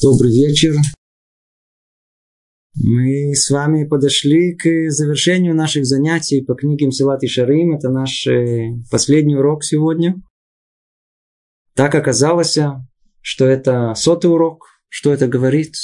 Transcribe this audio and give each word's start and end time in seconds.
Добрый 0.00 0.30
вечер. 0.30 0.76
Мы 2.76 3.34
с 3.34 3.50
вами 3.50 3.84
подошли 3.84 4.54
к 4.54 4.90
завершению 4.90 5.56
наших 5.56 5.86
занятий 5.86 6.40
по 6.40 6.54
книге 6.54 6.86
Мсилат 6.86 7.24
и 7.24 7.26
Шарим. 7.26 7.74
Это 7.74 7.88
наш 7.88 8.24
э, 8.28 8.74
последний 8.92 9.34
урок 9.34 9.64
сегодня. 9.64 10.14
Так 11.74 11.96
оказалось, 11.96 12.56
что 13.22 13.44
это 13.44 13.94
сотый 13.96 14.30
урок. 14.30 14.66
Что 14.88 15.12
это 15.12 15.26
говорит? 15.26 15.74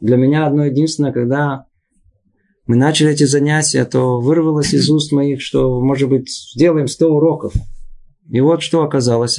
Для 0.00 0.16
меня 0.16 0.48
одно 0.48 0.64
единственное, 0.64 1.12
когда 1.12 1.66
мы 2.66 2.74
начали 2.74 3.12
эти 3.12 3.24
занятия, 3.24 3.84
то 3.84 4.18
вырвалось 4.18 4.74
из 4.74 4.90
уст 4.90 5.12
моих, 5.12 5.40
что, 5.40 5.80
может 5.80 6.08
быть, 6.08 6.28
сделаем 6.28 6.88
100 6.88 7.14
уроков. 7.14 7.54
И 8.28 8.40
вот 8.40 8.60
что 8.62 8.82
оказалось. 8.82 9.38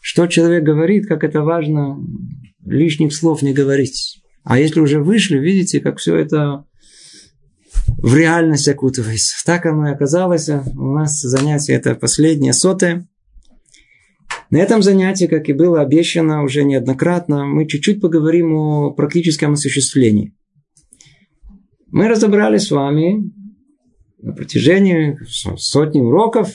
Что 0.00 0.26
человек 0.28 0.64
говорит, 0.64 1.06
как 1.06 1.24
это 1.24 1.42
важно, 1.42 1.98
лишних 2.66 3.14
слов 3.14 3.42
не 3.42 3.52
говорить. 3.52 4.22
А 4.44 4.58
если 4.58 4.80
уже 4.80 5.02
вышли, 5.02 5.38
видите, 5.38 5.80
как 5.80 5.98
все 5.98 6.16
это 6.16 6.64
в 7.98 8.14
реальность 8.14 8.68
окутывается. 8.68 9.34
Так 9.44 9.66
оно 9.66 9.88
и 9.88 9.92
оказалось. 9.92 10.48
У 10.48 10.92
нас 10.92 11.20
занятие 11.20 11.74
это 11.74 11.94
последнее, 11.94 12.52
сотое. 12.52 13.08
На 14.50 14.58
этом 14.58 14.82
занятии, 14.82 15.26
как 15.26 15.48
и 15.48 15.52
было 15.52 15.80
обещано 15.80 16.44
уже 16.44 16.62
неоднократно, 16.62 17.44
мы 17.44 17.66
чуть-чуть 17.66 18.00
поговорим 18.00 18.54
о 18.54 18.90
практическом 18.92 19.54
осуществлении. 19.54 20.36
Мы 21.88 22.08
разобрали 22.08 22.58
с 22.58 22.70
вами 22.70 23.32
на 24.18 24.32
протяжении 24.32 25.18
сотни 25.56 26.00
уроков 26.00 26.52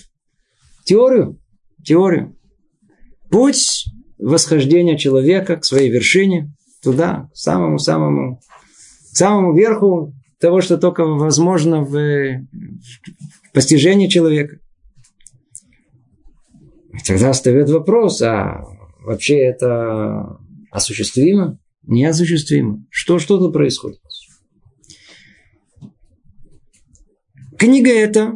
теорию. 0.85 1.39
Теорию. 1.83 2.37
Путь 3.29 3.85
восхождения 4.21 4.97
человека 4.97 5.57
к 5.57 5.65
своей 5.65 5.89
вершине, 5.89 6.53
туда, 6.81 7.29
к 7.33 7.35
самому-самому, 7.35 8.39
к 9.11 9.17
самому 9.17 9.55
верху 9.55 10.13
того, 10.39 10.61
что 10.61 10.77
только 10.77 11.05
возможно 11.05 11.81
в, 11.81 11.91
в 11.91 13.51
постижении 13.53 14.07
человека. 14.07 14.59
И 16.93 17.03
тогда 17.05 17.29
остается 17.31 17.73
вопрос, 17.73 18.21
а 18.21 18.63
вообще 18.99 19.37
это 19.39 20.37
осуществимо? 20.71 21.57
Неосуществимо. 21.83 22.85
Что, 22.89 23.17
что 23.17 23.39
тут 23.39 23.53
происходит? 23.53 23.99
Книга 27.57 27.91
эта, 27.91 28.33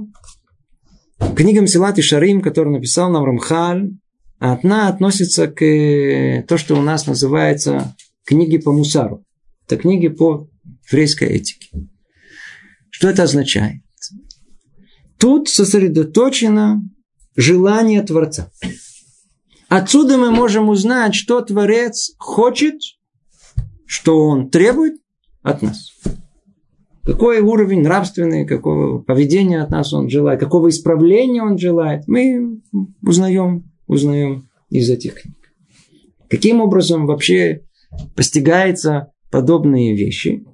книга 1.35 1.61
Мсилат 1.61 1.97
и 1.97 2.01
Шарим, 2.01 2.41
которую 2.41 2.73
написал 2.75 3.09
нам 3.09 3.23
Рамхаль, 3.23 3.91
Одна 4.39 4.89
относится 4.89 5.47
к 5.47 5.63
э, 5.63 6.43
то, 6.47 6.57
что 6.57 6.75
у 6.75 6.81
нас 6.81 7.07
называется 7.07 7.95
книги 8.25 8.57
по 8.57 8.71
мусару. 8.71 9.23
Это 9.65 9.77
книги 9.77 10.09
по 10.09 10.49
еврейской 10.91 11.29
этике. 11.29 11.69
Что 12.89 13.09
это 13.09 13.23
означает? 13.23 13.81
Тут 15.17 15.47
сосредоточено 15.47 16.81
желание 17.35 18.03
Творца. 18.03 18.51
Отсюда 19.69 20.17
мы 20.17 20.31
можем 20.31 20.69
узнать, 20.69 21.15
что 21.15 21.41
Творец 21.41 22.13
хочет, 22.17 22.75
что 23.85 24.27
Он 24.27 24.49
требует 24.49 24.95
от 25.41 25.61
нас. 25.61 25.91
Какой 27.03 27.39
уровень 27.39 27.81
нравственный, 27.81 28.45
какого 28.45 28.99
поведения 28.99 29.61
от 29.61 29.69
нас 29.69 29.93
Он 29.93 30.09
желает, 30.09 30.39
какого 30.39 30.69
исправления 30.69 31.41
Он 31.41 31.57
желает. 31.57 32.07
Мы 32.07 32.61
узнаем 33.01 33.71
узнаем 33.87 34.49
из 34.69 34.89
этих 34.89 35.21
книг. 35.21 35.37
Каким 36.29 36.61
образом 36.61 37.05
вообще 37.05 37.61
постигаются 38.15 39.11
подобные 39.31 39.95
вещи? 39.95 40.45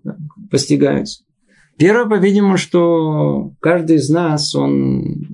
Постигаются. 0.49 1.23
Первое, 1.77 2.05
по-видимому, 2.05 2.57
что 2.57 3.53
каждый 3.59 3.95
из 3.95 4.09
нас, 4.09 4.53
он 4.53 5.25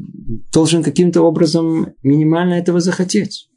должен 0.53 0.83
каким-то 0.83 1.21
образом 1.21 1.87
минимально 2.03 2.53
этого 2.53 2.79
захотеть. 2.79 3.49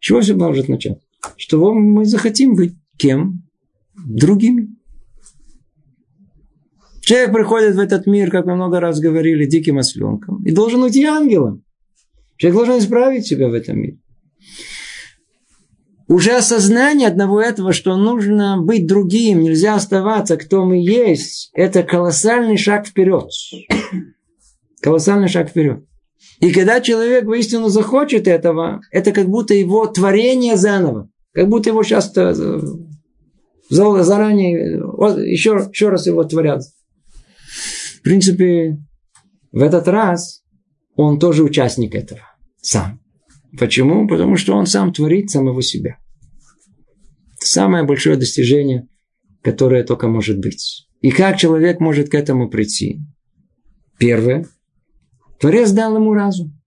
чего 0.00 0.20
все 0.20 0.34
может 0.34 0.68
начать? 0.68 0.98
Что 1.36 1.72
мы 1.72 2.04
захотим 2.04 2.54
быть 2.54 2.74
кем? 2.96 3.44
Другими. 3.96 4.68
Человек 7.00 7.32
приходит 7.32 7.74
в 7.76 7.78
этот 7.78 8.06
мир, 8.06 8.30
как 8.30 8.44
мы 8.44 8.54
много 8.54 8.80
раз 8.80 9.00
говорили, 9.00 9.46
диким 9.46 9.78
осленком, 9.78 10.44
и 10.44 10.50
должен 10.50 10.82
уйти 10.82 11.04
ангелом. 11.04 11.64
Человек 12.38 12.56
должен 12.56 12.78
исправить 12.78 13.26
себя 13.26 13.48
в 13.48 13.52
этом 13.52 13.78
мире. 13.80 13.98
Уже 16.06 16.36
осознание 16.36 17.08
одного 17.08 17.42
этого, 17.42 17.74
что 17.74 17.96
нужно 17.96 18.62
быть 18.62 18.86
другим, 18.86 19.42
нельзя 19.42 19.74
оставаться, 19.74 20.38
кто 20.38 20.64
мы 20.64 20.78
есть, 20.78 21.50
это 21.52 21.82
колоссальный 21.82 22.56
шаг 22.56 22.86
вперед. 22.86 23.28
Колоссальный 24.80 25.28
шаг 25.28 25.50
вперед. 25.50 25.84
И 26.40 26.50
когда 26.52 26.80
человек 26.80 27.26
воистину 27.26 27.68
захочет 27.68 28.26
этого, 28.26 28.80
это 28.90 29.12
как 29.12 29.28
будто 29.28 29.52
его 29.52 29.86
творение 29.86 30.56
заново. 30.56 31.10
Как 31.32 31.48
будто 31.48 31.68
его 31.68 31.82
сейчас 31.82 32.10
заранее 33.68 34.78
еще, 35.30 35.68
еще 35.70 35.88
раз 35.90 36.06
его 36.06 36.24
творят. 36.24 36.62
В 37.98 38.02
принципе, 38.02 38.78
в 39.52 39.60
этот 39.60 39.88
раз 39.88 40.42
он 41.04 41.20
тоже 41.20 41.44
участник 41.44 41.94
этого. 41.94 42.22
Сам. 42.60 43.00
Почему? 43.56 44.08
Потому 44.08 44.36
что 44.36 44.54
он 44.54 44.66
сам 44.66 44.92
творит 44.92 45.30
самого 45.30 45.62
себя. 45.62 45.96
Самое 47.38 47.84
большое 47.84 48.16
достижение, 48.16 48.88
которое 49.42 49.84
только 49.84 50.08
может 50.08 50.40
быть. 50.40 50.88
И 51.00 51.10
как 51.12 51.38
человек 51.38 51.78
может 51.78 52.08
к 52.08 52.14
этому 52.14 52.50
прийти? 52.50 53.00
Первое. 53.96 54.46
Творец 55.38 55.70
дал 55.70 55.94
ему 55.94 56.14
разум. 56.14 56.60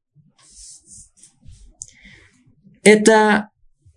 Это 2.84 3.50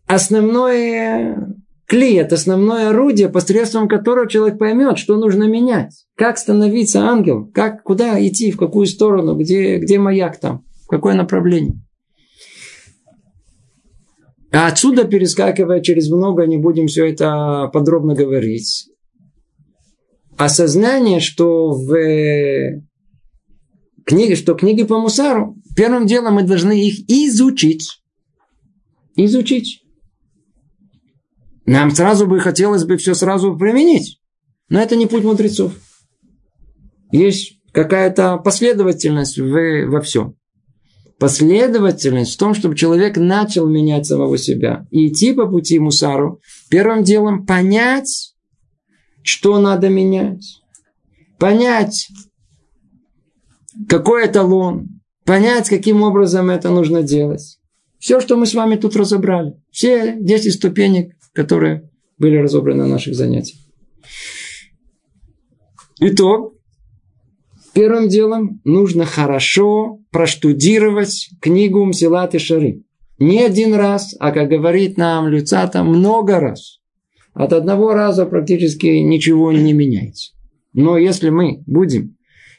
основное 0.07 1.55
клей, 1.87 2.19
это 2.19 2.35
основное 2.37 2.91
орудие, 2.91 3.29
посредством 3.29 3.89
которого 3.89 4.29
человек 4.29 4.59
поймет, 4.59 4.99
что 4.99 5.17
нужно 5.17 5.45
менять. 5.45 6.07
Как 6.17 6.39
становиться 6.39 7.01
ангелом, 7.01 7.51
как, 7.53 7.83
куда 7.83 8.25
идти, 8.27 8.51
в 8.51 8.57
какую 8.57 8.87
сторону, 8.87 9.37
где, 9.37 9.79
где 9.79 9.99
маяк 9.99 10.39
там, 10.39 10.65
в 10.85 10.89
какое 10.89 11.15
направление. 11.15 11.81
А 14.53 14.69
отсюда, 14.69 15.05
перескакивая 15.05 15.81
через 15.81 16.09
много, 16.11 16.47
не 16.47 16.59
будем 16.59 16.87
все 16.87 17.07
это 17.07 17.69
подробно 17.73 18.15
говорить. 18.15 18.89
Осознание, 20.37 21.19
что 21.19 21.73
в 21.73 21.93
книге, 24.05 24.37
что 24.37 24.55
книги 24.55 24.85
по 24.85 24.99
Мусару, 24.99 25.57
первым 25.77 26.07
делом 26.07 26.35
мы 26.35 26.45
должны 26.45 26.87
их 26.87 27.01
изучить. 27.09 28.01
Изучить. 29.17 29.84
Нам 31.67 31.91
сразу 31.91 32.27
бы 32.27 32.41
хотелось 32.41 32.85
бы 32.85 32.97
все 32.97 33.15
сразу 33.15 33.57
применить. 33.57 34.21
Но 34.69 34.81
это 34.81 34.97
не 34.97 35.07
путь 35.07 35.25
мудрецов. 35.25 35.73
Есть 37.11 37.61
какая-то 37.73 38.39
последовательность 38.39 39.39
в, 39.39 39.87
во 39.87 40.01
всем 40.01 40.37
последовательность 41.19 42.35
в 42.35 42.39
том, 42.39 42.55
чтобы 42.55 42.77
человек 42.77 43.17
начал 43.17 43.69
менять 43.69 44.07
самого 44.07 44.37
себя 44.37 44.87
и 44.91 45.09
идти 45.09 45.33
по 45.33 45.47
пути 45.47 45.79
мусару, 45.79 46.41
первым 46.69 47.03
делом 47.03 47.47
понять, 47.47 48.35
что 49.23 49.59
надо 49.59 49.89
менять. 49.89 50.61
Понять, 51.39 52.09
какой 53.89 54.27
эталон, 54.27 55.01
понять, 55.25 55.69
каким 55.69 56.03
образом 56.03 56.51
это 56.51 56.71
нужно 56.71 57.03
делать. 57.03 57.59
Все, 57.99 58.21
что 58.21 58.37
мы 58.37 58.47
с 58.47 58.55
вами 58.55 58.77
тут 58.77 58.97
разобрали. 58.97 59.55
Все 59.71 60.17
10 60.21 60.53
ступенек, 60.53 61.15
которые 61.35 61.91
были 62.17 62.37
разобраны 62.37 62.85
на 62.85 62.89
наших 62.89 63.15
занятиях. 63.15 63.61
Итог. 66.01 66.55
Первым 67.75 68.09
делом 68.09 68.61
нужно 68.65 69.05
хорошо 69.05 69.99
проштудировать 70.11 71.29
книгу 71.41 71.85
Мсилат 71.85 72.35
и 72.37 72.39
Шары. 72.39 72.85
Не 73.19 73.43
один 73.43 73.75
раз, 73.75 74.15
а, 74.21 74.31
как 74.31 74.49
говорит 74.49 74.97
нам 74.97 75.27
Люцата, 75.27 75.83
много 75.83 76.39
раз. 76.39 76.79
От 77.33 77.53
одного 77.53 77.95
раза 77.95 78.27
практически 78.27 78.87
ничего 78.87 79.51
не 79.51 79.73
меняется. 79.73 80.35
Но 80.73 80.97
если 80.99 81.31
мы 81.31 81.65
будем 81.67 82.17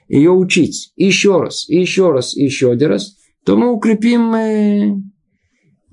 ее 0.10 0.32
учить 0.32 0.92
еще 0.98 1.42
раз, 1.42 1.68
еще 1.70 2.12
раз, 2.12 2.36
еще 2.36 2.72
один 2.72 2.90
раз, 2.90 3.16
то 3.46 3.56
мы 3.56 3.72
укрепим 3.72 4.34
э, 4.34 4.96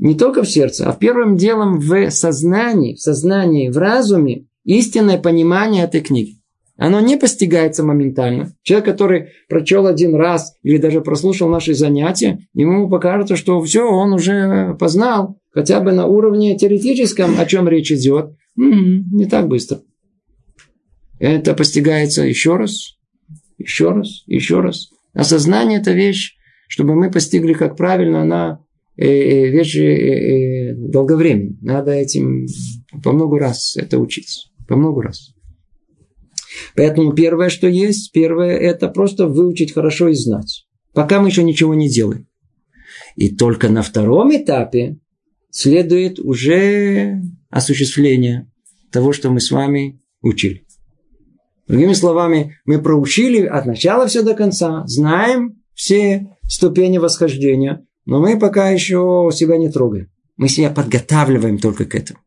не 0.03 0.17
только 0.17 0.43
в 0.43 0.51
сердце, 0.51 0.91
а 0.91 0.97
первым 0.97 1.37
делом 1.37 1.79
в 1.79 2.11
сознании, 2.11 2.97
в 2.97 2.99
сознании, 2.99 3.69
в 3.69 3.79
разуме 3.79 4.47
истинное 4.65 5.17
понимание 5.17 5.85
этой 5.85 6.01
книги. 6.01 6.39
Оно 6.77 6.99
не 6.99 7.17
постигается 7.17 7.85
моментально. 7.85 8.53
Человек, 8.65 8.87
который 8.87 9.29
прочел 9.49 9.87
один 9.87 10.17
раз 10.17 10.57
или 10.65 10.79
даже 10.79 11.03
прослушал 11.03 11.49
наши 11.49 11.75
занятия, 11.75 12.41
ему 12.53 12.91
покажется, 12.91 13.37
что 13.37 13.63
все, 13.63 13.89
он 13.89 14.13
уже 14.13 14.75
познал 14.81 15.39
хотя 15.53 15.79
бы 15.79 15.93
на 15.93 16.07
уровне 16.07 16.59
теоретическом, 16.59 17.39
о 17.39 17.47
чем 17.47 17.69
речь 17.69 17.93
идет, 17.93 18.33
не 18.57 19.27
так 19.27 19.47
быстро. 19.47 19.83
Это 21.21 21.55
постигается 21.55 22.23
еще 22.23 22.57
раз, 22.57 22.97
еще 23.57 23.91
раз, 23.91 24.25
еще 24.27 24.61
раз. 24.63 24.89
Осознание– 25.15 25.79
это 25.81 25.93
вещь, 25.93 26.35
чтобы 26.67 26.97
мы 26.97 27.09
постигли, 27.09 27.53
как 27.53 27.77
правильно, 27.77 28.23
она 28.23 28.59
вещь 28.97 29.77
э, 29.77 30.75
долговременная. 30.75 31.57
Надо 31.61 31.93
этим 31.93 32.47
по 33.03 33.13
много 33.13 33.39
раз 33.39 33.77
это 33.77 33.99
учиться. 33.99 34.51
По 34.69 34.77
много 34.77 35.03
раз. 35.03 35.33
Поэтому 36.77 37.13
первое, 37.13 37.49
что 37.49 37.67
есть, 37.67 38.13
первое, 38.13 38.57
это 38.57 38.89
просто 38.89 39.27
выучить 39.27 39.73
хорошо 39.73 40.09
и 40.09 40.15
знать. 40.15 40.67
Пока 40.93 41.21
мы 41.21 41.29
еще 41.29 41.43
ничего 41.43 41.75
не 41.75 41.89
делаем. 41.89 42.27
И 43.17 43.35
только 43.35 43.69
на 43.69 43.83
втором 43.83 44.35
этапе 44.35 44.99
следует 45.51 46.19
уже 46.19 47.23
осуществление 47.51 48.51
того, 48.91 49.13
что 49.13 49.31
мы 49.31 49.41
с 49.41 49.51
вами 49.51 50.01
учили. 50.21 50.65
Другими 51.67 51.95
словами, 51.95 52.59
мы 52.65 52.83
проучили 52.83 53.47
от 53.47 53.67
начала 53.67 54.07
все 54.07 54.23
до 54.23 54.35
конца, 54.35 54.85
знаем 54.87 55.63
все 55.75 56.37
ступени 56.47 56.99
восхождения, 56.99 57.87
но 58.05 58.21
мы 58.21 58.39
пока 58.39 58.71
еще 58.71 59.31
себя 59.33 59.57
не 59.57 59.71
трогаем. 59.71 60.11
Мы 60.37 60.49
себя 60.49 60.71
подготавливаем 60.71 61.59
только 61.59 61.85
к 61.85 61.95
этому. 61.95 62.21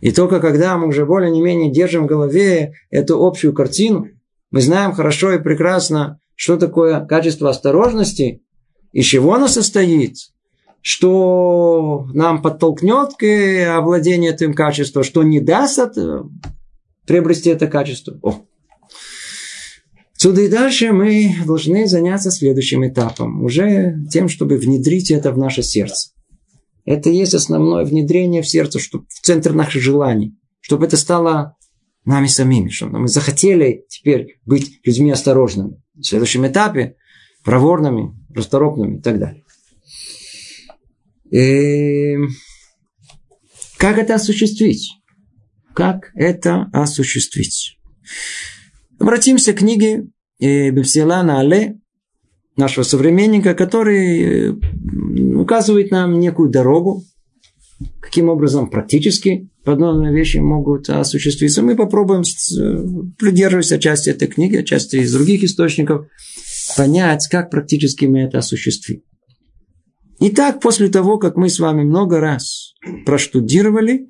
И 0.00 0.12
только 0.12 0.40
когда 0.40 0.76
мы 0.76 0.88
уже 0.88 1.04
более-менее 1.06 1.70
держим 1.70 2.04
в 2.04 2.08
голове 2.08 2.74
эту 2.90 3.24
общую 3.24 3.52
картину, 3.52 4.08
мы 4.50 4.60
знаем 4.60 4.92
хорошо 4.92 5.32
и 5.32 5.42
прекрасно, 5.42 6.20
что 6.34 6.56
такое 6.56 7.04
качество 7.04 7.50
осторожности, 7.50 8.42
из 8.92 9.04
чего 9.04 9.34
оно 9.34 9.48
состоит, 9.48 10.16
что 10.80 12.06
нам 12.14 12.40
подтолкнет 12.40 13.14
к 13.18 13.76
овладению 13.76 14.32
этим 14.32 14.54
качеством, 14.54 15.02
что 15.02 15.22
не 15.22 15.40
даст 15.40 15.98
приобрести 17.06 17.50
это 17.50 17.66
качество. 17.66 18.18
О. 18.22 18.42
Отсюда 20.18 20.40
и 20.40 20.48
дальше 20.48 20.90
мы 20.90 21.32
должны 21.46 21.86
заняться 21.86 22.32
следующим 22.32 22.84
этапом, 22.84 23.44
уже 23.44 23.94
тем, 24.10 24.28
чтобы 24.28 24.56
внедрить 24.56 25.12
это 25.12 25.30
в 25.30 25.38
наше 25.38 25.62
сердце. 25.62 26.10
Это 26.84 27.08
есть 27.08 27.34
основное 27.34 27.84
внедрение 27.84 28.42
в 28.42 28.48
сердце, 28.48 28.80
чтобы 28.80 29.06
в 29.10 29.20
центр 29.20 29.52
наших 29.52 29.80
желаний, 29.80 30.36
чтобы 30.58 30.86
это 30.86 30.96
стало 30.96 31.56
нами 32.04 32.26
самими, 32.26 32.68
чтобы 32.68 32.98
мы 32.98 33.06
захотели 33.06 33.84
теперь 33.88 34.40
быть 34.44 34.80
людьми 34.82 35.12
осторожными. 35.12 35.80
В 35.94 36.02
следующем 36.02 36.48
этапе 36.48 36.96
проворными, 37.44 38.12
расторопными 38.34 38.98
и 38.98 39.00
так 39.00 39.20
далее. 39.20 39.44
И 41.30 42.16
как 43.76 43.98
это 43.98 44.16
осуществить? 44.16 44.94
Как 45.74 46.10
это 46.16 46.68
осуществить? 46.72 47.67
Обратимся 48.98 49.52
к 49.52 49.58
книге 49.58 50.08
э, 50.40 50.70
Бепсилана 50.70 51.40
Але, 51.40 51.78
нашего 52.56 52.84
современника, 52.84 53.54
который 53.54 54.50
э, 54.50 54.54
указывает 55.36 55.90
нам 55.92 56.18
некую 56.18 56.50
дорогу, 56.50 57.04
каким 58.00 58.28
образом 58.28 58.68
практически 58.68 59.48
подобные 59.64 60.12
вещи 60.12 60.38
могут 60.38 60.88
осуществиться. 60.90 61.62
Мы 61.62 61.76
попробуем, 61.76 62.22
э, 62.22 63.12
придерживаясь 63.18 63.70
отчасти 63.70 64.10
этой 64.10 64.26
книги, 64.26 64.56
отчасти 64.56 64.96
из 64.96 65.12
других 65.12 65.44
источников, 65.44 66.06
понять, 66.76 67.28
как 67.30 67.50
практически 67.50 68.06
мы 68.06 68.20
это 68.22 68.38
осуществим. 68.38 69.02
Итак, 70.20 70.60
после 70.60 70.88
того, 70.88 71.18
как 71.18 71.36
мы 71.36 71.48
с 71.48 71.60
вами 71.60 71.84
много 71.84 72.18
раз 72.18 72.74
проштудировали, 73.06 74.08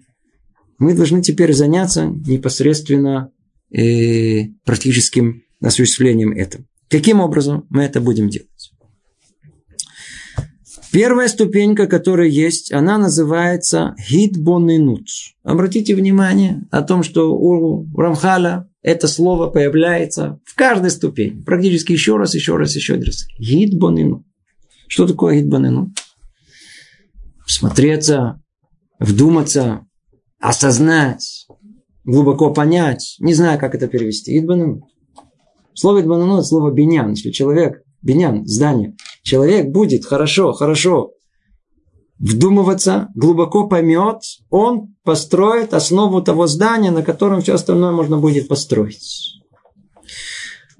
мы 0.78 0.94
должны 0.94 1.20
теперь 1.20 1.52
заняться 1.52 2.06
непосредственно 2.06 3.30
э, 3.70 4.46
практическим 4.64 5.42
осуществлением 5.60 6.32
этого. 6.32 6.64
Каким 6.88 7.20
образом 7.20 7.66
мы 7.70 7.82
это 7.82 8.00
будем 8.00 8.28
делать? 8.28 8.72
Первая 10.90 11.28
ступенька, 11.28 11.86
которая 11.86 12.28
есть, 12.28 12.72
она 12.72 12.96
называется 12.96 13.94
хитбонинут. 14.00 15.06
Обратите 15.42 15.94
внимание 15.94 16.62
о 16.70 16.82
том, 16.82 17.02
что 17.02 17.36
у 17.36 17.86
Рамхаля 17.94 18.70
это 18.82 19.06
слово 19.06 19.50
появляется 19.50 20.40
в 20.46 20.54
каждой 20.54 20.90
ступени. 20.90 21.42
Практически 21.42 21.92
еще 21.92 22.16
раз, 22.16 22.34
еще 22.34 22.56
раз, 22.56 22.74
еще 22.74 22.94
раз. 22.94 23.26
Хитбонинут. 23.38 24.24
Что 24.86 25.06
такое 25.06 25.40
хитбонинут? 25.40 25.90
Смотреться, 27.46 28.40
вдуматься, 28.98 29.86
осознать, 30.40 31.46
глубоко 32.08 32.50
понять. 32.50 33.16
Не 33.20 33.34
знаю, 33.34 33.60
как 33.60 33.74
это 33.74 33.86
перевести. 33.86 34.32
Хитбонинут. 34.32 34.84
Слово 35.74 36.00
Идбанану– 36.00 36.34
это 36.38 36.44
слово 36.44 36.70
бенян. 36.70 37.10
Если 37.10 37.30
человек, 37.30 37.82
бенян, 38.02 38.46
здание, 38.46 38.96
человек 39.22 39.68
будет 39.68 40.06
хорошо, 40.06 40.52
хорошо 40.52 41.12
вдумываться, 42.18 43.08
глубоко 43.14 43.68
поймет, 43.68 44.22
он 44.50 44.96
построит 45.04 45.74
основу 45.74 46.20
того 46.22 46.46
здания, 46.46 46.90
на 46.90 47.02
котором 47.02 47.42
все 47.42 47.54
остальное 47.54 47.92
можно 47.92 48.18
будет 48.18 48.48
построить. 48.48 49.34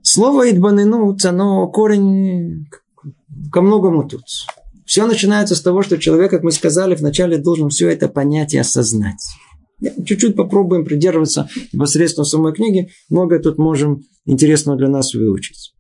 Слово 0.03 0.51
«идбанынут», 0.51 1.25
оно 1.27 1.69
корень 1.69 2.67
ко 3.53 3.61
многому 3.61 4.09
тут. 4.09 4.25
Все 4.87 5.07
начинается 5.07 5.55
с 5.55 5.61
того, 5.61 5.83
что 5.83 5.99
человек, 5.99 6.31
как 6.31 6.43
мы 6.43 6.51
сказали, 6.51 6.95
вначале 6.97 7.37
должен 7.37 7.69
все 7.69 7.91
это 7.91 8.09
понять 8.09 8.55
и 8.55 8.59
осознать. 8.59 9.23
Чуть-чуть 9.81 10.35
попробуем 10.35 10.85
придерживаться 10.85 11.49
непосредственно 11.73 12.25
самой 12.25 12.53
книги. 12.53 12.91
Многое 13.09 13.39
тут 13.39 13.59
можем 13.59 14.03
интересного 14.25 14.77
для 14.77 14.89
нас 14.89 15.15
выучить. 15.15 15.75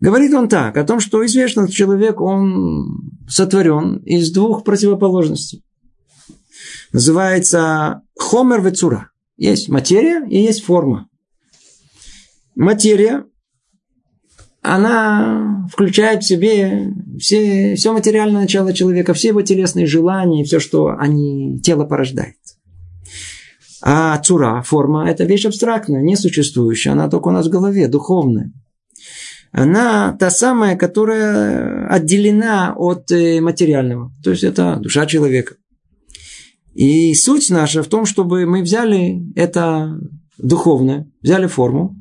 Говорит 0.00 0.34
он 0.34 0.48
так, 0.48 0.76
о 0.76 0.84
том, 0.84 1.00
что 1.00 1.24
известно, 1.24 1.68
человек, 1.68 2.20
он 2.20 3.10
сотворен 3.28 3.96
из 3.98 4.30
двух 4.30 4.62
противоположностей. 4.64 5.64
Называется 6.92 8.02
хомер 8.18 8.60
вецура. 8.60 9.10
Есть 9.36 9.68
материя 9.68 10.26
и 10.28 10.38
есть 10.38 10.64
форма. 10.64 11.08
Материя, 12.54 13.24
она 14.62 15.68
включает 15.72 16.22
в 16.22 16.26
себе 16.26 16.92
все, 17.18 17.74
все 17.76 17.92
материальное 17.92 18.42
начало 18.42 18.72
человека, 18.72 19.14
все 19.14 19.28
его 19.28 19.42
телесные 19.42 19.86
желания, 19.86 20.44
все, 20.44 20.58
что 20.58 20.94
они, 20.98 21.60
тело 21.60 21.84
порождает. 21.84 22.36
А 23.82 24.18
цура, 24.18 24.62
форма, 24.62 25.08
это 25.08 25.24
вещь 25.24 25.46
абстрактная, 25.46 26.02
несуществующая. 26.02 26.92
Она 26.92 27.08
только 27.08 27.28
у 27.28 27.32
нас 27.32 27.46
в 27.46 27.50
голове, 27.50 27.88
духовная. 27.88 28.52
Она 29.52 30.16
та 30.18 30.30
самая, 30.30 30.76
которая 30.76 31.86
отделена 31.88 32.74
от 32.76 33.10
э, 33.10 33.40
материального. 33.40 34.12
То 34.22 34.30
есть 34.30 34.44
это 34.44 34.76
душа 34.76 35.06
человека. 35.06 35.54
И 36.74 37.14
суть 37.14 37.48
наша 37.50 37.82
в 37.82 37.86
том, 37.86 38.04
чтобы 38.04 38.44
мы 38.44 38.62
взяли 38.62 39.22
это 39.34 39.98
духовное, 40.36 41.10
взяли 41.22 41.46
форму 41.46 41.96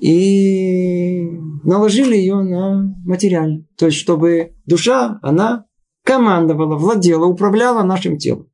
и 0.00 1.28
наложили 1.62 2.16
ее 2.16 2.42
на 2.42 2.92
материальное. 3.04 3.64
То 3.76 3.86
есть, 3.86 3.98
чтобы 3.98 4.52
душа, 4.66 5.18
она 5.22 5.64
командовала, 6.04 6.76
владела, 6.76 7.26
управляла 7.26 7.82
нашим 7.82 8.18
телом. 8.18 8.48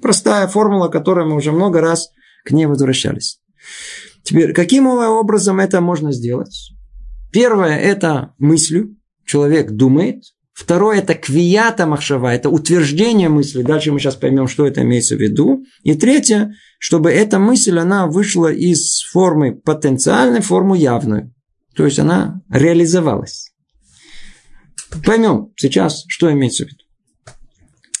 Простая 0.00 0.46
формула, 0.48 0.88
которой 0.88 1.26
мы 1.26 1.36
уже 1.36 1.52
много 1.52 1.80
раз 1.80 2.10
к 2.44 2.50
ней 2.50 2.66
возвращались. 2.66 3.40
Теперь, 4.22 4.52
каким 4.52 4.86
образом 4.86 5.60
это 5.60 5.80
можно 5.80 6.12
сделать? 6.12 6.72
Первое– 7.32 7.78
это 7.78 8.34
мыслью. 8.38 8.96
Человек 9.24 9.70
думает. 9.70 10.22
Второе– 10.52 10.98
это 10.98 11.14
квията 11.14 11.86
махшава, 11.86 12.34
это 12.34 12.50
утверждение 12.50 13.30
мысли. 13.30 13.62
Дальше 13.62 13.90
мы 13.90 13.98
сейчас 13.98 14.16
поймем, 14.16 14.48
что 14.48 14.66
это 14.66 14.82
имеется 14.82 15.16
в 15.16 15.20
виду. 15.20 15.64
И 15.82 15.94
третье, 15.94 16.52
чтобы 16.78 17.10
эта 17.10 17.38
мысль, 17.38 17.78
она 17.78 18.06
вышла 18.06 18.52
из 18.52 19.02
формы 19.12 19.54
потенциальной 19.54 20.40
в 20.40 20.46
форму 20.46 20.74
явную. 20.74 21.32
То 21.74 21.86
есть 21.86 21.98
она 21.98 22.42
реализовалась. 22.50 23.54
Поймем 25.06 25.52
сейчас, 25.56 26.04
что 26.06 26.30
имеется 26.30 26.64
в 26.64 26.68
виду. 26.68 26.84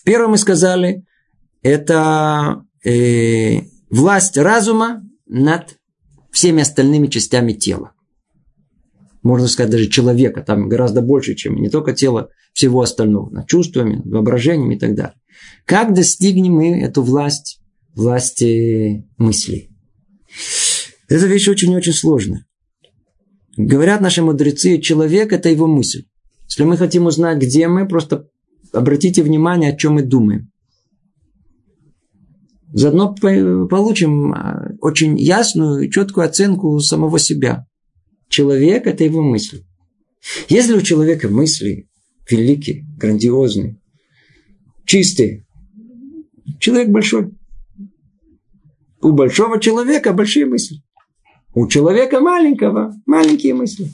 Первое 0.04 0.28
мы 0.28 0.36
сказали, 0.36 1.06
это 1.62 2.64
э, 2.84 3.60
власть 3.90 4.36
разума 4.36 5.02
над 5.26 5.76
всеми 6.30 6.62
остальными 6.62 7.06
частями 7.06 7.52
тела. 7.52 7.92
Можно 9.22 9.46
сказать, 9.46 9.70
даже 9.70 9.88
человека. 9.88 10.42
Там 10.42 10.68
гораздо 10.68 11.00
больше, 11.00 11.34
чем 11.34 11.56
не 11.56 11.70
только 11.70 11.92
тело, 11.92 12.30
всего 12.52 12.80
остального. 12.80 13.30
Над 13.30 13.46
чувствами, 13.46 14.02
воображением 14.04 14.72
и 14.72 14.78
так 14.78 14.94
далее. 14.94 15.14
Как 15.64 15.94
достигнем 15.94 16.54
мы 16.54 16.80
эту 16.80 17.02
власть, 17.02 17.60
власти 17.94 19.06
мыслей? 19.16 19.70
Это 21.08 21.26
вещь 21.26 21.48
очень-очень 21.48 21.92
сложная. 21.92 22.46
Говорят 23.56 24.00
наши 24.00 24.22
мудрецы, 24.22 24.78
человек– 24.78 25.32
это 25.34 25.50
его 25.50 25.66
мысль. 25.66 26.04
Если 26.48 26.64
мы 26.64 26.76
хотим 26.76 27.06
узнать, 27.06 27.38
где 27.38 27.68
мы, 27.68 27.86
просто 27.86 28.28
обратите 28.72 29.22
внимание, 29.22 29.72
о 29.72 29.76
чем 29.76 29.94
мы 29.94 30.02
думаем. 30.02 30.51
Заодно 32.72 33.14
получим 33.14 34.32
а, 34.32 34.72
очень 34.80 35.18
ясную 35.18 35.82
и 35.82 35.90
четкую 35.90 36.26
оценку 36.26 36.78
самого 36.80 37.18
себя. 37.18 37.66
Человек– 38.28 38.86
это 38.86 39.04
его 39.04 39.22
мысли. 39.22 39.66
Если 40.48 40.74
у 40.74 40.80
человека 40.80 41.28
мысли 41.28 41.88
великие, 42.30 42.86
грандиозные, 42.96 43.78
чистые, 44.86 45.44
человек 46.58 46.88
большой. 46.88 47.30
У 49.02 49.12
большого 49.12 49.60
человека 49.60 50.12
большие 50.12 50.46
мысли. 50.46 50.78
У 51.54 51.66
человека 51.66 52.20
маленького 52.20 52.94
маленькие 53.04 53.52
мысли. 53.52 53.90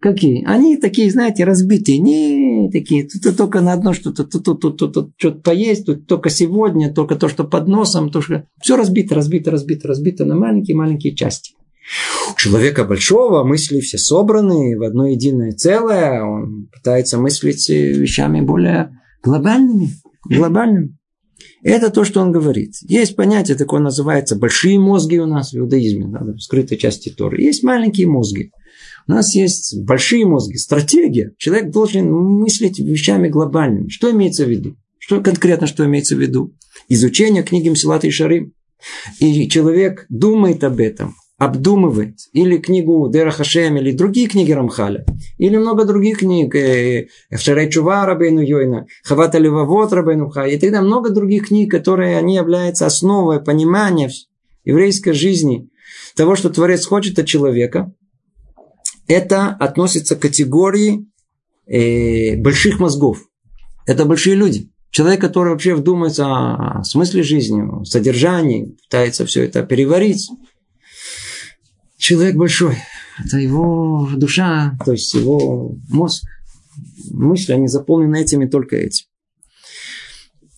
Какие? 0.00 0.44
Они 0.46 0.76
такие, 0.76 1.10
знаете, 1.10 1.44
разбитые, 1.44 1.98
не 1.98 2.70
такие, 2.70 3.08
тут 3.08 3.36
только 3.36 3.60
на 3.60 3.72
одно 3.72 3.92
что-то, 3.92 4.24
тут, 4.24 4.44
тут, 4.44 4.60
тут, 4.60 4.76
тут, 4.76 4.94
тут 4.94 5.12
что-то 5.16 5.40
поесть, 5.40 5.86
тут 5.86 6.06
только 6.06 6.30
сегодня, 6.30 6.92
только 6.92 7.16
то, 7.16 7.28
что 7.28 7.42
под 7.42 7.66
носом, 7.66 8.10
то, 8.10 8.20
что... 8.20 8.44
Все 8.62 8.76
разбито, 8.76 9.16
разбито, 9.16 9.50
разбито, 9.50 9.88
разбито 9.88 10.24
на 10.24 10.36
маленькие-маленькие 10.36 11.16
части. 11.16 11.54
У 12.32 12.38
человека 12.38 12.84
большого 12.84 13.42
мысли 13.42 13.80
все 13.80 13.98
собраны 13.98 14.78
в 14.78 14.84
одно 14.84 15.08
единое 15.08 15.52
целое, 15.52 16.22
он 16.22 16.68
пытается 16.72 17.18
мыслить 17.18 17.68
вещами 17.68 18.40
более 18.40 18.92
глобальными, 19.24 19.90
глобальными. 20.28 20.96
Это 21.62 21.90
то, 21.90 22.04
что 22.04 22.20
он 22.20 22.30
говорит. 22.30 22.74
Есть 22.82 23.16
понятие 23.16 23.56
такое 23.56 23.80
называется 23.80 24.36
большие 24.36 24.78
мозги 24.78 25.18
у 25.18 25.26
нас 25.26 25.52
в 25.52 25.58
иудаизме, 25.58 26.06
да, 26.06 26.20
в 26.20 26.38
скрытой 26.38 26.78
части 26.78 27.08
Торы. 27.08 27.42
Есть 27.42 27.64
маленькие 27.64 28.06
мозги. 28.06 28.52
У 29.08 29.12
нас 29.12 29.34
есть 29.34 29.80
большие 29.84 30.26
мозги, 30.26 30.58
стратегия. 30.58 31.32
Человек 31.38 31.70
должен 31.70 32.12
мыслить 32.12 32.78
вещами 32.78 33.28
глобальными. 33.28 33.88
Что 33.88 34.10
имеется 34.10 34.44
в 34.44 34.50
виду? 34.50 34.76
Что 34.98 35.22
конкретно, 35.22 35.66
что 35.66 35.86
имеется 35.86 36.14
в 36.14 36.20
виду? 36.20 36.54
Изучение 36.90 37.42
книги 37.42 37.70
Мсилат 37.70 38.04
и 38.04 38.10
Шарим. 38.10 38.52
И 39.18 39.48
человек 39.48 40.04
думает 40.10 40.62
об 40.62 40.78
этом, 40.78 41.14
обдумывает 41.38 42.16
или 42.32 42.58
книгу 42.58 43.08
Дера 43.10 43.30
Хашем, 43.30 43.78
или 43.78 43.92
другие 43.92 44.28
книги 44.28 44.52
Рамхаля, 44.52 45.06
или 45.38 45.56
много 45.56 45.84
других 45.84 46.18
книг, 46.18 46.54
Эфшарей 46.54 47.70
Чува 47.70 48.04
Рабейну 48.04 48.42
Йойна, 48.42 48.86
Хавата 49.04 49.38
Левавот 49.38 49.92
Рабейну 49.92 50.28
Ха, 50.28 50.46
и 50.46 50.58
тогда 50.58 50.82
много 50.82 51.10
других 51.10 51.48
книг, 51.48 51.70
которые 51.70 52.18
они 52.18 52.36
являются 52.36 52.84
основой 52.84 53.42
понимания 53.42 54.10
еврейской 54.64 55.12
жизни, 55.12 55.70
того, 56.14 56.36
что 56.36 56.50
Творец 56.50 56.84
хочет 56.84 57.18
от 57.18 57.26
человека, 57.26 57.92
это 59.08 59.48
относится 59.48 60.16
к 60.16 60.20
категории 60.20 61.06
э, 61.66 62.36
больших 62.36 62.78
мозгов. 62.78 63.26
Это 63.86 64.04
большие 64.04 64.36
люди. 64.36 64.70
Человек, 64.90 65.20
который 65.20 65.50
вообще 65.50 65.74
вдумается 65.74 66.26
о 66.26 66.84
смысле 66.84 67.22
жизни, 67.22 67.62
о 67.62 67.84
содержании, 67.84 68.76
пытается 68.84 69.26
все 69.26 69.44
это 69.44 69.62
переварить. 69.62 70.30
Человек 71.96 72.36
большой. 72.36 72.76
Это 73.24 73.38
его 73.38 74.08
душа, 74.14 74.78
то 74.84 74.92
есть 74.92 75.12
его 75.14 75.74
мозг, 75.88 76.24
мысли, 77.10 77.52
они 77.52 77.66
заполнены 77.66 78.20
этими 78.20 78.46
только 78.46 78.76
этим. 78.76 79.06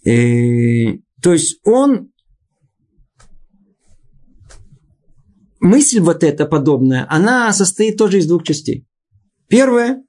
И, 0.04 0.10
э, 0.10 0.98
то 1.22 1.32
есть 1.32 1.58
он 1.64 2.09
мысль 5.60 6.00
вот 6.00 6.24
эта 6.24 6.46
подобная, 6.46 7.06
она 7.08 7.52
состоит 7.52 7.96
тоже 7.96 8.18
из 8.18 8.26
двух 8.26 8.42
частей. 8.42 8.86
Первое 9.48 10.02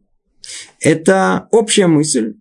–это 0.80 1.48
общая 1.50 1.88
мысль, 1.88 2.34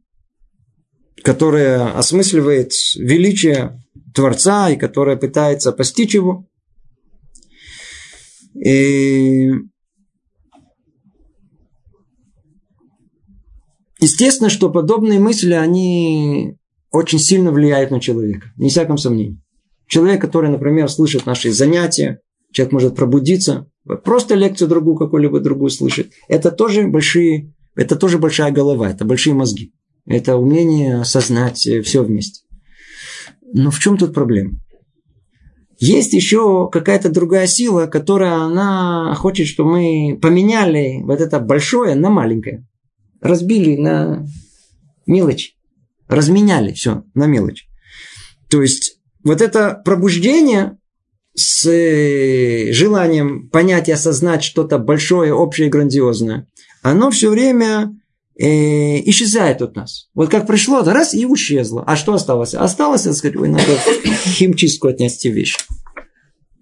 которая 1.23 1.97
осмысливает 1.97 2.71
величие 2.95 3.81
Творца 4.13 4.69
и 4.69 4.77
которая 4.77 5.17
пытается 5.17 5.71
постичь 5.71 6.13
его. 6.13 6.47
И 8.53 9.51
естественно, 13.99 14.49
что 14.49 14.69
подобные 14.69 15.19
мысли, 15.19 15.53
они 15.53 16.57
очень 16.91 17.19
сильно 17.19 17.51
влияют 17.51 17.91
на 17.91 17.99
человека, 17.99 18.53
не 18.55 18.69
всяком 18.69 18.97
сомнении. 18.97 19.41
Человек, 19.87 20.21
который, 20.21 20.49
например, 20.49 20.89
слышит 20.89 21.25
наши 21.25 21.51
занятия, 21.51 22.21
Человек 22.55 22.71
может 22.71 22.95
пробудиться, 22.95 23.69
просто 24.05 24.35
лекцию 24.35 24.69
другую, 24.69 24.95
какую-либо 24.95 25.41
другую 25.41 25.69
слышит. 25.69 26.13
Это 26.29 26.51
тоже 26.51 26.87
большие, 26.87 27.53
это 27.75 27.97
тоже 27.97 28.17
большая 28.17 28.49
голова, 28.53 28.89
это 28.89 29.03
большие 29.03 29.33
мозги. 29.33 29.73
Это 30.05 30.37
умение 30.37 31.01
осознать 31.01 31.57
все 31.57 32.01
вместе. 32.01 32.45
Но 33.51 33.71
в 33.71 33.79
чем 33.79 33.97
тут 33.97 34.13
проблема? 34.13 34.53
Есть 35.79 36.13
еще 36.13 36.69
какая-то 36.71 37.09
другая 37.09 37.45
сила, 37.45 37.87
которая 37.87 38.35
она 38.35 39.13
хочет, 39.15 39.47
чтобы 39.47 39.71
мы 39.71 40.17
поменяли 40.17 41.01
вот 41.03 41.19
это 41.19 41.41
большое 41.41 41.95
на 41.95 42.09
маленькое. 42.09 42.65
Разбили 43.19 43.75
на 43.75 44.25
мелочь. 45.05 45.57
Разменяли 46.07 46.71
все 46.71 47.03
на 47.15 47.25
мелочь. 47.25 47.67
То 48.49 48.61
есть 48.61 49.01
вот 49.25 49.41
это 49.41 49.81
пробуждение, 49.83 50.77
с 51.35 51.65
э, 51.69 52.71
желанием 52.71 53.49
понять 53.49 53.89
и 53.89 53.91
осознать 53.91 54.43
что-то 54.43 54.79
большое, 54.79 55.33
общее 55.33 55.67
и 55.67 55.69
грандиозное, 55.69 56.47
оно 56.81 57.11
все 57.11 57.29
время 57.29 57.93
э, 58.39 59.01
исчезает 59.09 59.61
от 59.61 59.75
нас. 59.75 60.09
Вот 60.13 60.29
как 60.29 60.47
пришло, 60.47 60.81
то 60.81 60.93
раз 60.93 61.13
и 61.13 61.25
исчезло. 61.25 61.83
А 61.85 61.95
что 61.97 62.13
осталось? 62.13 62.53
Осталось, 62.53 63.03
так 63.03 63.13
сказать, 63.13 63.35
ой, 63.35 63.49
надо 63.49 63.63
химчистку 64.25 64.87
отнести 64.87 65.29
вещь. 65.29 65.57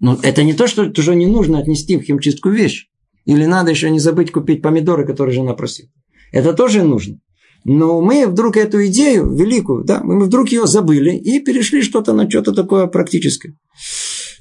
Но 0.00 0.18
это 0.22 0.42
не 0.42 0.54
то, 0.54 0.66
что 0.66 0.92
уже 0.96 1.14
не 1.14 1.26
нужно 1.26 1.60
отнести 1.60 1.96
в 1.96 2.02
химчистку 2.02 2.50
вещь. 2.50 2.88
Или 3.26 3.46
надо 3.46 3.70
еще 3.70 3.90
не 3.90 4.00
забыть 4.00 4.32
купить 4.32 4.60
помидоры, 4.60 5.06
которые 5.06 5.34
жена 5.34 5.54
просит. 5.54 5.88
Это 6.32 6.52
тоже 6.52 6.82
нужно. 6.82 7.20
Но 7.64 8.02
мы 8.02 8.26
вдруг 8.26 8.58
эту 8.58 8.84
идею 8.86 9.34
великую, 9.34 9.84
да, 9.84 10.00
мы 10.02 10.26
вдруг 10.26 10.50
ее 10.50 10.66
забыли 10.66 11.16
и 11.16 11.40
перешли 11.40 11.80
что-то 11.80 12.12
на 12.12 12.28
что-то 12.28 12.52
такое 12.52 12.86
практическое. 12.86 13.56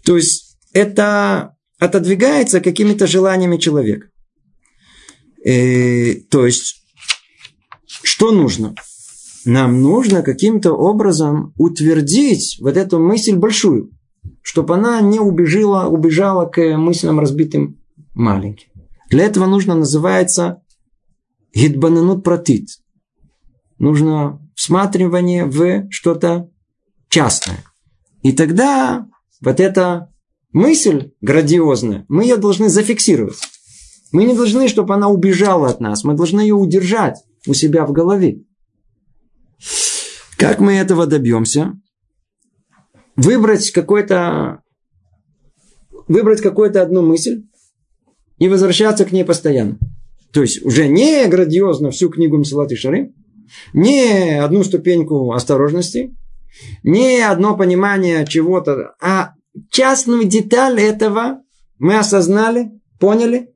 То 0.06 0.16
есть 0.18 0.58
это 0.74 1.56
отодвигается 1.80 2.62
какими-то 2.62 3.08
желаниями 3.08 3.58
человека. 3.58 4.08
И, 5.44 5.50
э, 5.50 6.16
то 6.30 6.46
есть, 6.46 6.84
что 7.86 8.32
нужно? 8.32 8.76
Нам 9.46 9.82
нужно 9.82 10.24
каким-то 10.24 10.72
образом 10.74 11.54
утвердить 11.58 12.58
вот 12.62 12.78
эту 12.78 13.00
мысль 13.00 13.36
большую, 13.36 13.92
чтобы 14.42 14.76
она 14.76 15.02
не 15.02 15.20
убежала, 15.20 15.88
убежала 15.88 16.46
к 16.46 16.78
мыслям 16.78 17.20
разбитым 17.20 17.78
маленьким. 18.14 18.70
Для 19.10 19.26
этого 19.26 19.46
нужно, 19.46 19.76
называется, 19.76 20.62
гидбананут 21.54 22.24
протит. 22.24 22.70
Нужно 23.80 24.40
всматривание 24.56 25.46
в 25.46 25.90
что-то 25.92 26.50
частное. 27.10 27.64
И 28.22 28.32
тогда 28.32 29.06
вот 29.44 29.60
эта 29.60 30.10
мысль 30.52 31.12
грандиозная, 31.22 32.06
мы 32.08 32.24
ее 32.24 32.38
должны 32.38 32.70
зафиксировать. 32.70 33.38
Мы 34.12 34.26
не 34.26 34.36
должны, 34.36 34.68
чтобы 34.68 34.94
она 34.94 35.10
убежала 35.10 35.70
от 35.70 35.80
нас. 35.80 36.04
Мы 36.04 36.14
должны 36.14 36.42
ее 36.42 36.54
удержать 36.54 37.24
у 37.48 37.54
себя 37.54 37.86
в 37.86 37.92
голове. 37.92 38.44
Как 40.38 40.60
мы 40.60 40.74
этого 40.74 41.08
добьемся? 41.08 41.74
Выбрать 43.16 43.72
какой-то 43.72 44.62
выбрать 46.08 46.42
какую-то 46.42 46.82
одну 46.82 47.02
мысль 47.02 47.44
и 48.38 48.50
возвращаться 48.50 49.06
к 49.06 49.12
ней 49.12 49.24
постоянно. 49.24 49.78
То 50.32 50.42
есть 50.42 50.64
уже 50.66 50.88
не 50.88 51.26
грандиозно 51.28 51.92
всю 51.92 52.10
книгу 52.10 52.38
Мсилат 52.38 52.72
и 52.72 52.76
Шары, 52.76 53.14
не 53.74 54.40
одну 54.40 54.64
ступеньку 54.64 55.32
осторожности, 55.32 56.16
не 56.84 57.22
одно 57.22 57.56
понимание 57.58 58.26
чего-то, 58.26 58.96
а 59.02 59.34
частную 59.70 60.26
деталь 60.26 60.80
этого 60.80 61.42
мы 61.80 61.98
осознали, 61.98 62.72
поняли. 63.00 63.50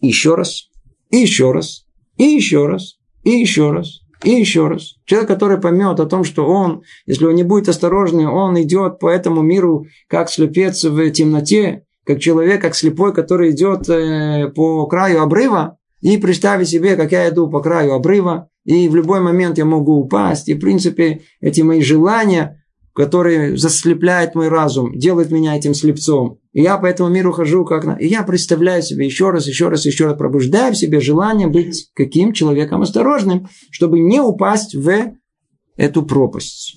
Еще 0.00 0.34
раз, 0.34 0.70
и 1.10 1.18
еще 1.18 1.52
раз, 1.52 1.84
и 2.16 2.24
еще 2.24 2.66
раз, 2.66 2.98
и 3.22 3.30
еще 3.30 3.70
раз, 3.70 4.00
и 4.22 4.30
еще 4.30 4.66
раз. 4.66 4.94
Человек, 5.04 5.28
который 5.28 5.60
поймет 5.60 6.00
о 6.00 6.06
том, 6.06 6.24
что 6.24 6.46
он, 6.46 6.82
если 7.06 7.26
он 7.26 7.34
не 7.34 7.42
будет 7.42 7.68
осторожный, 7.68 8.26
он 8.26 8.60
идет 8.60 8.98
по 8.98 9.08
этому 9.08 9.42
миру, 9.42 9.86
как 10.08 10.30
слепец 10.30 10.84
в 10.84 11.10
темноте, 11.10 11.84
как 12.04 12.20
человек, 12.20 12.60
как 12.62 12.74
слепой, 12.74 13.14
который 13.14 13.50
идет 13.50 13.88
э, 13.88 14.50
по 14.54 14.86
краю 14.86 15.22
обрыва, 15.22 15.78
и 16.00 16.16
представить 16.16 16.68
себе, 16.68 16.96
как 16.96 17.12
я 17.12 17.28
иду 17.28 17.48
по 17.48 17.60
краю 17.60 17.92
обрыва, 17.92 18.49
и 18.64 18.88
в 18.88 18.94
любой 18.94 19.20
момент 19.20 19.58
я 19.58 19.64
могу 19.64 19.94
упасть. 19.94 20.48
И, 20.48 20.54
в 20.54 20.60
принципе, 20.60 21.22
эти 21.40 21.62
мои 21.62 21.82
желания, 21.82 22.62
которые 22.94 23.56
заслепляют 23.56 24.34
мой 24.34 24.48
разум, 24.48 24.98
делают 24.98 25.30
меня 25.30 25.56
этим 25.56 25.74
слепцом. 25.74 26.38
И 26.52 26.62
я 26.62 26.76
по 26.78 26.86
этому 26.86 27.08
миру 27.08 27.32
хожу 27.32 27.64
как 27.64 27.84
на... 27.84 27.92
И 27.94 28.08
я 28.08 28.22
представляю 28.22 28.82
себе 28.82 29.06
еще 29.06 29.30
раз, 29.30 29.46
еще 29.46 29.68
раз, 29.68 29.86
еще 29.86 30.06
раз, 30.06 30.18
пробуждаю 30.18 30.74
в 30.74 30.76
себе 30.76 31.00
желание 31.00 31.48
быть 31.48 31.90
каким 31.94 32.32
человеком 32.32 32.82
осторожным, 32.82 33.48
чтобы 33.70 34.00
не 34.00 34.20
упасть 34.20 34.74
в 34.74 35.14
эту 35.76 36.02
пропасть. 36.02 36.76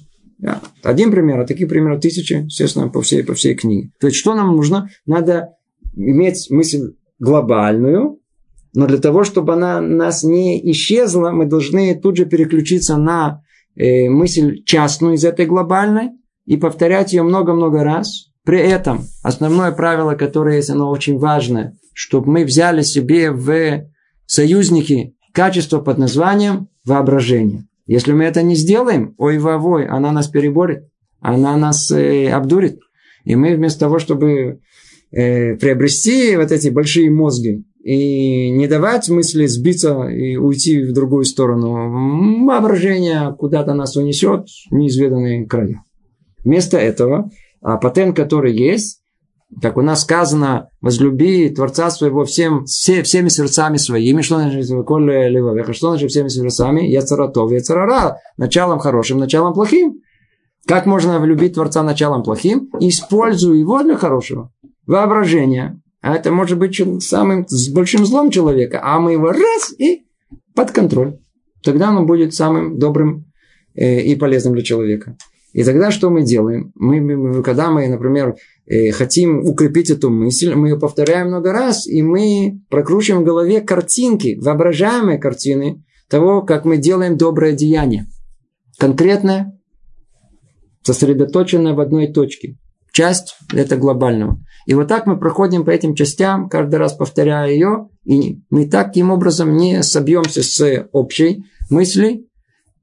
Один 0.83 1.11
пример, 1.11 1.39
а 1.39 1.45
таких 1.45 1.69
примеров 1.69 2.01
тысячи, 2.01 2.33
естественно, 2.33 2.89
по 2.89 3.01
всей, 3.01 3.23
по 3.23 3.33
всей 3.33 3.55
книге. 3.55 3.91
То 3.99 4.07
есть, 4.07 4.17
что 4.17 4.35
нам 4.35 4.55
нужно? 4.55 4.89
Надо 5.05 5.55
иметь 5.95 6.49
мысль 6.49 6.93
глобальную, 7.19 8.19
но 8.73 8.87
для 8.87 8.97
того, 8.97 9.23
чтобы 9.23 9.53
она 9.53 9.81
нас 9.81 10.23
не 10.23 10.71
исчезла, 10.71 11.31
мы 11.31 11.45
должны 11.45 11.95
тут 11.95 12.17
же 12.17 12.25
переключиться 12.25 12.97
на 12.97 13.41
э, 13.75 14.09
мысль 14.09 14.63
частную 14.65 15.15
из 15.15 15.23
этой 15.23 15.45
глобальной 15.45 16.11
и 16.45 16.57
повторять 16.57 17.13
ее 17.13 17.23
много-много 17.23 17.83
раз. 17.83 18.29
При 18.43 18.59
этом 18.59 19.05
основное 19.21 19.71
правило, 19.71 20.15
которое 20.15 20.57
есть, 20.57 20.71
оно 20.71 20.89
очень 20.89 21.17
важное, 21.17 21.77
чтобы 21.93 22.31
мы 22.31 22.45
взяли 22.45 22.81
себе 22.81 23.31
в 23.31 23.85
союзники 24.25 25.15
качество 25.33 25.79
под 25.79 25.99
названием 25.99 26.67
воображение. 26.83 27.67
Если 27.85 28.11
мы 28.11 28.23
это 28.23 28.41
не 28.41 28.55
сделаем, 28.55 29.13
ой 29.17 29.37
вовой, 29.37 29.85
она 29.85 30.11
нас 30.11 30.27
переборет, 30.27 30.89
она 31.19 31.55
нас 31.57 31.91
э, 31.91 32.29
обдурит. 32.31 32.79
И 33.23 33.35
мы 33.35 33.55
вместо 33.55 33.81
того, 33.81 33.99
чтобы 33.99 34.61
э, 35.11 35.55
приобрести 35.55 36.35
вот 36.35 36.51
эти 36.51 36.69
большие 36.69 37.11
мозги 37.11 37.63
и 37.83 38.49
не 38.49 38.67
давать 38.67 39.09
мысли 39.09 39.45
сбиться 39.45 40.07
и 40.07 40.37
уйти 40.37 40.81
в 40.81 40.93
другую 40.93 41.25
сторону, 41.25 42.45
воображение 42.45 43.35
куда-то 43.37 43.73
нас 43.73 43.97
унесет 43.97 44.47
в 44.69 44.73
неизведанные 44.73 45.45
края. 45.45 45.83
Вместо 46.45 46.77
этого, 46.77 47.29
а 47.61 47.77
патент, 47.77 48.15
который 48.15 48.55
есть, 48.55 49.01
как 49.61 49.77
у 49.77 49.81
нас 49.81 50.01
сказано, 50.01 50.69
возлюби 50.81 51.49
Творца 51.49 51.89
своего 51.89 52.23
всем, 52.23 52.65
все, 52.65 53.03
всеми 53.03 53.27
сердцами 53.27 53.77
своими. 53.77 54.21
Что 54.21 54.39
значит? 54.39 54.65
Что 54.65 55.89
значит 55.89 56.09
всеми 56.09 56.27
сердцами? 56.29 56.87
Яцаратов, 56.87 57.51
яцарара. 57.51 58.17
Началом 58.37 58.79
хорошим, 58.79 59.19
началом 59.19 59.53
плохим. 59.53 59.99
Как 60.65 60.85
можно 60.85 61.19
влюбить 61.19 61.53
Творца 61.53 61.83
началом 61.83 62.23
плохим? 62.23 62.69
Используя 62.79 63.57
его 63.57 63.83
для 63.83 63.95
хорошего. 63.95 64.51
Воображение. 64.87 65.79
А 66.03 66.15
это 66.15 66.33
может 66.33 66.59
быть 66.59 66.81
самым 67.01 67.47
с 67.47 67.69
большим 67.69 68.05
злом 68.05 68.29
человека. 68.29 68.81
А 68.83 68.99
мы 68.99 69.13
его 69.13 69.29
раз 69.29 69.73
и 69.79 70.05
под 70.53 70.71
контроль. 70.71 71.17
Тогда 71.63 71.91
он 71.91 72.05
будет 72.05 72.33
самым 72.33 72.77
добрым 72.77 73.31
э, 73.73 74.01
и 74.01 74.13
полезным 74.17 74.53
для 74.53 74.63
человека. 74.63 75.15
И 75.53 75.63
тогда 75.63 75.91
что 75.91 76.09
мы 76.09 76.23
делаем? 76.23 76.73
Мы, 76.75 77.41
когда 77.41 77.71
мы, 77.71 77.87
например, 77.87 78.35
э, 78.65 78.91
хотим 78.91 79.45
укрепить 79.47 79.91
эту 79.91 80.09
мысль, 80.09 80.53
мы 80.55 80.69
ее 80.69 80.77
повторяем 80.77 81.27
много 81.27 81.53
раз, 81.53 81.87
и 81.87 82.01
мы 82.01 82.59
прокручиваем 82.69 83.23
в 83.23 83.25
голове 83.25 83.61
картинки, 83.61 84.37
воображаемые 84.41 85.19
картины 85.19 85.85
того, 86.09 86.41
как 86.41 86.65
мы 86.65 86.75
делаем 86.75 87.15
доброе 87.15 87.53
деяние. 87.53 88.07
Конкретное, 88.77 89.57
сосредоточенное 90.81 91.73
в 91.73 91.79
одной 91.79 92.11
точке. 92.11 92.57
Часть 92.93 93.35
это 93.51 93.75
глобального. 93.75 94.39
И 94.65 94.75
вот 94.75 94.87
так 94.87 95.07
мы 95.07 95.19
проходим 95.19 95.65
по 95.65 95.71
этим 95.71 95.95
частям, 95.95 96.47
каждый 96.47 96.75
раз 96.75 96.93
повторяя 96.93 97.49
ее, 97.49 97.89
и 98.05 98.39
мы 98.49 98.69
таким 98.69 99.11
образом 99.11 99.57
не 99.57 99.83
собьемся 99.83 100.43
с 100.43 100.87
общей 100.93 101.43
мысли, 101.69 102.27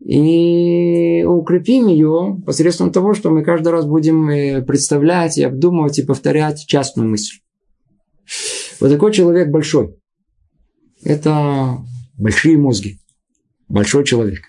и 0.01 1.25
укрепим 1.25 1.87
ее 1.87 2.39
посредством 2.45 2.91
того, 2.91 3.15
что 3.15 3.31
мы 3.31 3.45
каждый 3.45 3.69
раз 3.69 3.87
будем 3.87 4.29
э, 4.31 4.63
представлять 4.63 5.37
и 5.37 5.43
обдумывать 5.43 5.99
и 5.99 6.03
повторять 6.03 6.65
частную 6.67 7.09
мысль. 7.09 7.37
Вот 8.81 8.91
такой 8.91 9.13
человек 9.13 9.51
большой. 9.51 9.95
Это 11.05 11.79
большие 12.17 12.57
мозги. 12.57 12.99
Большой 13.69 14.05
человек. 14.05 14.41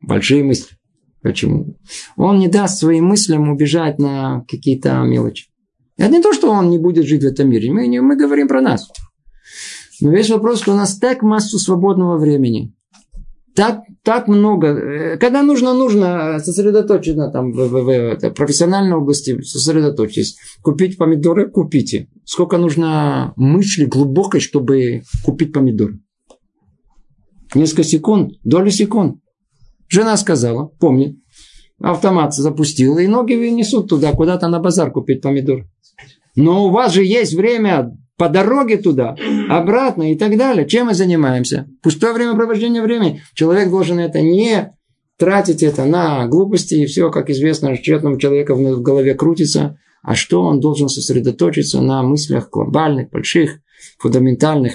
Большие 0.00 0.44
мысли. 0.44 0.76
Почему? 1.22 1.76
Он 2.16 2.38
не 2.38 2.48
даст 2.48 2.78
своим 2.78 3.06
мыслям 3.06 3.50
убежать 3.50 3.98
на 3.98 4.44
какие-то 4.48 5.02
мелочи. 5.02 5.46
Это 5.96 6.12
не 6.12 6.22
то, 6.22 6.32
что 6.32 6.50
он 6.50 6.70
не 6.70 6.78
будет 6.78 7.04
жить 7.06 7.22
в 7.22 7.26
этом 7.26 7.50
мире. 7.50 7.70
Мы, 7.72 8.00
мы 8.00 8.16
говорим 8.16 8.48
про 8.48 8.60
нас. 8.60 8.88
Но 10.00 10.10
весь 10.10 10.30
вопрос, 10.30 10.62
что 10.62 10.72
у 10.72 10.76
нас 10.76 10.98
так 10.98 11.22
массу 11.22 11.58
свободного 11.58 12.16
времени 12.16 12.74
так, 13.54 13.82
так 14.02 14.28
много. 14.28 14.68
Э, 14.68 15.16
когда 15.18 15.42
нужно, 15.42 15.74
нужно 15.74 16.38
сосредоточиться 16.38 17.28
там 17.28 17.52
в, 17.52 17.68
в, 17.68 17.82
в, 17.82 18.18
в 18.18 18.30
профессиональной 18.30 18.96
области, 18.96 19.40
сосредоточьтесь. 19.42 20.38
Купить 20.62 20.96
помидоры, 20.96 21.50
купите. 21.50 22.08
Сколько 22.24 22.58
нужно 22.58 23.32
мысли 23.36 23.84
глубокой, 23.84 24.40
чтобы 24.40 25.02
купить 25.24 25.52
помидоры? 25.52 25.98
Несколько 27.54 27.84
секунд, 27.84 28.34
доли 28.44 28.70
секунд. 28.70 29.16
Жена 29.90 30.16
сказала, 30.16 30.70
помни, 30.78 31.20
автомат 31.80 32.34
запустил, 32.34 32.98
и 32.98 33.06
ноги 33.06 33.32
несут 33.32 33.88
туда, 33.88 34.12
куда-то 34.12 34.48
на 34.48 34.60
базар 34.60 34.90
купить 34.90 35.20
помидор. 35.20 35.66
Но 36.36 36.66
у 36.66 36.70
вас 36.70 36.94
же 36.94 37.04
есть 37.04 37.34
время 37.34 37.96
по 38.16 38.28
дороге 38.28 38.76
туда, 38.76 39.16
обратно 39.48 40.12
и 40.12 40.16
так 40.16 40.36
далее. 40.36 40.68
Чем 40.68 40.86
мы 40.86 40.94
занимаемся? 40.94 41.66
Пустое 41.82 42.12
времяпровождение 42.12 42.82
времени. 42.82 43.22
Человек 43.34 43.70
должен 43.70 43.98
это 43.98 44.20
не 44.20 44.72
тратить 45.18 45.62
это 45.62 45.84
на 45.84 46.26
глупости 46.26 46.74
и 46.74 46.86
все, 46.86 47.10
как 47.10 47.28
известно, 47.30 47.76
четному 47.76 48.18
человеку 48.18 48.54
в 48.54 48.82
голове 48.82 49.14
крутится. 49.14 49.76
А 50.02 50.14
что 50.14 50.42
он 50.42 50.60
должен 50.60 50.88
сосредоточиться 50.88 51.80
на 51.80 52.02
мыслях 52.02 52.48
глобальных, 52.50 53.10
больших, 53.10 53.58
фундаментальных. 53.98 54.74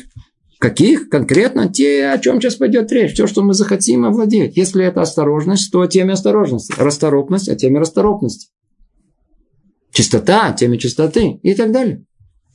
Каких? 0.60 1.10
Конкретно 1.10 1.72
те, 1.72 2.08
о 2.08 2.18
чем 2.18 2.40
сейчас 2.40 2.56
пойдет 2.56 2.92
речь. 2.92 3.14
Все, 3.14 3.28
что 3.28 3.44
мы 3.44 3.54
захотим 3.54 4.06
овладеть. 4.06 4.56
Если 4.56 4.86
это 4.86 5.02
осторожность, 5.02 5.72
то 5.72 5.82
о 5.82 5.88
теме 5.88 6.14
осторожности. 6.14 6.74
Расторопность 6.78 7.50
о 7.50 7.56
теме 7.56 7.80
расторопности. 7.80 8.50
Чистота 9.92 10.48
о 10.48 10.54
теме 10.54 10.78
чистоты 10.78 11.40
и 11.44 11.54
так 11.54 11.72
далее. 11.72 12.06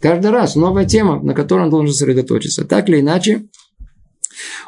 Каждый 0.00 0.30
раз 0.30 0.56
новая 0.56 0.86
тема, 0.86 1.22
на 1.22 1.34
которой 1.34 1.64
он 1.64 1.70
должен 1.70 1.92
сосредоточиться. 1.92 2.64
Так 2.64 2.88
или 2.88 3.00
иначе, 3.00 3.48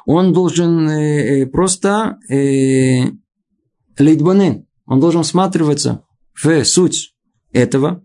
он 0.04 0.32
должен 0.32 0.88
э, 0.88 1.42
э 1.42 1.46
просто 1.46 2.18
э, 2.28 3.04
лейтбанен, 3.98 4.66
он 4.86 5.00
должен 5.00 5.22
всматриваться 5.22 6.04
в 6.34 6.64
суть 6.64 7.14
этого, 7.52 8.04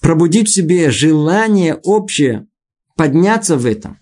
пробудить 0.00 0.48
в 0.48 0.54
себе 0.54 0.90
желание 0.90 1.74
общее 1.82 2.46
подняться 2.96 3.56
в 3.56 3.66
этом. 3.66 3.98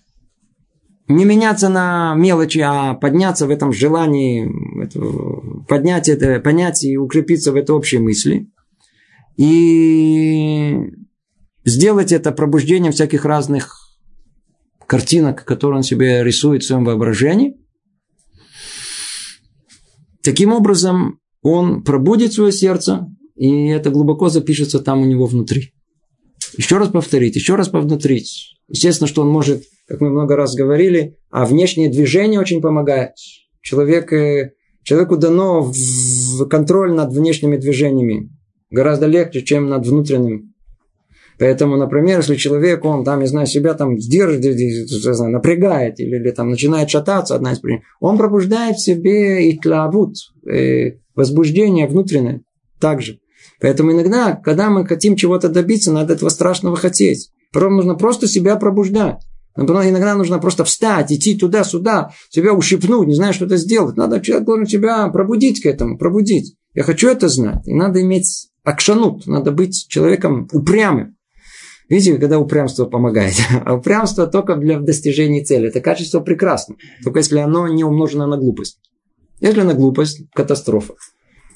Не 1.07 1.25
меняться 1.25 1.69
на 1.69 2.15
мелочи, 2.15 2.59
а 2.59 2.93
подняться 2.93 3.45
в 3.45 3.49
этом 3.49 3.73
желании, 3.73 4.49
поднять 5.67 6.07
это, 6.07 6.39
понять 6.39 6.83
и 6.83 6.97
укрепиться 6.97 7.51
в 7.51 7.55
этой 7.55 7.71
общей 7.71 7.97
мысли. 7.97 8.47
И 9.35 10.77
сделать 11.65 12.11
это 12.11 12.31
пробуждением 12.31 12.93
всяких 12.93 13.25
разных 13.25 13.79
картинок, 14.87 15.43
которые 15.43 15.77
он 15.77 15.83
себе 15.83 16.23
рисует 16.23 16.63
в 16.63 16.67
своем 16.67 16.85
воображении. 16.85 17.57
Таким 20.21 20.53
образом, 20.53 21.19
он 21.41 21.83
пробудит 21.83 22.31
свое 22.31 22.53
сердце, 22.53 23.07
и 23.35 23.67
это 23.67 23.89
глубоко 23.89 24.29
запишется 24.29 24.79
там 24.79 25.01
у 25.01 25.05
него 25.05 25.25
внутри. 25.25 25.73
Еще 26.57 26.77
раз 26.77 26.89
повторить, 26.89 27.35
еще 27.35 27.55
раз 27.55 27.67
повторить. 27.67 28.57
Естественно, 28.73 29.07
что 29.07 29.21
он 29.21 29.29
может, 29.29 29.63
как 29.87 30.01
мы 30.01 30.09
много 30.09 30.35
раз 30.35 30.55
говорили, 30.55 31.19
а 31.29 31.45
внешнее 31.45 31.89
движение 31.89 32.39
очень 32.39 32.59
помогает. 32.59 33.11
Человек, 33.61 34.11
э, 34.11 34.53
человеку 34.81 35.15
дано 35.15 35.71
контроль 36.49 36.91
над 36.91 37.13
внешними 37.13 37.57
движениями 37.57 38.31
гораздо 38.71 39.05
легче, 39.05 39.43
чем 39.43 39.69
над 39.69 39.85
внутренним 39.85 40.53
Поэтому, 41.39 41.77
например, 41.77 42.19
если 42.19 42.35
человек, 42.35 42.85
он 42.85 43.03
там, 43.03 43.19
не 43.19 43.25
знаю, 43.25 43.47
себя 43.47 43.73
там 43.73 43.99
сдерживает, 43.99 45.31
напрягает 45.31 45.99
или, 45.99 46.15
или 46.15 46.31
там 46.31 46.49
начинает 46.49 46.89
шататься, 46.89 47.35
одна 47.35 47.53
из 47.53 47.59
причин, 47.59 47.81
он 47.99 48.17
пробуждает 48.17 48.75
в 48.75 48.83
себе 48.83 49.49
и 49.49 49.59
тлавут, 49.59 50.15
э, 50.47 50.97
возбуждение 51.15 51.87
внутреннее 51.87 52.41
также. 52.79 53.19
Поэтому 53.59 53.91
иногда, 53.91 54.35
когда 54.35 54.69
мы 54.69 54.85
хотим 54.85 55.15
чего-то 55.15 55.49
добиться, 55.49 55.91
надо 55.91 56.13
этого 56.13 56.29
страшного 56.29 56.75
хотеть. 56.75 57.31
Нужно 57.53 57.95
просто 57.95 58.27
себя 58.27 58.55
пробуждать. 58.55 59.21
Иногда 59.55 60.15
нужно 60.15 60.39
просто 60.39 60.63
встать, 60.63 61.11
идти 61.11 61.37
туда-сюда, 61.37 62.11
себя 62.29 62.53
ущипнуть, 62.53 63.07
не 63.07 63.13
знаю, 63.13 63.33
что 63.33 63.45
это 63.45 63.57
сделать. 63.57 63.97
Надо 63.97 64.19
человек 64.19 64.45
должен 64.45 64.65
себя 64.65 65.07
пробудить 65.09 65.61
к 65.61 65.67
этому, 65.67 65.97
пробудить. 65.97 66.55
Я 66.73 66.83
хочу 66.83 67.07
это 67.07 67.29
знать. 67.29 67.67
И 67.67 67.73
надо 67.73 68.01
иметь 68.01 68.49
акшанут, 68.63 69.27
надо 69.27 69.51
быть 69.51 69.85
человеком 69.89 70.47
упрямым. 70.51 71.15
Видите, 71.89 72.17
когда 72.17 72.39
упрямство 72.39 72.85
помогает. 72.85 73.35
А 73.65 73.75
упрямство 73.75 74.25
только 74.25 74.55
для 74.55 74.79
достижения 74.79 75.43
цели. 75.43 75.67
Это 75.67 75.81
качество 75.81 76.19
прекрасно. 76.21 76.75
Только 77.03 77.19
если 77.19 77.37
оно 77.37 77.67
не 77.67 77.83
умножено 77.83 78.25
на 78.25 78.37
глупость. 78.37 78.79
Если 79.39 79.61
на 79.61 79.73
глупость, 79.73 80.21
катастрофа. 80.33 80.93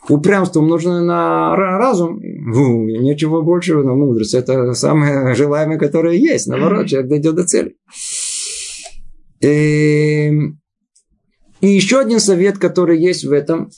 Упрямство 0.10 0.62
умножено 0.62 1.04
на 1.04 1.56
разум, 1.56 2.20
ну, 2.22 2.86
ничего 2.86 3.42
большего, 3.42 3.84
но 3.84 3.96
мудрость. 3.96 4.34
Это 4.34 4.74
самое 4.74 5.34
желаемое, 5.36 5.78
которое 5.78 6.16
есть. 6.16 6.48
Наоборот, 6.48 6.88
человек 6.88 7.10
дойдет 7.10 7.36
до 7.36 7.44
цели. 7.44 7.76
И, 9.42 9.48
эм, 9.48 10.62
и 11.60 11.68
еще 11.68 12.00
один 12.00 12.20
совет, 12.20 12.58
который 12.58 13.00
есть 13.00 13.26
в 13.26 13.32
этом, 13.32 13.70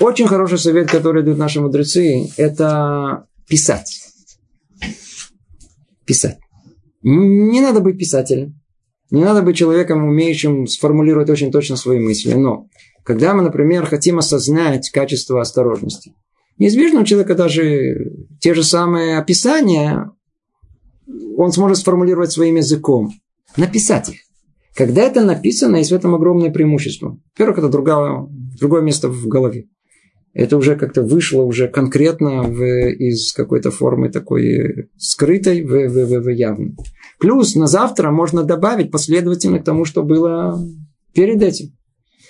Очень 0.00 0.26
хороший 0.26 0.58
совет, 0.58 0.90
который 0.90 1.22
дают 1.22 1.38
наши 1.38 1.60
мудрецы, 1.60 2.28
это 2.36 3.26
писать. 3.48 4.02
Писать. 6.04 6.38
Не 7.02 7.60
надо 7.60 7.80
быть 7.80 7.98
писателем. 7.98 8.60
Не 9.10 9.24
надо 9.24 9.42
быть 9.42 9.56
человеком, 9.56 10.04
умеющим 10.04 10.66
сформулировать 10.66 11.30
очень 11.30 11.52
точно 11.52 11.76
свои 11.76 12.00
мысли. 12.00 12.34
Но 12.34 12.66
когда 13.06 13.34
мы, 13.34 13.42
например, 13.42 13.86
хотим 13.86 14.18
осознать 14.18 14.90
качество 14.90 15.40
осторожности, 15.40 16.12
неизбежно 16.58 17.00
у 17.00 17.04
человека 17.04 17.36
даже 17.36 18.12
те 18.40 18.52
же 18.52 18.64
самые 18.64 19.18
описания 19.18 20.10
он 21.36 21.52
сможет 21.52 21.78
сформулировать 21.78 22.32
своим 22.32 22.56
языком. 22.56 23.12
Написать 23.56 24.08
их. 24.08 24.16
Когда 24.74 25.02
это 25.02 25.24
написано, 25.24 25.76
есть 25.76 25.92
в 25.92 25.94
этом 25.94 26.16
огромное 26.16 26.50
преимущество. 26.50 27.18
Во-первых, 27.34 27.58
это 27.58 27.68
другое, 27.68 28.28
другое 28.58 28.82
место 28.82 29.08
в 29.08 29.28
голове. 29.28 29.66
Это 30.34 30.56
уже 30.56 30.74
как-то 30.76 31.02
вышло 31.02 31.42
уже 31.42 31.68
конкретно 31.68 32.42
в, 32.42 32.60
из 32.60 33.32
какой-то 33.32 33.70
формы 33.70 34.10
такой 34.10 34.90
скрытой 34.98 35.62
в, 35.62 35.68
в, 35.68 36.06
в, 36.06 36.20
в 36.24 36.28
явную. 36.28 36.76
Плюс 37.20 37.54
на 37.54 37.68
завтра 37.68 38.10
можно 38.10 38.42
добавить 38.42 38.90
последовательно 38.90 39.60
к 39.60 39.64
тому, 39.64 39.84
что 39.84 40.02
было 40.02 40.60
перед 41.14 41.40
этим. 41.40 41.76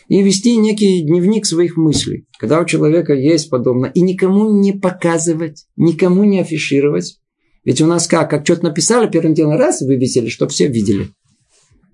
И 0.09 0.23
вести 0.23 0.57
некий 0.57 1.03
дневник 1.03 1.47
своих 1.47 1.77
мыслей. 1.77 2.27
Когда 2.39 2.61
у 2.61 2.65
человека 2.65 3.13
есть 3.13 3.51
подобное. 3.51 3.91
И 3.91 4.01
никому 4.01 4.51
не 4.51 4.73
показывать, 4.73 5.67
никому 5.77 6.25
не 6.25 6.41
афишировать. 6.41 7.19
Ведь 7.65 7.81
у 7.81 7.87
нас 7.87 8.07
как? 8.07 8.31
Как 8.31 8.45
что-то 8.45 8.65
написали, 8.65 9.11
первым 9.11 9.35
делом 9.35 9.57
раз 9.57 9.81
вывесили, 9.81 10.29
чтобы 10.29 10.53
все 10.53 10.69
видели. 10.69 11.09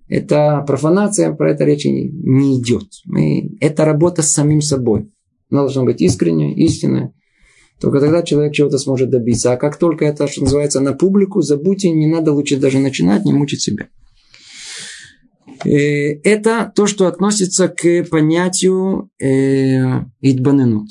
Это 0.09 0.62
профанация, 0.66 1.33
про 1.33 1.53
это 1.53 1.64
речи 1.64 1.88
не, 1.88 2.11
не 2.11 2.61
идет. 2.61 2.85
Мы, 3.07 3.57
это 3.61 3.87
работа 3.87 4.20
с 4.20 4.31
самим 4.31 4.61
собой. 4.61 5.11
Она 5.51 5.62
должна 5.62 5.85
быть 5.85 6.03
искренняя, 6.03 6.55
истинная. 6.55 7.14
Только 7.81 7.98
тогда 7.98 8.22
человек 8.22 8.53
чего-то 8.53 8.77
сможет 8.77 9.09
добиться. 9.09 9.53
А 9.53 9.57
как 9.57 9.77
только 9.77 10.05
это, 10.05 10.29
что 10.29 10.42
называется, 10.42 10.81
на 10.81 10.92
публику, 10.92 11.40
забудьте, 11.40 11.90
не 11.90 12.07
надо 12.07 12.33
лучше 12.33 12.59
даже 12.59 12.79
начинать, 12.79 13.25
не 13.25 13.33
мучить 13.33 13.62
себя. 13.62 13.88
Э, 15.64 16.20
это 16.22 16.72
то, 16.75 16.87
что 16.87 17.07
относится 17.07 17.68
к 17.68 18.05
понятию 18.05 19.11
э, 19.20 20.05
идбаненут. 20.20 20.88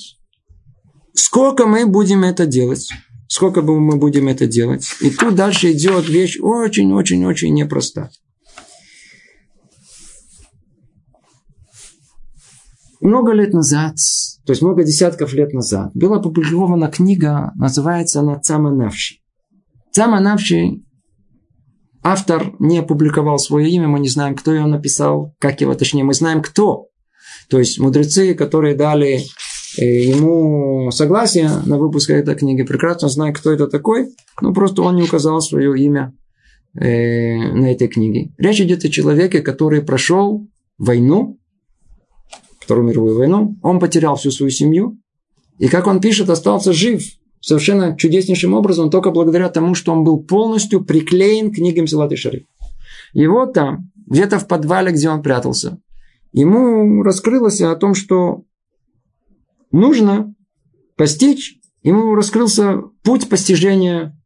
Сколько 1.14 1.66
мы 1.66 1.86
будем 1.86 2.24
это 2.24 2.46
делать? 2.46 2.90
Сколько 3.28 3.62
мы 3.62 3.98
будем 3.98 4.28
это 4.28 4.48
делать? 4.48 4.86
И 5.02 5.10
тут 5.10 5.36
дальше 5.36 5.72
идет 5.72 6.08
вещь 6.10 6.38
очень-очень-очень 6.42 7.54
непростая. 7.54 8.12
Много 13.02 13.32
лет 13.32 13.54
назад, 13.54 13.96
то 14.46 14.52
есть 14.52 14.62
много 14.62 14.84
десятков 14.84 15.34
лет 15.34 15.54
назад, 15.54 15.92
была 15.96 16.18
опубликована 16.18 16.88
книга, 16.88 17.52
называется 17.56 18.20
она 18.20 18.40
«Цама 18.40 18.70
Навши». 18.72 19.16
«Цама 19.92 20.20
Навши» 20.20 20.84
автор 22.04 22.54
не 22.60 22.80
опубликовал 22.80 23.40
свое 23.40 23.70
имя, 23.70 23.88
мы 23.88 24.00
не 24.00 24.10
знаем, 24.10 24.36
кто 24.36 24.54
его 24.54 24.68
написал, 24.68 25.36
как 25.40 25.62
его, 25.62 25.74
точнее, 25.76 26.04
мы 26.04 26.14
знаем, 26.14 26.42
кто. 26.42 26.88
То 27.50 27.60
есть 27.60 27.80
мудрецы, 27.80 28.34
которые 28.34 28.76
дали 28.76 29.22
э, 29.78 29.84
ему 29.84 30.90
согласие 30.92 31.50
на 31.66 31.78
выпуск 31.78 32.10
этой 32.10 32.36
книги, 32.36 32.64
прекрасно 32.64 33.10
знают, 33.10 33.38
кто 33.38 33.52
это 33.52 33.68
такой, 33.68 34.08
но 34.42 34.54
просто 34.54 34.82
он 34.82 34.96
не 34.96 35.04
указал 35.04 35.42
свое 35.42 35.78
имя 35.80 36.14
э, 36.74 37.38
на 37.54 37.72
этой 37.72 37.88
книге. 37.88 38.32
Речь 38.38 38.62
идет 38.62 38.86
о 38.86 38.90
человеке, 38.90 39.42
который 39.42 39.82
прошел 39.82 40.48
войну, 40.78 41.38
Вторую 42.62 42.88
мировую 42.88 43.18
войну, 43.18 43.58
он 43.64 43.80
потерял 43.80 44.16
всю 44.16 44.32
свою 44.32 44.52
семью. 44.52 44.98
И 45.58 45.68
как 45.68 45.88
он 45.88 46.00
пишет, 46.00 46.30
остался 46.30 46.74
жив 46.74 47.04
совершенно 47.41 47.97
чудеснейшим 47.97 48.54
образом, 48.54 48.89
только 48.89 49.12
благодаря 49.12 49.49
тому, 49.49 49.75
что 49.75 49.91
он 49.91 50.04
был 50.04 50.23
полностью 50.23 50.86
приклеен 50.86 51.51
к 51.51 51.56
книгам 51.56 51.88
Силат 51.88 52.12
и 52.13 52.15
Шариф. 52.15 52.45
Вот 53.13 53.54
там, 53.54 53.91
где-то 54.08 54.39
в 54.39 54.47
подвале, 54.47 54.91
где 54.91 55.10
он 55.10 55.21
прятался, 55.21 55.80
ему 56.32 57.04
раскрылось 57.04 57.60
о 57.62 57.75
том, 57.75 57.95
что 57.95 58.43
нужно 59.71 60.34
постичь, 60.95 61.60
ему 61.84 62.15
раскрылся 62.15 62.84
путь 63.04 63.27
постижения 63.27 64.17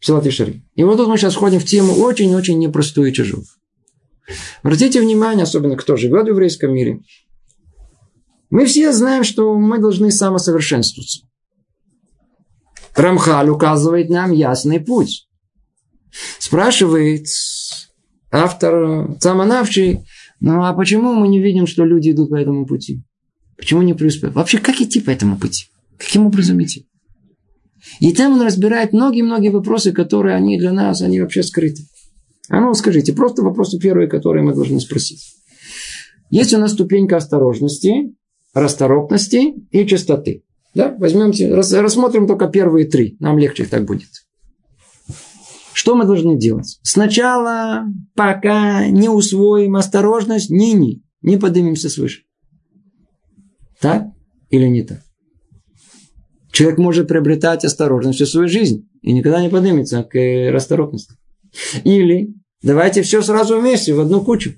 Силат 0.00 0.26
и 0.26 0.30
Шариф. 0.30 0.56
И 0.74 0.84
вот 0.84 0.96
тут 0.96 1.08
мы 1.08 1.16
сейчас 1.16 1.34
входим 1.34 1.60
в 1.60 1.64
тему 1.64 1.94
очень-очень 1.94 2.58
непростую 2.58 3.10
и 3.10 3.12
тяжелую. 3.12 3.46
Обратите 4.62 5.00
внимание, 5.00 5.44
особенно 5.44 5.76
кто 5.76 5.96
живет 5.96 6.26
в 6.26 6.28
еврейском 6.28 6.74
мире, 6.74 7.00
мы 8.50 8.64
все 8.66 8.92
знаем, 8.92 9.24
что 9.24 9.54
мы 9.54 9.78
должны 9.78 10.10
самосовершенствоваться. 10.10 11.27
Рамхаль 12.98 13.48
указывает 13.48 14.10
нам 14.10 14.32
ясный 14.32 14.80
путь. 14.80 15.28
Спрашивает 16.38 17.26
автор 18.30 19.16
Цаманавчий, 19.18 20.00
ну 20.40 20.64
а 20.64 20.72
почему 20.72 21.14
мы 21.14 21.28
не 21.28 21.40
видим, 21.40 21.66
что 21.66 21.84
люди 21.84 22.10
идут 22.10 22.30
по 22.30 22.36
этому 22.36 22.66
пути? 22.66 23.02
Почему 23.56 23.82
не 23.82 23.94
преуспевают? 23.94 24.36
Вообще, 24.36 24.58
как 24.58 24.80
идти 24.80 25.00
по 25.00 25.10
этому 25.10 25.38
пути? 25.38 25.66
Каким 25.96 26.26
образом 26.26 26.62
идти? 26.62 26.88
И 28.00 28.12
там 28.12 28.32
он 28.32 28.42
разбирает 28.42 28.92
многие-многие 28.92 29.50
вопросы, 29.50 29.92
которые 29.92 30.36
они 30.36 30.58
для 30.58 30.72
нас, 30.72 31.00
они 31.00 31.20
вообще 31.20 31.42
скрыты. 31.42 31.82
А 32.48 32.60
ну 32.60 32.72
скажите, 32.74 33.12
просто 33.12 33.42
вопросы 33.42 33.78
первые, 33.78 34.08
которые 34.08 34.44
мы 34.44 34.54
должны 34.54 34.80
спросить. 34.80 35.34
Есть 36.30 36.54
у 36.54 36.58
нас 36.58 36.72
ступенька 36.72 37.16
осторожности, 37.16 38.14
расторопности 38.54 39.54
и 39.70 39.86
чистоты. 39.86 40.44
Да? 40.74 40.94
Возьмемте, 40.98 41.54
рассмотрим 41.54 42.26
только 42.26 42.48
первые 42.48 42.86
три. 42.86 43.16
Нам 43.20 43.38
легче 43.38 43.64
так 43.64 43.84
будет. 43.84 44.08
Что 45.72 45.94
мы 45.94 46.06
должны 46.06 46.36
делать? 46.36 46.78
Сначала, 46.82 47.84
пока 48.14 48.88
не 48.88 49.08
усвоим 49.08 49.76
осторожность, 49.76 50.50
не-не, 50.50 51.02
не 51.22 51.36
поднимемся 51.36 51.88
свыше. 51.88 52.22
Так 53.80 54.08
или 54.50 54.66
не 54.66 54.82
так? 54.82 55.00
Человек 56.50 56.78
может 56.78 57.06
приобретать 57.06 57.64
осторожность 57.64 58.16
всю 58.16 58.26
свою 58.26 58.48
жизнь 58.48 58.88
и 59.02 59.12
никогда 59.12 59.40
не 59.40 59.48
поднимется 59.48 60.02
к 60.02 60.50
расторопности. 60.50 61.14
Или 61.84 62.34
давайте 62.60 63.02
все 63.02 63.22
сразу 63.22 63.60
вместе, 63.60 63.94
в 63.94 64.00
одну 64.00 64.20
кучу. 64.24 64.54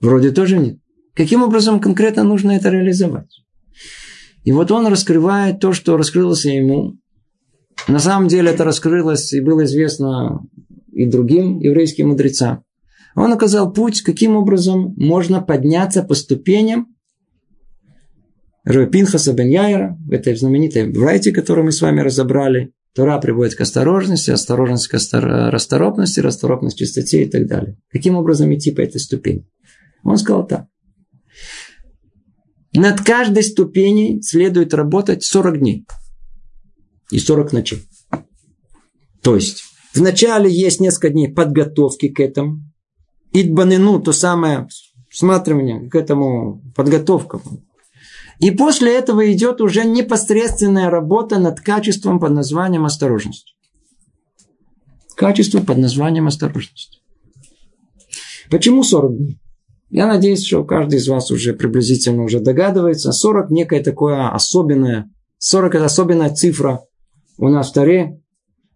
Вроде 0.00 0.30
тоже 0.30 0.58
нет. 0.58 0.78
Каким 1.14 1.42
образом 1.42 1.80
конкретно 1.80 2.24
нужно 2.24 2.52
это 2.52 2.70
реализовать? 2.70 3.43
И 4.44 4.52
вот 4.52 4.70
он 4.70 4.86
раскрывает 4.86 5.60
то, 5.60 5.72
что 5.72 5.96
раскрылось 5.96 6.44
ему. 6.44 6.98
На 7.88 7.98
самом 7.98 8.28
деле 8.28 8.50
это 8.50 8.64
раскрылось 8.64 9.32
и 9.32 9.40
было 9.40 9.64
известно 9.64 10.40
и 10.92 11.06
другим 11.06 11.58
еврейским 11.58 12.08
мудрецам. 12.08 12.62
Он 13.16 13.32
указал 13.32 13.72
путь, 13.72 14.02
каким 14.02 14.36
образом 14.36 14.94
можно 14.96 15.40
подняться 15.40 16.02
по 16.02 16.14
ступеням 16.14 16.94
Пинхаса 18.64 19.34
бен 19.34 19.48
Яйра, 19.48 19.98
в 20.06 20.12
этой 20.12 20.34
знаменитой 20.36 20.90
брайте, 20.90 21.32
которую 21.32 21.66
мы 21.66 21.72
с 21.72 21.82
вами 21.82 22.00
разобрали. 22.00 22.72
Тора 22.94 23.18
приводит 23.18 23.56
к 23.56 23.60
осторожности, 23.60 24.30
осторожность 24.30 24.88
к 24.88 24.94
расторопности, 24.94 26.20
расторопность 26.20 26.76
к 26.76 26.78
чистоте 26.78 27.24
и 27.24 27.30
так 27.30 27.46
далее. 27.46 27.76
Каким 27.90 28.16
образом 28.16 28.54
идти 28.54 28.70
по 28.70 28.80
этой 28.80 29.00
ступени? 29.00 29.46
Он 30.02 30.16
сказал 30.16 30.46
так. 30.46 30.66
Над 32.74 33.02
каждой 33.02 33.44
ступеней 33.44 34.20
следует 34.22 34.74
работать 34.74 35.22
40 35.22 35.58
дней 35.58 35.86
и 37.10 37.18
40 37.18 37.52
ночей. 37.52 37.84
То 39.22 39.36
есть, 39.36 39.62
вначале 39.94 40.50
есть 40.50 40.80
несколько 40.80 41.10
дней 41.10 41.28
подготовки 41.28 42.08
к 42.08 42.18
этому. 42.18 42.60
Идбанину, 43.32 44.00
то 44.00 44.12
самое 44.12 44.68
всматривание 45.08 45.88
к 45.88 45.94
этому, 45.94 46.62
подготовка. 46.74 47.40
И 48.40 48.50
после 48.50 48.96
этого 48.96 49.32
идет 49.32 49.60
уже 49.60 49.84
непосредственная 49.84 50.90
работа 50.90 51.38
над 51.38 51.60
качеством 51.60 52.18
под 52.18 52.32
названием 52.32 52.84
осторожность. 52.84 53.56
Качество 55.14 55.60
под 55.60 55.78
названием 55.78 56.26
осторожность. 56.26 57.00
Почему 58.50 58.82
40 58.82 59.16
дней? 59.16 59.38
Я 59.90 60.06
надеюсь, 60.06 60.44
что 60.44 60.64
каждый 60.64 60.98
из 60.98 61.08
вас 61.08 61.30
уже 61.30 61.52
приблизительно 61.52 62.24
уже 62.24 62.40
догадывается. 62.40 63.12
40 63.12 63.50
некое 63.50 63.82
такое 63.82 64.28
особенное. 64.28 65.10
40 65.38 65.74
это 65.74 65.84
особенная 65.84 66.34
цифра 66.34 66.80
у 67.38 67.48
нас 67.48 67.70
в 67.70 67.74
Таре. 67.74 68.20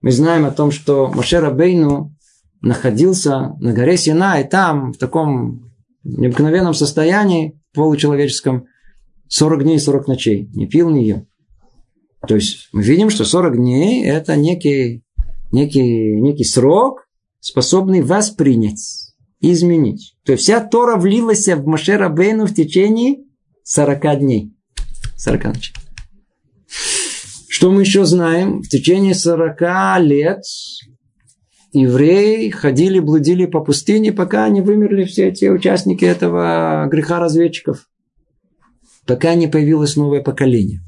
Мы 0.01 0.13
знаем 0.13 0.45
о 0.45 0.51
том, 0.51 0.71
что 0.71 1.09
Машера 1.09 1.51
Бейну 1.51 2.15
находился 2.61 3.55
на 3.61 3.73
горе 3.73 3.97
Сина, 3.97 4.41
и 4.41 4.49
там 4.49 4.93
в 4.93 4.99
таком 4.99 5.73
необыкновенном 6.05 6.75
состоянии, 6.75 7.61
получеловеческом, 7.75 8.67
40 9.29 9.65
дней 9.65 9.77
и 9.77 9.81
40 9.81 10.09
ночей. 10.09 10.51
Не 10.55 10.67
пил, 10.67 10.91
не 10.91 11.07
ел. 11.07 11.27
То 12.27 12.35
есть 12.35 12.69
мы 12.73 12.83
видим, 12.83 13.11
что 13.11 13.25
40 13.25 13.57
дней 13.57 14.05
это 14.05 14.37
некий, 14.37 15.05
некий, 15.53 16.21
некий 16.21 16.45
срок, 16.45 17.09
способный 17.41 18.03
воспринять 18.03 19.08
изменить. 19.41 20.17
То 20.25 20.33
есть 20.33 20.45
вся 20.45 20.61
Тора 20.61 20.97
влилась 20.97 21.47
в 21.47 21.67
Машера 21.67 22.09
Бейну 22.09 22.47
в 22.47 22.55
течение 22.55 23.25
40 23.65 24.19
дней. 24.21 24.53
40 25.17 25.45
ночей. 25.45 25.75
Что 27.49 27.71
мы 27.71 27.83
еще 27.83 28.05
знаем? 28.05 28.63
В 28.63 28.69
течение 28.69 29.15
40 29.15 30.01
лет 30.01 30.43
евреи 31.73 32.51
ходили, 32.51 33.01
блудили 33.01 33.47
по 33.47 33.61
пустыне, 33.61 34.13
пока 34.13 34.49
не 34.49 34.61
вымерли 34.61 35.05
все 35.05 35.29
эти 35.29 35.47
участники 35.47 36.05
этого 36.05 36.87
греха 36.91 37.19
разведчиков. 37.19 37.89
Пока 39.07 39.35
не 39.35 39.49
появилось 39.49 39.97
новое 39.97 40.23
поколение. 40.23 40.81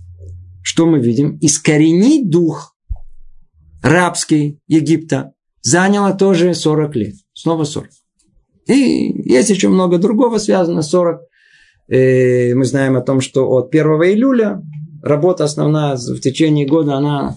Что 0.62 0.86
мы 0.86 1.00
видим? 1.00 1.38
Искоренить 1.40 2.30
дух 2.30 2.76
рабский 3.82 4.60
Египта 4.68 5.32
заняло 5.62 6.12
тоже 6.12 6.54
40 6.54 6.96
лет. 6.96 7.14
Снова 7.32 7.64
40. 7.64 7.90
И 8.70 9.28
есть 9.28 9.50
еще 9.50 9.68
много 9.68 9.98
другого 9.98 10.38
связано 10.38 10.82
с 10.82 10.90
40. 10.90 11.20
И 11.88 12.52
мы 12.54 12.64
знаем 12.64 12.96
о 12.96 13.00
том, 13.00 13.20
что 13.20 13.50
от 13.50 13.74
1 13.74 13.84
июля 13.86 14.62
работа 15.02 15.44
основная 15.44 15.96
в 15.96 16.20
течение 16.20 16.66
года, 16.66 16.94
она 16.94 17.36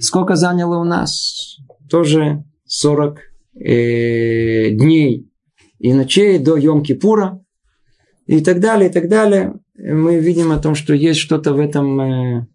сколько 0.00 0.34
заняла 0.34 0.80
у 0.80 0.84
нас? 0.84 1.56
Тоже 1.88 2.44
40 2.66 3.18
э, 3.60 4.70
дней 4.70 5.30
и 5.78 5.92
ночей 5.92 6.38
до 6.38 6.56
Йом-Кипура 6.56 7.38
и 8.26 8.40
так 8.40 8.60
далее, 8.60 8.90
и 8.90 8.92
так 8.92 9.08
далее. 9.08 9.54
Мы 9.76 10.18
видим 10.18 10.50
о 10.50 10.58
том, 10.58 10.74
что 10.74 10.94
есть 10.94 11.20
что-то 11.20 11.54
в 11.54 11.60
этом, 11.60 12.00
э, 12.00 12.46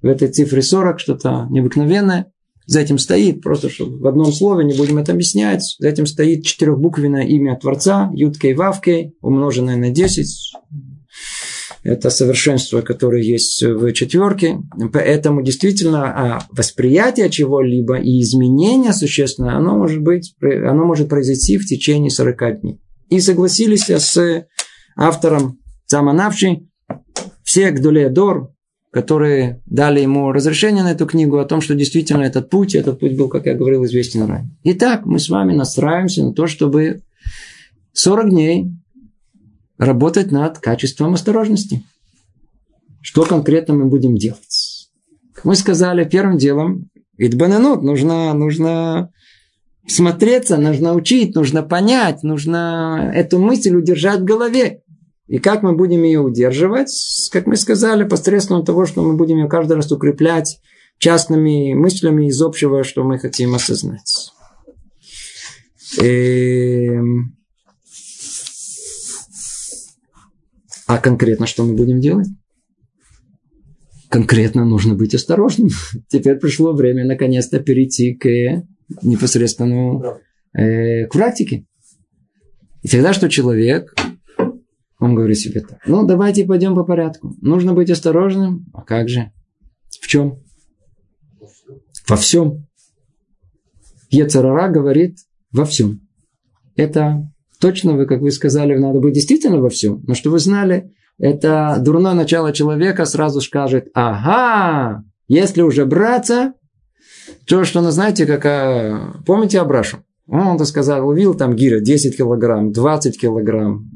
в 0.00 0.06
этой 0.06 0.28
цифре 0.28 0.62
40, 0.62 1.00
что-то 1.00 1.46
необыкновенное. 1.50 2.32
За 2.68 2.80
этим 2.80 2.98
стоит, 2.98 3.40
просто 3.40 3.70
чтобы 3.70 3.98
в 3.98 4.06
одном 4.06 4.30
слове, 4.30 4.62
не 4.62 4.74
будем 4.74 4.98
это 4.98 5.12
объяснять, 5.12 5.62
за 5.78 5.88
этим 5.88 6.04
стоит 6.04 6.44
четырехбуквенное 6.44 7.26
имя 7.26 7.58
Творца, 7.58 8.10
Юткей 8.12 8.52
Вавкей, 8.52 9.14
умноженное 9.22 9.76
на 9.76 9.88
10. 9.88 10.52
Это 11.82 12.10
совершенство, 12.10 12.82
которое 12.82 13.22
есть 13.22 13.62
в 13.62 13.90
четверке. 13.94 14.58
Поэтому 14.92 15.42
действительно 15.42 16.04
а 16.08 16.46
восприятие 16.50 17.30
чего-либо 17.30 17.96
и 17.96 18.20
изменение 18.20 18.92
существенное, 18.92 19.56
оно 19.56 19.74
может, 19.78 20.02
быть, 20.02 20.34
оно 20.42 20.84
может 20.84 21.08
произойти 21.08 21.56
в 21.56 21.64
течение 21.64 22.10
40 22.10 22.60
дней. 22.60 22.82
И 23.08 23.18
согласились 23.20 23.88
с 23.88 24.46
автором 24.94 25.58
Цаманавши, 25.86 26.68
все 27.42 27.70
Гдулеадор, 27.70 28.52
которые 28.90 29.60
дали 29.66 30.00
ему 30.00 30.32
разрешение 30.32 30.82
на 30.82 30.92
эту 30.92 31.06
книгу 31.06 31.38
о 31.38 31.44
том, 31.44 31.60
что 31.60 31.74
действительно 31.74 32.22
этот 32.22 32.48
путь, 32.48 32.74
этот 32.74 32.98
путь 32.98 33.16
был, 33.16 33.28
как 33.28 33.46
я 33.46 33.54
говорил, 33.54 33.84
известен 33.84 34.24
ранее. 34.24 34.50
Итак, 34.64 35.04
мы 35.04 35.18
с 35.18 35.28
вами 35.28 35.54
настраиваемся 35.54 36.24
на 36.24 36.32
то, 36.32 36.46
чтобы 36.46 37.02
40 37.92 38.30
дней 38.30 38.72
работать 39.76 40.30
над 40.30 40.58
качеством 40.58 41.14
осторожности. 41.14 41.84
Что 43.00 43.24
конкретно 43.24 43.74
мы 43.74 43.86
будем 43.86 44.16
делать? 44.16 44.90
Мы 45.44 45.54
сказали, 45.54 46.04
первым 46.04 46.38
делом, 46.38 46.88
идбананут, 47.16 47.82
нужно, 47.82 48.32
нужно 48.34 49.10
смотреться, 49.86 50.56
нужно 50.56 50.94
учить, 50.94 51.34
нужно 51.34 51.62
понять, 51.62 52.22
нужно 52.22 53.10
эту 53.14 53.38
мысль 53.38 53.74
удержать 53.74 54.20
в 54.20 54.24
голове. 54.24 54.82
И 55.28 55.38
как 55.38 55.62
мы 55.62 55.76
будем 55.76 56.02
ее 56.04 56.20
удерживать? 56.20 56.90
Как 57.30 57.46
мы 57.46 57.56
сказали, 57.56 58.08
посредством 58.08 58.64
того, 58.64 58.86
что 58.86 59.02
мы 59.02 59.14
будем 59.14 59.36
ее 59.36 59.48
каждый 59.48 59.74
раз 59.74 59.92
укреплять 59.92 60.58
частными 60.98 61.74
мыслями 61.74 62.28
из 62.28 62.40
общего, 62.40 62.82
что 62.82 63.04
мы 63.04 63.18
хотим 63.18 63.54
осознать. 63.54 64.32
И... 66.00 66.86
Эм. 66.86 67.36
А 70.86 70.96
конкретно 70.96 71.46
что 71.46 71.64
мы 71.64 71.74
будем 71.74 72.00
делать? 72.00 72.28
Конкретно 74.08 74.64
нужно 74.64 74.94
быть 74.94 75.14
осторожным. 75.14 75.68
Теперь 76.08 76.36
пришло 76.36 76.72
время 76.72 77.04
наконец-то 77.04 77.60
перейти 77.60 78.14
к 78.14 78.64
непосредственному 79.02 80.20
э, 80.54 81.04
к 81.04 81.12
практике. 81.12 81.66
И 82.80 82.88
тогда 82.88 83.12
что 83.12 83.28
человек 83.28 83.94
он 84.98 85.14
говорит 85.14 85.38
себе 85.38 85.60
так. 85.60 85.78
Ну, 85.86 86.06
давайте 86.06 86.44
пойдем 86.44 86.74
по 86.74 86.84
порядку. 86.84 87.34
Нужно 87.40 87.72
быть 87.72 87.90
осторожным. 87.90 88.66
А 88.72 88.82
как 88.82 89.08
же? 89.08 89.30
В 90.00 90.06
чем? 90.06 90.40
Во 92.08 92.16
всем. 92.16 92.66
Ецарара 94.10 94.68
говорит 94.68 95.18
во 95.52 95.64
всем. 95.64 96.00
Это 96.74 97.30
точно 97.60 97.94
вы, 97.94 98.06
как 98.06 98.20
вы 98.20 98.30
сказали, 98.30 98.76
надо 98.76 99.00
быть 99.00 99.14
действительно 99.14 99.60
во 99.60 99.68
всем. 99.68 100.02
Но 100.06 100.14
что 100.14 100.30
вы 100.30 100.38
знали, 100.38 100.92
это 101.18 101.76
дурное 101.80 102.14
начало 102.14 102.52
человека 102.52 103.04
сразу 103.04 103.40
скажет, 103.40 103.88
ага, 103.94 105.04
если 105.28 105.62
уже 105.62 105.84
браться, 105.84 106.54
то, 107.46 107.64
что, 107.64 107.80
ну, 107.82 107.90
знаете, 107.90 108.26
какая... 108.26 109.14
Помните 109.26 109.60
Абрашу? 109.60 109.98
Он-то 110.26 110.64
сказал, 110.64 111.08
увидел 111.08 111.34
там 111.34 111.54
гира 111.54 111.80
10 111.80 112.16
килограмм, 112.16 112.72
20 112.72 113.20
килограмм 113.20 113.90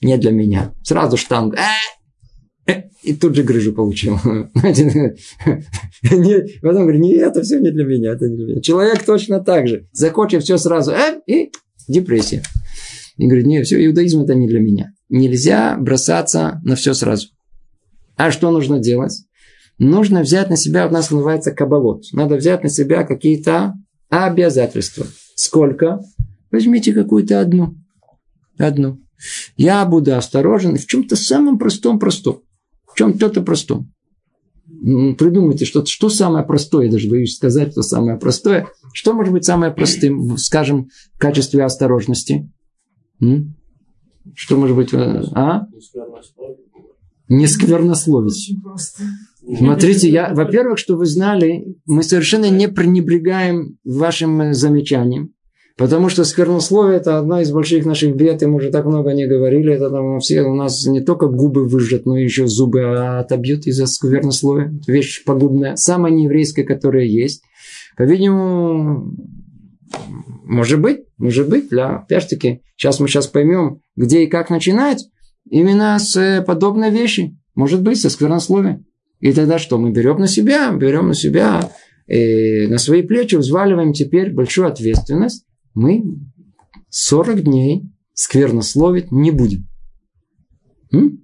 не 0.00 0.16
для 0.18 0.30
меня. 0.30 0.74
Сразу 0.82 1.16
штанг. 1.16 1.54
Э, 1.54 2.70
э, 2.70 2.82
и 3.02 3.14
тут 3.14 3.34
же 3.34 3.42
грыжу 3.42 3.72
получил. 3.72 4.18
Потом 6.62 6.82
говорит, 6.82 7.00
нет, 7.00 7.30
это 7.30 7.42
все 7.42 7.60
не 7.60 7.70
для 7.70 7.84
меня, 7.84 8.12
это 8.12 8.28
не 8.28 8.36
для 8.36 8.46
меня. 8.46 8.60
Человек 8.60 9.04
точно 9.04 9.40
так 9.40 9.68
же. 9.68 9.88
Захочет 9.92 10.42
все 10.42 10.58
сразу, 10.58 10.92
э, 10.92 11.20
и 11.26 11.50
депрессия. 11.88 12.42
И 13.16 13.26
говорит, 13.26 13.46
нет, 13.46 13.66
все, 13.66 13.84
иудаизм 13.84 14.22
это 14.22 14.34
не 14.34 14.48
для 14.48 14.60
меня. 14.60 14.92
Нельзя 15.08 15.76
бросаться 15.78 16.60
на 16.64 16.76
все 16.76 16.94
сразу. 16.94 17.28
А 18.16 18.30
что 18.30 18.50
нужно 18.50 18.78
делать? 18.78 19.24
Нужно 19.78 20.20
взять 20.20 20.50
на 20.50 20.56
себя, 20.56 20.86
у 20.86 20.90
нас 20.90 21.10
называется 21.10 21.52
кабалот. 21.52 22.04
Надо 22.12 22.36
взять 22.36 22.62
на 22.62 22.68
себя 22.68 23.02
какие-то 23.02 23.74
обязательства. 24.10 25.06
Сколько? 25.34 26.00
Возьмите 26.50 26.92
какую-то 26.92 27.40
одну. 27.40 27.76
Одну. 28.58 28.98
Я 29.56 29.84
буду 29.84 30.16
осторожен 30.16 30.76
в 30.76 30.86
чем-то 30.86 31.16
самом 31.16 31.58
простом-простом. 31.58 32.42
В 32.86 32.96
чем-то 32.96 33.42
простом. 33.42 33.92
Придумайте, 34.66 35.66
что, 35.66 35.84
что 35.84 36.08
самое 36.08 36.44
простое, 36.44 36.86
я 36.86 36.92
даже 36.92 37.08
боюсь 37.08 37.36
сказать, 37.36 37.72
что 37.72 37.82
самое 37.82 38.18
простое. 38.18 38.68
Что 38.94 39.12
может 39.12 39.32
быть 39.32 39.44
самое 39.44 39.72
простым, 39.72 40.38
скажем, 40.38 40.88
в 41.14 41.18
качестве 41.18 41.64
осторожности? 41.64 42.50
М? 43.20 43.56
Что 44.34 44.56
может 44.56 44.76
быть? 44.76 44.94
Э, 44.94 45.22
а? 45.34 45.66
Не 47.28 47.46
сквернословить. 47.46 48.56
Смотрите, 49.58 50.08
я, 50.08 50.32
во-первых, 50.34 50.78
что 50.78 50.96
вы 50.96 51.06
знали, 51.06 51.76
мы 51.86 52.02
совершенно 52.02 52.48
не 52.48 52.68
пренебрегаем 52.68 53.78
вашим 53.84 54.54
замечанием. 54.54 55.34
Потому 55.80 56.10
что 56.10 56.24
сквернословие– 56.24 56.96
это 56.98 57.16
одна 57.16 57.40
из 57.40 57.50
больших 57.50 57.86
наших 57.86 58.14
бед, 58.14 58.42
и 58.42 58.46
мы 58.46 58.56
уже 58.56 58.70
так 58.70 58.84
много 58.84 59.14
не 59.14 59.26
говорили. 59.26 59.72
Это 59.72 59.88
там 59.88 60.18
все 60.18 60.42
у 60.42 60.54
нас 60.54 60.84
не 60.84 61.00
только 61.00 61.26
губы 61.26 61.66
выжжет, 61.66 62.04
но 62.04 62.18
еще 62.18 62.46
зубы 62.46 62.82
отобьют 63.18 63.66
из-за 63.66 63.86
сквернословия. 63.86 64.78
Вещь 64.86 65.24
погубная. 65.24 65.76
Самая 65.76 66.12
нееврейская, 66.12 66.66
которая 66.66 67.04
есть. 67.04 67.42
По-видимому, 67.96 69.16
может 70.44 70.82
быть, 70.82 70.98
может 71.16 71.48
быть, 71.48 71.70
для 71.70 71.96
опять-таки, 71.96 72.60
сейчас 72.76 73.00
мы 73.00 73.08
сейчас 73.08 73.26
поймем, 73.26 73.80
где 73.96 74.24
и 74.24 74.26
как 74.26 74.50
начинать, 74.50 75.06
именно 75.48 75.98
с 75.98 76.44
подобной 76.46 76.90
вещи. 76.90 77.38
Может 77.54 77.80
быть, 77.80 77.98
со 77.98 78.10
сквернословия. 78.10 78.84
И 79.20 79.32
тогда 79.32 79.58
что? 79.58 79.78
Мы 79.78 79.92
берем 79.92 80.18
на 80.18 80.26
себя, 80.26 80.70
берем 80.72 81.08
на 81.08 81.14
себя, 81.14 81.70
и 82.06 82.66
на 82.66 82.76
свои 82.76 83.00
плечи 83.00 83.36
взваливаем 83.36 83.94
теперь 83.94 84.30
большую 84.30 84.68
ответственность 84.68 85.46
мы 85.74 86.04
40 86.88 87.42
дней 87.42 87.84
сквернословить 88.14 89.12
не 89.12 89.30
будем. 89.30 89.66
М? 90.92 91.20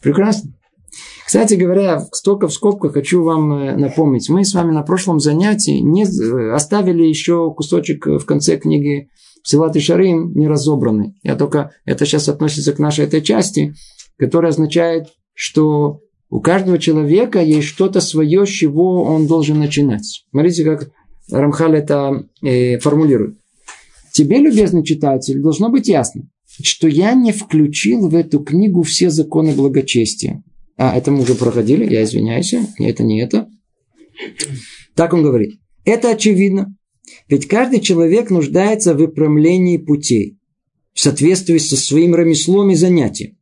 Прекрасно. 0.00 0.52
Кстати 1.26 1.54
говоря, 1.54 2.06
столько 2.12 2.46
в 2.46 2.52
скобках 2.52 2.92
хочу 2.92 3.24
вам 3.24 3.52
э, 3.52 3.76
напомнить. 3.76 4.28
Мы 4.28 4.44
с 4.44 4.54
вами 4.54 4.72
на 4.72 4.82
прошлом 4.82 5.18
занятии 5.18 5.80
не 5.80 6.04
э, 6.04 6.52
оставили 6.52 7.02
еще 7.02 7.52
кусочек 7.52 8.06
в 8.06 8.24
конце 8.24 8.56
книги 8.56 9.08
Силат 9.42 9.74
и 9.76 9.80
Шарим 9.80 10.32
не 10.34 10.46
разобранный. 10.46 11.14
Я 11.22 11.34
только, 11.34 11.72
это 11.84 12.06
сейчас 12.06 12.28
относится 12.28 12.72
к 12.72 12.78
нашей 12.78 13.06
этой 13.06 13.22
части, 13.22 13.74
которая 14.18 14.52
означает, 14.52 15.08
что 15.34 16.00
у 16.30 16.40
каждого 16.40 16.78
человека 16.78 17.40
есть 17.40 17.66
что-то 17.68 18.00
свое, 18.00 18.46
с 18.46 18.48
чего 18.48 19.02
он 19.02 19.26
должен 19.26 19.58
начинать. 19.58 20.24
Смотрите, 20.30 20.64
как 20.64 20.90
Рамхаль 21.30 21.76
это 21.76 22.24
э, 22.42 22.78
формулирует. 22.78 23.38
Тебе, 24.16 24.38
любезный 24.38 24.82
читатель, 24.82 25.42
должно 25.42 25.68
быть 25.68 25.88
ясно, 25.88 26.22
что 26.62 26.88
я 26.88 27.12
не 27.12 27.32
включил 27.32 28.08
в 28.08 28.14
эту 28.14 28.40
книгу 28.40 28.82
все 28.82 29.10
законы 29.10 29.52
благочестия. 29.52 30.42
А, 30.78 30.96
это 30.96 31.10
мы 31.10 31.20
уже 31.20 31.34
проходили, 31.34 31.84
я 31.92 32.02
извиняюсь, 32.02 32.54
это 32.78 33.02
не 33.02 33.20
это. 33.20 33.46
Так 34.94 35.12
он 35.12 35.22
говорит. 35.22 35.60
Это 35.84 36.12
очевидно. 36.12 36.74
Ведь 37.28 37.46
каждый 37.46 37.80
человек 37.80 38.30
нуждается 38.30 38.94
в 38.94 38.96
выпрямлении 38.96 39.76
путей 39.76 40.38
в 40.94 41.00
соответствии 41.00 41.58
со 41.58 41.76
своим 41.76 42.16
ремеслом 42.16 42.70
и 42.70 42.74
занятием. 42.74 43.36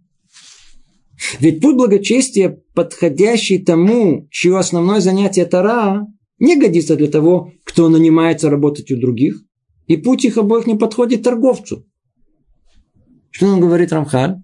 Ведь 1.38 1.60
путь 1.60 1.76
благочестия, 1.76 2.60
подходящий 2.74 3.58
тому, 3.58 4.26
чье 4.32 4.58
основное 4.58 4.98
занятие 4.98 5.44
Тара, 5.44 6.08
не 6.40 6.56
годится 6.56 6.96
для 6.96 7.06
того, 7.06 7.52
кто 7.62 7.88
нанимается 7.88 8.50
работать 8.50 8.90
у 8.90 8.96
других, 8.96 9.40
и 9.86 9.96
путь 9.96 10.24
их 10.24 10.38
обоих 10.38 10.66
не 10.66 10.76
подходит 10.76 11.22
торговцу. 11.22 11.86
Что 13.30 13.46
он 13.46 13.60
говорит 13.60 13.92
Рамхаль? 13.92 14.36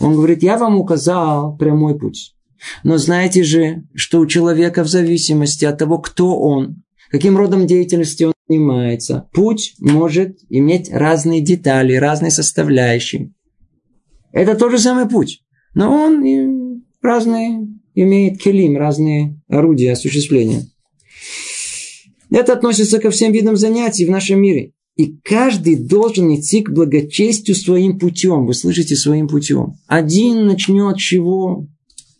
Он 0.00 0.14
говорит, 0.14 0.42
я 0.42 0.56
вам 0.58 0.78
указал 0.78 1.56
прямой 1.56 1.98
путь. 1.98 2.34
Но 2.84 2.98
знаете 2.98 3.42
же, 3.42 3.84
что 3.94 4.20
у 4.20 4.26
человека 4.26 4.84
в 4.84 4.88
зависимости 4.88 5.64
от 5.64 5.78
того, 5.78 5.98
кто 5.98 6.38
он, 6.38 6.82
каким 7.10 7.36
родом 7.36 7.66
деятельности 7.66 8.24
он 8.24 8.32
занимается, 8.48 9.28
путь 9.32 9.74
может 9.78 10.38
иметь 10.48 10.90
разные 10.90 11.40
детали, 11.40 11.94
разные 11.94 12.30
составляющие. 12.30 13.32
Это 14.32 14.54
тот 14.54 14.70
же 14.70 14.78
самый 14.78 15.08
путь. 15.08 15.42
Но 15.74 15.92
он 15.92 16.84
разные 17.02 17.66
имеет 17.94 18.40
келим, 18.40 18.76
разные 18.76 19.40
орудия 19.48 19.92
осуществления. 19.92 20.66
Это 22.30 22.52
относится 22.52 22.98
ко 22.98 23.10
всем 23.10 23.32
видам 23.32 23.56
занятий 23.56 24.04
в 24.04 24.10
нашем 24.10 24.40
мире. 24.40 24.72
И 24.96 25.18
каждый 25.22 25.76
должен 25.76 26.34
идти 26.34 26.62
к 26.62 26.70
благочестию 26.70 27.54
своим 27.54 27.98
путем. 27.98 28.46
Вы 28.46 28.54
слышите, 28.54 28.96
своим 28.96 29.28
путем. 29.28 29.74
Один 29.86 30.46
начнет 30.46 30.96
чего? 30.96 31.66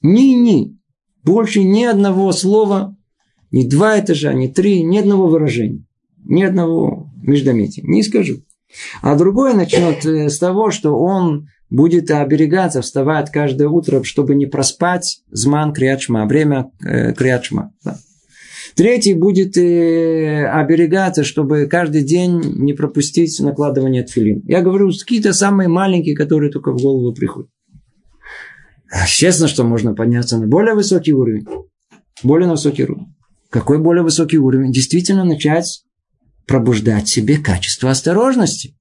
Ни-ни. 0.02 0.78
Больше 1.24 1.64
ни 1.64 1.84
одного 1.84 2.30
слова, 2.32 2.94
ни 3.50 3.66
два 3.66 3.98
этажа, 3.98 4.32
ни 4.34 4.46
три, 4.46 4.82
ни 4.84 4.98
одного 4.98 5.26
выражения. 5.26 5.84
Ни 6.24 6.42
одного 6.42 7.10
междометия. 7.22 7.82
Не 7.84 8.02
скажу. 8.02 8.42
А 9.00 9.16
другой 9.16 9.54
начнет 9.54 10.04
э, 10.04 10.28
с 10.28 10.38
того, 10.38 10.70
что 10.70 10.98
он 10.98 11.48
будет 11.70 12.10
оберегаться, 12.10 12.82
вставать 12.82 13.30
каждое 13.30 13.68
утро, 13.68 14.02
чтобы 14.02 14.34
не 14.34 14.46
проспать 14.46 15.22
зман 15.30 15.72
криачма, 15.72 16.26
время 16.26 16.70
э, 16.84 17.12
криачма. 17.14 17.72
Да. 17.82 17.98
Третий 18.76 19.14
будет 19.14 19.56
э, 19.56 20.46
оберегаться, 20.48 21.24
чтобы 21.24 21.66
каждый 21.66 22.04
день 22.04 22.42
не 22.56 22.74
пропустить 22.74 23.40
накладывание 23.40 24.02
тфилин. 24.02 24.42
Я 24.46 24.60
говорю, 24.60 24.90
какие-то 24.90 25.32
самые 25.32 25.68
маленькие, 25.68 26.14
которые 26.14 26.52
только 26.52 26.72
в 26.72 26.82
голову 26.82 27.14
приходят. 27.14 27.48
Честно, 29.06 29.48
что 29.48 29.64
можно 29.64 29.94
подняться 29.94 30.36
на 30.36 30.46
более 30.46 30.74
высокий 30.74 31.14
уровень. 31.14 31.46
Более 32.22 32.50
высокий 32.50 32.84
уровень. 32.84 33.14
Какой 33.48 33.78
более 33.78 34.02
высокий 34.02 34.36
уровень? 34.36 34.72
Действительно 34.72 35.24
начать 35.24 35.82
пробуждать 36.46 37.06
в 37.06 37.10
себе 37.10 37.38
качество 37.38 37.90
осторожности. 37.90 38.76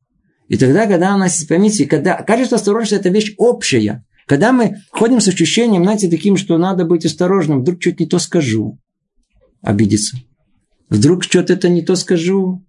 И 0.49 0.58
тогда, 0.58 0.88
когда 0.88 1.15
у 1.15 1.17
нас, 1.17 1.41
поймите, 1.45 1.86
когда 1.86 2.21
качество 2.21 2.58
осторожности– 2.58 2.95
это 2.99 3.08
вещь 3.08 3.34
общая. 3.38 4.05
Когда 4.27 4.51
мы 4.51 4.75
ходим 4.91 5.21
с 5.21 5.27
ощущением, 5.29 5.84
знаете, 5.84 6.10
таким, 6.10 6.36
что 6.36 6.58
надо 6.58 6.84
быть 6.84 7.05
осторожным, 7.05 7.62
вдруг 7.62 7.81
что-то 7.81 8.03
не 8.03 8.10
то 8.10 8.19
скажу, 8.19 8.77
обидеться. 9.65 10.17
Вдруг 10.89 11.23
что-то 11.23 11.54
это 11.54 11.67
не 11.67 11.82
то 11.82 11.95
скажу, 11.95 12.63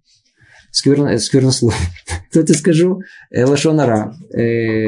скверно, 0.71 1.09
э, 1.09 1.19
сквернослов. 1.19 1.75
Что-то 2.31 2.53
скажу, 2.53 3.01
э, 3.29 3.45
лошонара. 3.45 4.15
Э, 4.33 4.87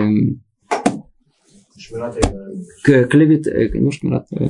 клевит, 2.84 3.48
э, 3.48 3.70
ну, 3.74 3.92
шмират, 3.92 4.28
э, 4.32 4.50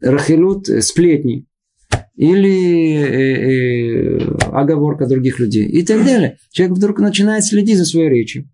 Рахилут, 0.00 0.68
э, 0.68 0.82
сплетни. 0.82 1.46
Или 2.16 2.96
э, 2.96 4.18
э, 4.18 4.36
оговорка 4.52 5.06
других 5.06 5.38
людей. 5.38 5.66
И 5.66 5.84
так 5.84 6.04
далее. 6.04 6.38
Человек 6.50 6.76
вдруг 6.76 6.98
начинает 6.98 7.44
следить 7.44 7.78
за 7.78 7.84
своей 7.84 8.10
речью. 8.10 8.50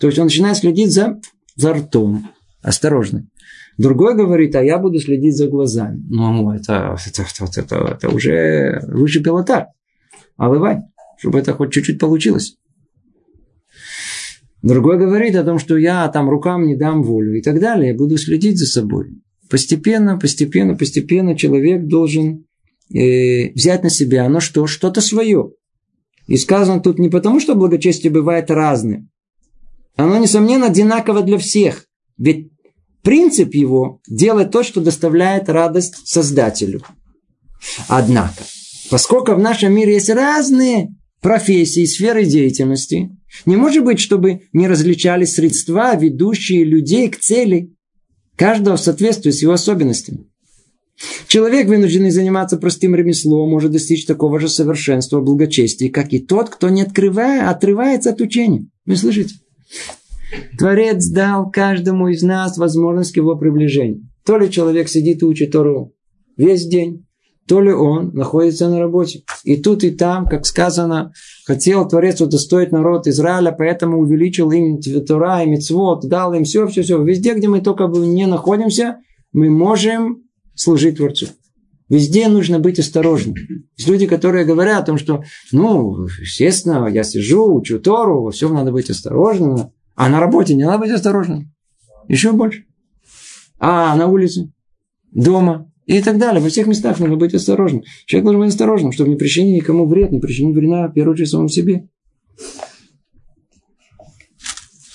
То 0.00 0.06
есть 0.08 0.18
он 0.18 0.26
начинает 0.26 0.56
следить 0.56 0.92
за, 0.92 1.20
за 1.56 1.74
ртом. 1.74 2.30
Осторожно. 2.62 3.28
Другой 3.78 4.16
говорит, 4.16 4.56
а 4.56 4.62
я 4.62 4.78
буду 4.78 4.98
следить 4.98 5.36
за 5.36 5.46
глазами. 5.46 6.02
Ну, 6.10 6.50
это, 6.50 6.96
это, 7.06 7.22
это, 7.22 7.60
это, 7.60 7.76
это 7.76 8.08
уже 8.10 8.82
выше 8.88 9.22
пилота. 9.22 9.68
А 10.36 10.48
бывай, 10.48 10.78
чтобы 11.16 11.38
это 11.38 11.52
хоть 11.52 11.72
чуть-чуть 11.72 12.00
получилось. 12.00 12.56
Другой 14.62 14.98
говорит 14.98 15.36
о 15.36 15.44
том, 15.44 15.60
что 15.60 15.76
я 15.76 16.08
там 16.08 16.28
рукам 16.28 16.66
не 16.66 16.74
дам 16.74 17.04
волю 17.04 17.38
и 17.38 17.40
так 17.40 17.60
далее. 17.60 17.92
Я 17.92 17.96
буду 17.96 18.18
следить 18.18 18.58
за 18.58 18.66
собой. 18.66 19.10
Постепенно, 19.48 20.18
постепенно, 20.18 20.74
постепенно 20.74 21.36
человек 21.36 21.86
должен 21.86 22.46
э, 22.92 23.52
взять 23.52 23.84
на 23.84 23.90
себя 23.90 24.26
оно 24.26 24.40
что? 24.40 24.66
Что-то 24.66 25.00
свое. 25.00 25.52
И 26.26 26.36
сказано 26.36 26.80
тут 26.80 26.98
не 26.98 27.08
потому, 27.08 27.38
что 27.38 27.54
благочестие 27.54 28.12
бывает 28.12 28.50
разным. 28.50 29.08
Оно, 29.94 30.18
несомненно, 30.18 30.66
одинаково 30.66 31.22
для 31.22 31.38
всех. 31.38 31.86
Ведь 32.18 32.50
Принцип 33.02 33.54
его– 33.54 34.00
делать 34.08 34.50
то, 34.50 34.62
что 34.62 34.80
доставляет 34.80 35.48
радость 35.48 36.06
Создателю. 36.06 36.82
Однако, 37.88 38.44
поскольку 38.90 39.34
в 39.34 39.38
нашем 39.38 39.72
мире 39.72 39.94
есть 39.94 40.10
разные 40.10 40.94
профессии, 41.20 41.84
сферы 41.84 42.24
деятельности, 42.24 43.10
не 43.46 43.56
может 43.56 43.84
быть, 43.84 44.00
чтобы 44.00 44.42
не 44.52 44.68
различались 44.68 45.34
средства, 45.34 45.94
ведущие 45.96 46.64
людей 46.64 47.08
к 47.08 47.18
цели, 47.18 47.74
каждого 48.36 48.76
в 48.76 48.80
соответствии 48.80 49.30
с 49.30 49.42
его 49.42 49.52
особенностями. 49.52 50.26
Человек, 51.28 51.68
вынужденный 51.68 52.10
заниматься 52.10 52.56
простым 52.56 52.94
ремеслом, 52.96 53.50
может 53.50 53.70
достичь 53.70 54.04
такого 54.04 54.40
же 54.40 54.48
совершенства 54.48 55.20
благочестия, 55.20 55.90
как 55.90 56.12
и 56.12 56.18
тот, 56.18 56.48
кто 56.48 56.68
не 56.68 56.82
открывая, 56.82 57.48
отрывается 57.48 58.10
от 58.10 58.20
учения. 58.20 58.66
Вы 58.84 58.96
слышите? 58.96 59.36
Творец 60.58 61.06
дал 61.08 61.50
каждому 61.50 62.08
из 62.08 62.22
нас 62.22 62.58
возможность 62.58 63.12
к 63.12 63.16
его 63.16 63.36
приближению. 63.36 64.08
То 64.24 64.36
ли 64.36 64.50
человек 64.50 64.88
сидит 64.88 65.22
и 65.22 65.24
учит 65.24 65.52
Тору 65.52 65.94
весь 66.36 66.66
день, 66.66 67.06
то 67.48 67.62
ли 67.62 67.72
он 67.72 68.10
находится 68.12 68.68
на 68.68 68.78
работе. 68.78 69.22
И 69.42 69.56
тут, 69.56 69.82
и 69.82 69.90
там, 69.90 70.26
как 70.26 70.44
сказано, 70.44 71.12
хотел 71.46 71.88
Творец 71.88 72.20
удостоить 72.20 72.72
народ 72.72 73.06
Израиля, 73.06 73.54
поэтому 73.58 73.98
увеличил 74.00 74.50
им 74.50 74.80
Тора 74.80 75.42
и 75.42 75.46
Мицвод, 75.46 76.06
дал 76.06 76.34
им 76.34 76.44
все, 76.44 76.66
все, 76.66 76.82
все. 76.82 77.02
Везде, 77.02 77.32
где 77.34 77.48
мы 77.48 77.62
только 77.62 77.86
не 77.86 78.26
находимся, 78.26 78.98
мы 79.32 79.48
можем 79.48 80.24
служить 80.54 80.98
Творцу. 80.98 81.28
Везде 81.88 82.28
нужно 82.28 82.58
быть 82.58 82.78
осторожным. 82.78 83.34
Есть 83.78 83.88
люди, 83.88 84.06
которые 84.06 84.44
говорят 84.44 84.82
о 84.82 84.86
том, 84.86 84.98
что, 84.98 85.24
ну, 85.52 86.06
естественно, 86.20 86.86
я 86.86 87.02
сижу, 87.02 87.50
учу 87.54 87.78
Тору, 87.78 88.24
во 88.24 88.30
всем 88.30 88.52
надо 88.52 88.72
быть 88.72 88.90
осторожным. 88.90 89.72
А 89.98 90.08
на 90.08 90.20
работе 90.20 90.54
не 90.54 90.62
надо 90.62 90.78
быть 90.78 90.92
осторожным. 90.92 91.52
Еще 92.06 92.30
больше. 92.30 92.66
А 93.58 93.96
на 93.96 94.06
улице, 94.06 94.52
дома 95.10 95.72
и 95.86 96.00
так 96.00 96.18
далее. 96.18 96.40
Во 96.40 96.48
всех 96.48 96.68
местах 96.68 97.00
нужно 97.00 97.16
быть 97.16 97.34
осторожным. 97.34 97.82
Человек 98.06 98.26
должен 98.26 98.40
быть 98.42 98.50
осторожным, 98.50 98.92
чтобы 98.92 99.10
не 99.10 99.16
причинить 99.16 99.56
никому 99.56 99.86
вред, 99.86 100.12
не 100.12 100.20
причинить 100.20 100.54
вреда, 100.54 100.86
в 100.86 100.92
первую 100.92 101.14
очередь, 101.14 101.30
самому 101.30 101.48
себе. 101.48 101.88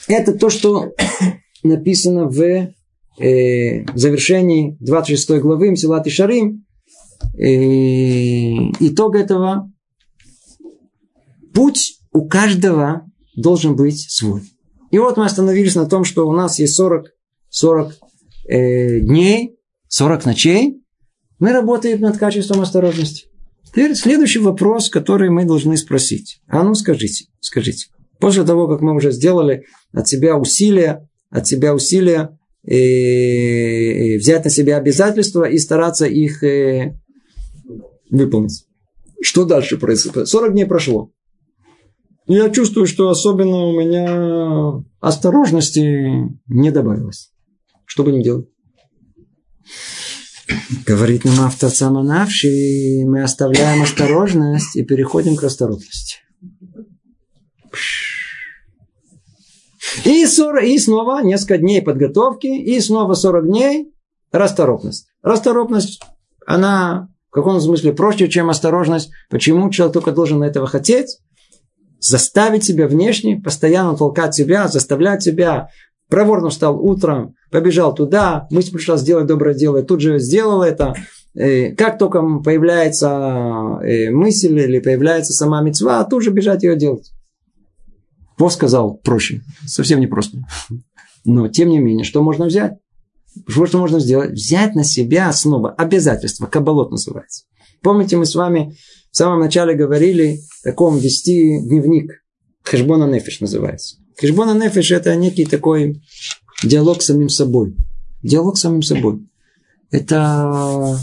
Это 0.08 0.32
то, 0.38 0.50
что 0.50 0.94
написано 1.64 2.30
в 2.30 2.42
э, 2.42 3.86
завершении 3.96 4.78
26 4.80 5.32
главы 5.42 5.72
Мсилат 5.72 6.08
и 6.08 6.12
Шарим. 6.12 6.66
Э, 7.38 7.46
итог 8.80 9.18
этого 9.18 9.70
путь 11.54 12.00
у 12.14 12.26
каждого 12.26 13.12
должен 13.36 13.76
быть 13.76 14.00
свой. 14.10 14.53
И 14.94 15.00
вот 15.00 15.18
мы 15.18 15.26
остановились 15.26 15.74
на 15.74 15.88
том, 15.88 16.04
что 16.04 16.28
у 16.28 16.34
нас 16.34 16.60
есть 16.60 16.76
40, 16.76 17.08
40 17.50 17.94
э, 18.48 19.00
дней, 19.00 19.58
40 19.88 20.26
ночей. 20.26 20.84
Мы 21.40 21.52
работаем 21.52 22.00
над 22.00 22.20
качеством 22.20 22.62
осторожности. 22.62 23.26
Теперь 23.66 23.96
следующий 23.96 24.38
вопрос, 24.38 24.92
который 24.92 25.32
мы 25.32 25.46
должны 25.46 25.78
спросить. 25.78 26.42
А 26.48 26.62
ну 26.62 26.76
скажите, 26.76 27.26
скажите. 27.40 27.88
После 28.20 28.44
того, 28.44 28.68
как 28.68 28.82
мы 28.82 28.94
уже 28.94 29.12
сделали 29.12 29.64
от 29.94 30.08
себя 30.08 30.38
усилия, 30.38 31.10
от 31.32 31.48
себя 31.48 31.74
усилия 31.74 32.38
э, 32.64 32.76
э, 32.76 34.18
взять 34.20 34.44
на 34.44 34.52
себя 34.52 34.78
обязательства 34.78 35.46
и 35.46 35.58
стараться 35.58 36.06
их 36.06 36.44
э, 36.44 37.00
выполнить. 38.12 38.68
Что 39.24 39.46
дальше 39.46 39.80
происходит? 39.80 40.28
40 40.28 40.52
дней 40.54 40.66
прошло. 40.68 41.10
Я 42.26 42.50
чувствую, 42.50 42.88
что 42.88 43.10
особенно 43.10 43.68
у 43.68 43.80
меня 43.80 44.84
осторожности 45.02 45.80
не 46.48 46.72
добавилось. 46.72 47.34
Что 47.86 48.04
будем 48.04 48.22
делать? 48.22 48.48
Говорит 50.86 51.26
нам 51.26 51.42
автоцаманавший, 51.42 53.06
мы 53.06 53.24
оставляем 53.24 53.82
осторожность 53.82 54.76
и 54.76 54.84
переходим 54.84 55.36
к 55.36 55.44
расторопности. 55.44 56.18
И, 60.06 60.26
40, 60.26 60.64
и 60.64 60.80
снова 60.80 61.22
несколько 61.22 61.58
дней 61.58 61.82
подготовки, 61.82 62.48
и 62.48 62.80
снова 62.80 63.14
40 63.14 63.48
дней 63.48 63.94
расторопность. 64.32 65.08
Расторопность, 65.22 66.02
она 66.46 67.10
в 67.30 67.36
каком 67.36 67.60
смысле 67.60 67.94
проще, 67.94 68.30
чем 68.30 68.52
осторожность. 68.52 69.10
Почему 69.30 69.68
человек 69.72 69.94
только 69.94 70.12
должен 70.12 70.44
этого 70.44 70.68
хотеть? 70.68 71.18
Заставить 72.04 72.64
себя 72.64 72.88
внешне, 72.88 73.40
постоянно 73.40 73.96
толкать 73.96 74.36
себя, 74.36 74.68
заставлять 74.68 75.24
себя. 75.24 75.70
Проворно 76.10 76.50
встал 76.50 76.80
утром, 76.80 77.36
побежал 77.50 77.96
туда, 77.96 78.48
мысль 78.52 78.72
пришла 78.72 78.98
сделать 78.98 79.26
доброе 79.26 79.56
дело, 79.56 79.78
и 79.78 79.86
тут 79.86 80.02
же 80.02 80.20
сделал 80.20 80.62
это. 80.62 80.96
И 81.34 81.70
как 81.76 81.98
только 81.98 82.22
появляется 82.44 83.80
э, 83.84 84.12
мысль 84.12 84.60
или 84.60 84.80
появляется 84.80 85.34
сама 85.34 85.62
мецва, 85.62 86.04
тут 86.04 86.24
же 86.24 86.32
бежать 86.32 86.64
ее 86.64 86.76
делать. 86.76 87.12
Пост 88.38 88.58
сказал 88.58 88.96
проще, 88.98 89.42
совсем 89.66 90.00
не 90.00 90.08
просто. 90.08 90.38
Но, 91.26 91.48
тем 91.48 91.70
не 91.70 91.80
менее, 91.80 92.04
что 92.04 92.22
можно 92.22 92.46
взять? 92.46 92.74
Что 93.48 93.80
можно 93.80 94.00
сделать? 94.00 94.32
Взять 94.32 94.76
на 94.76 94.84
себя 94.84 95.32
снова 95.32 95.72
обязательство. 95.72 96.46
Кабалот 96.46 96.92
называется. 96.92 97.46
Помните, 97.82 98.18
мы 98.18 98.26
с 98.26 98.36
вами 98.36 98.76
в 99.14 99.16
самом 99.16 99.42
начале 99.42 99.76
говорили 99.76 100.40
таком 100.64 100.98
вести 100.98 101.60
дневник. 101.62 102.24
Хешбона 102.64 103.06
нефиш 103.06 103.42
называется. 103.42 103.98
Хешбона 104.20 104.58
нефиш 104.58 104.90
это 104.90 105.16
некий 105.16 105.46
такой 105.46 106.02
диалог 106.64 107.04
с 107.04 107.06
самим 107.06 107.30
собой. 107.30 107.78
Диалог 108.24 108.58
с 108.58 108.62
самим 108.62 108.82
собой. 108.82 109.20
Это 109.92 110.98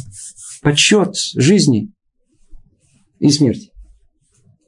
подсчет 0.61 1.15
жизни 1.37 1.93
и 3.21 3.31
смерти. 3.31 3.71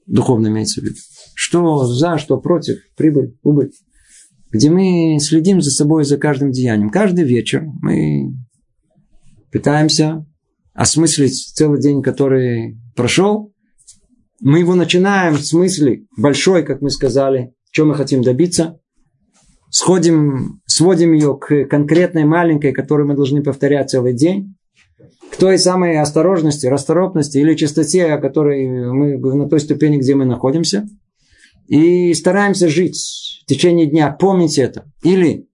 Духовно 0.07 0.47
имеется 0.47 0.81
в 0.81 0.85
виду. 0.85 0.97
Что 1.35 1.85
за, 1.87 2.19
что 2.19 2.39
против, 2.39 2.77
прибыль, 2.95 3.37
убыль 3.43 3.73
где 4.53 4.69
мы 4.69 5.19
следим 5.19 5.63
за 5.63 5.71
собой, 5.71 6.05
за 6.05 6.19
каждым 6.19 6.53
деянием. 6.53 6.91
Каждый 6.91 7.25
вечер 7.25 7.65
мы 7.81 8.35
пытаемся 9.51 10.27
осмыслить 10.75 11.55
целый 11.55 11.81
день, 11.81 12.03
который 12.03 12.79
прошел. 12.95 13.53
Мы 14.41 14.59
его 14.61 14.75
начинаем 14.75 15.39
с 15.39 15.53
мысли 15.53 16.07
большой, 16.17 16.65
как 16.65 16.81
мы 16.81 16.91
сказали, 16.91 17.55
чем 17.71 17.89
мы 17.89 17.95
хотим 17.95 18.23
добиться. 18.23 18.79
Сходим, 19.71 20.61
сводим 20.67 21.13
ее 21.13 21.39
к 21.39 21.65
конкретной 21.65 22.25
маленькой, 22.25 22.73
которую 22.73 23.09
мы 23.09 23.15
должны 23.15 23.43
повторять 23.43 23.91
целый 23.91 24.15
день. 24.15 24.55
К 25.31 25.37
той 25.37 25.59
самой 25.59 25.99
осторожности, 25.99 26.67
расторопности 26.67 27.39
или 27.39 27.55
чистоте, 27.55 28.07
о 28.07 28.19
которой 28.19 28.69
мы 28.69 29.17
на 29.17 29.49
той 29.49 29.61
ступени, 29.61 29.97
где 29.97 30.15
мы 30.15 30.27
находимся. 30.27 30.87
И 31.69 32.13
стараемся 32.13 32.69
жить 32.69 32.99
в 33.43 33.47
течение 33.47 33.87
дня. 33.87 34.11
Помните 34.11 34.63
это. 34.63 34.85
Или 35.03 35.49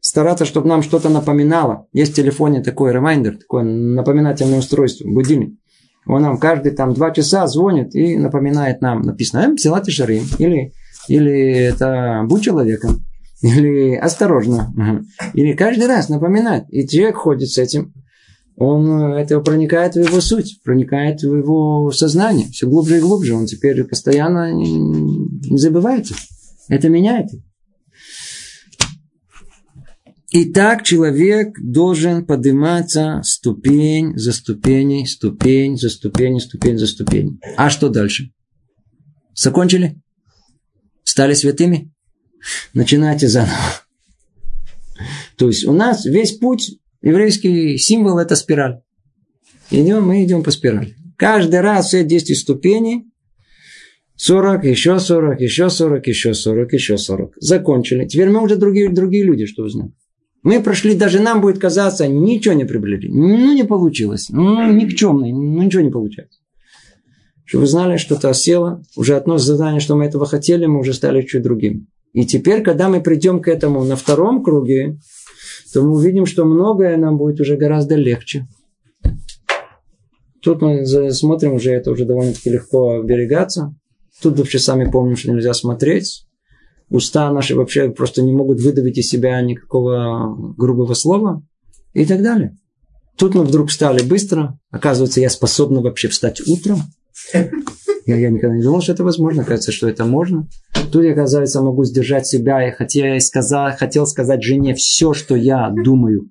стараться, 0.00 0.44
чтобы 0.44 0.68
нам 0.68 0.82
что-то 0.82 1.08
напоминало. 1.08 1.86
Есть 1.92 2.12
в 2.12 2.16
телефоне 2.16 2.62
такой 2.62 2.92
ремайдер, 2.92 3.38
такое 3.38 3.62
напоминательное 3.62 4.58
устройство, 4.58 5.08
будильник. 5.08 5.58
Он 6.06 6.22
нам 6.22 6.38
каждые 6.38 6.74
там 6.74 6.92
два 6.94 7.10
часа 7.10 7.46
звонит 7.46 7.94
и 7.94 8.16
напоминает 8.16 8.80
нам. 8.80 9.02
Написано 9.02 9.40
«Эм, 9.40 9.58
Силати 9.58 9.90
Шарим. 9.90 10.24
Или, 10.38 10.72
или 11.08 11.52
это 11.52 12.24
«Будь 12.26 12.42
человеком». 12.42 13.04
Или 13.42 13.94
«Осторожно». 13.94 15.04
Или 15.32 15.52
каждый 15.52 15.86
раз 15.86 16.08
напоминает. 16.08 16.64
И 16.70 16.86
человек 16.86 17.16
ходит 17.16 17.50
с 17.50 17.58
этим. 17.58 17.92
Он 18.56 19.14
это 19.14 19.40
проникает 19.40 19.94
в 19.94 20.00
его 20.00 20.20
суть, 20.20 20.60
проникает 20.64 21.22
в 21.22 21.34
его 21.34 21.90
сознание. 21.90 22.46
Все 22.48 22.68
глубже 22.68 22.98
и 22.98 23.00
глубже. 23.00 23.34
Он 23.34 23.46
теперь 23.46 23.82
постоянно 23.84 24.52
не 24.52 25.58
забывает. 25.58 26.06
Это 26.68 26.88
меняет. 26.88 27.30
И 30.34 30.46
так 30.46 30.82
человек 30.82 31.56
должен 31.60 32.26
подниматься 32.26 33.20
ступень 33.22 34.18
за 34.18 34.32
ступеней, 34.32 35.06
ступень 35.06 35.76
за 35.76 35.88
ступень, 35.88 36.40
ступень 36.40 36.76
за 36.76 36.88
ступень. 36.88 37.38
А 37.56 37.70
что 37.70 37.88
дальше? 37.88 38.32
Закончили? 39.32 39.94
Стали 41.04 41.34
святыми? 41.34 41.92
Начинайте 42.72 43.28
заново. 43.28 43.54
То 45.36 45.46
есть 45.46 45.64
у 45.66 45.72
нас 45.72 46.04
весь 46.04 46.32
путь, 46.32 46.80
еврейский 47.00 47.78
символ 47.78 48.18
это 48.18 48.34
спираль. 48.34 48.80
Идем, 49.70 50.04
мы 50.04 50.24
идем 50.24 50.42
по 50.42 50.50
спирали. 50.50 50.96
Каждый 51.16 51.60
раз 51.60 51.86
все 51.86 52.02
10 52.02 52.36
ступеней 52.36 53.04
40, 54.16 54.64
еще 54.64 54.98
40, 54.98 55.40
еще 55.40 55.70
40, 55.70 56.04
еще 56.08 56.34
40, 56.34 56.72
еще 56.72 56.98
40. 56.98 57.34
Закончили. 57.36 58.04
Теперь 58.08 58.30
мы 58.30 58.42
уже 58.42 58.56
другие, 58.56 58.88
другие 58.88 59.22
люди, 59.22 59.46
что 59.46 59.62
вы 59.62 59.70
знаете. 59.70 59.94
Мы 60.44 60.62
прошли, 60.62 60.94
даже 60.94 61.20
нам 61.20 61.40
будет 61.40 61.58
казаться, 61.58 62.06
ничего 62.06 62.54
не 62.54 62.66
приближили. 62.66 63.10
Ну, 63.10 63.54
не 63.54 63.64
получилось. 63.64 64.28
Ну, 64.28 64.70
никчемный, 64.70 65.32
ну, 65.32 65.62
ничего 65.62 65.82
не 65.82 65.90
получается. 65.90 66.38
Что 67.46 67.60
вы 67.60 67.66
знали, 67.66 67.96
что-то 67.96 68.28
осело, 68.28 68.82
уже 68.94 69.16
одно 69.16 69.38
задание, 69.38 69.80
что 69.80 69.96
мы 69.96 70.04
этого 70.04 70.26
хотели, 70.26 70.66
мы 70.66 70.80
уже 70.80 70.92
стали 70.92 71.22
чуть 71.22 71.42
другим. 71.42 71.88
И 72.12 72.26
теперь, 72.26 72.62
когда 72.62 72.90
мы 72.90 73.00
придем 73.00 73.40
к 73.40 73.48
этому 73.48 73.84
на 73.84 73.96
втором 73.96 74.44
круге, 74.44 74.98
то 75.72 75.82
мы 75.82 75.96
увидим, 75.96 76.26
что 76.26 76.44
многое 76.44 76.98
нам 76.98 77.16
будет 77.16 77.40
уже 77.40 77.56
гораздо 77.56 77.96
легче. 77.96 78.46
Тут 80.42 80.60
мы 80.60 80.84
смотрим, 80.84 81.54
уже 81.54 81.72
это 81.72 81.90
уже 81.90 82.04
довольно-таки 82.04 82.50
легко 82.50 82.98
оберегаться. 82.98 83.74
Тут 84.22 84.38
вообще 84.38 84.58
сами 84.58 84.90
помним, 84.90 85.16
что 85.16 85.32
нельзя 85.32 85.54
смотреть. 85.54 86.26
Уста 86.90 87.32
наши 87.32 87.54
вообще 87.54 87.90
просто 87.90 88.22
не 88.22 88.32
могут 88.32 88.60
выдавить 88.60 88.98
из 88.98 89.08
себя 89.08 89.40
никакого 89.40 90.54
грубого 90.56 90.94
слова 90.94 91.42
и 91.92 92.04
так 92.04 92.22
далее. 92.22 92.56
Тут 93.16 93.34
мы 93.34 93.44
вдруг 93.44 93.70
встали 93.70 94.02
быстро. 94.02 94.58
Оказывается, 94.70 95.20
я 95.20 95.30
способна 95.30 95.80
вообще 95.80 96.08
встать 96.08 96.46
утром. 96.46 96.80
Я, 98.06 98.16
я 98.16 98.28
никогда 98.28 98.54
не 98.54 98.62
думал, 98.62 98.82
что 98.82 98.92
это 98.92 99.02
возможно. 99.02 99.44
Кажется, 99.44 99.72
что 99.72 99.88
это 99.88 100.04
можно. 100.04 100.46
Тут 100.92 101.04
я, 101.04 101.12
оказывается, 101.12 101.62
могу 101.62 101.84
сдержать 101.84 102.26
себя. 102.26 102.68
И 102.68 102.70
хотя 102.70 103.14
я 103.14 103.20
сказал, 103.20 103.72
хотел 103.74 104.06
сказать 104.06 104.42
жене 104.42 104.74
все, 104.74 105.14
что 105.14 105.34
я 105.34 105.70
думаю. 105.70 106.28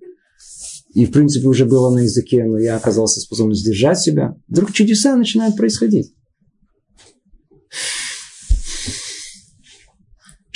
И, 0.94 1.08
в 1.08 1.12
принципе, 1.12 1.48
уже 1.48 1.66
было 1.66 1.90
на 1.90 2.02
языке, 2.02 2.44
но 2.44 2.60
я 2.60 2.76
оказался 2.76 3.22
способен 3.22 3.56
сдержать 3.56 4.00
себя. 4.00 4.36
Вдруг 4.48 4.72
чудеса 4.72 5.16
начинают 5.16 5.58
происходить. 5.58 6.14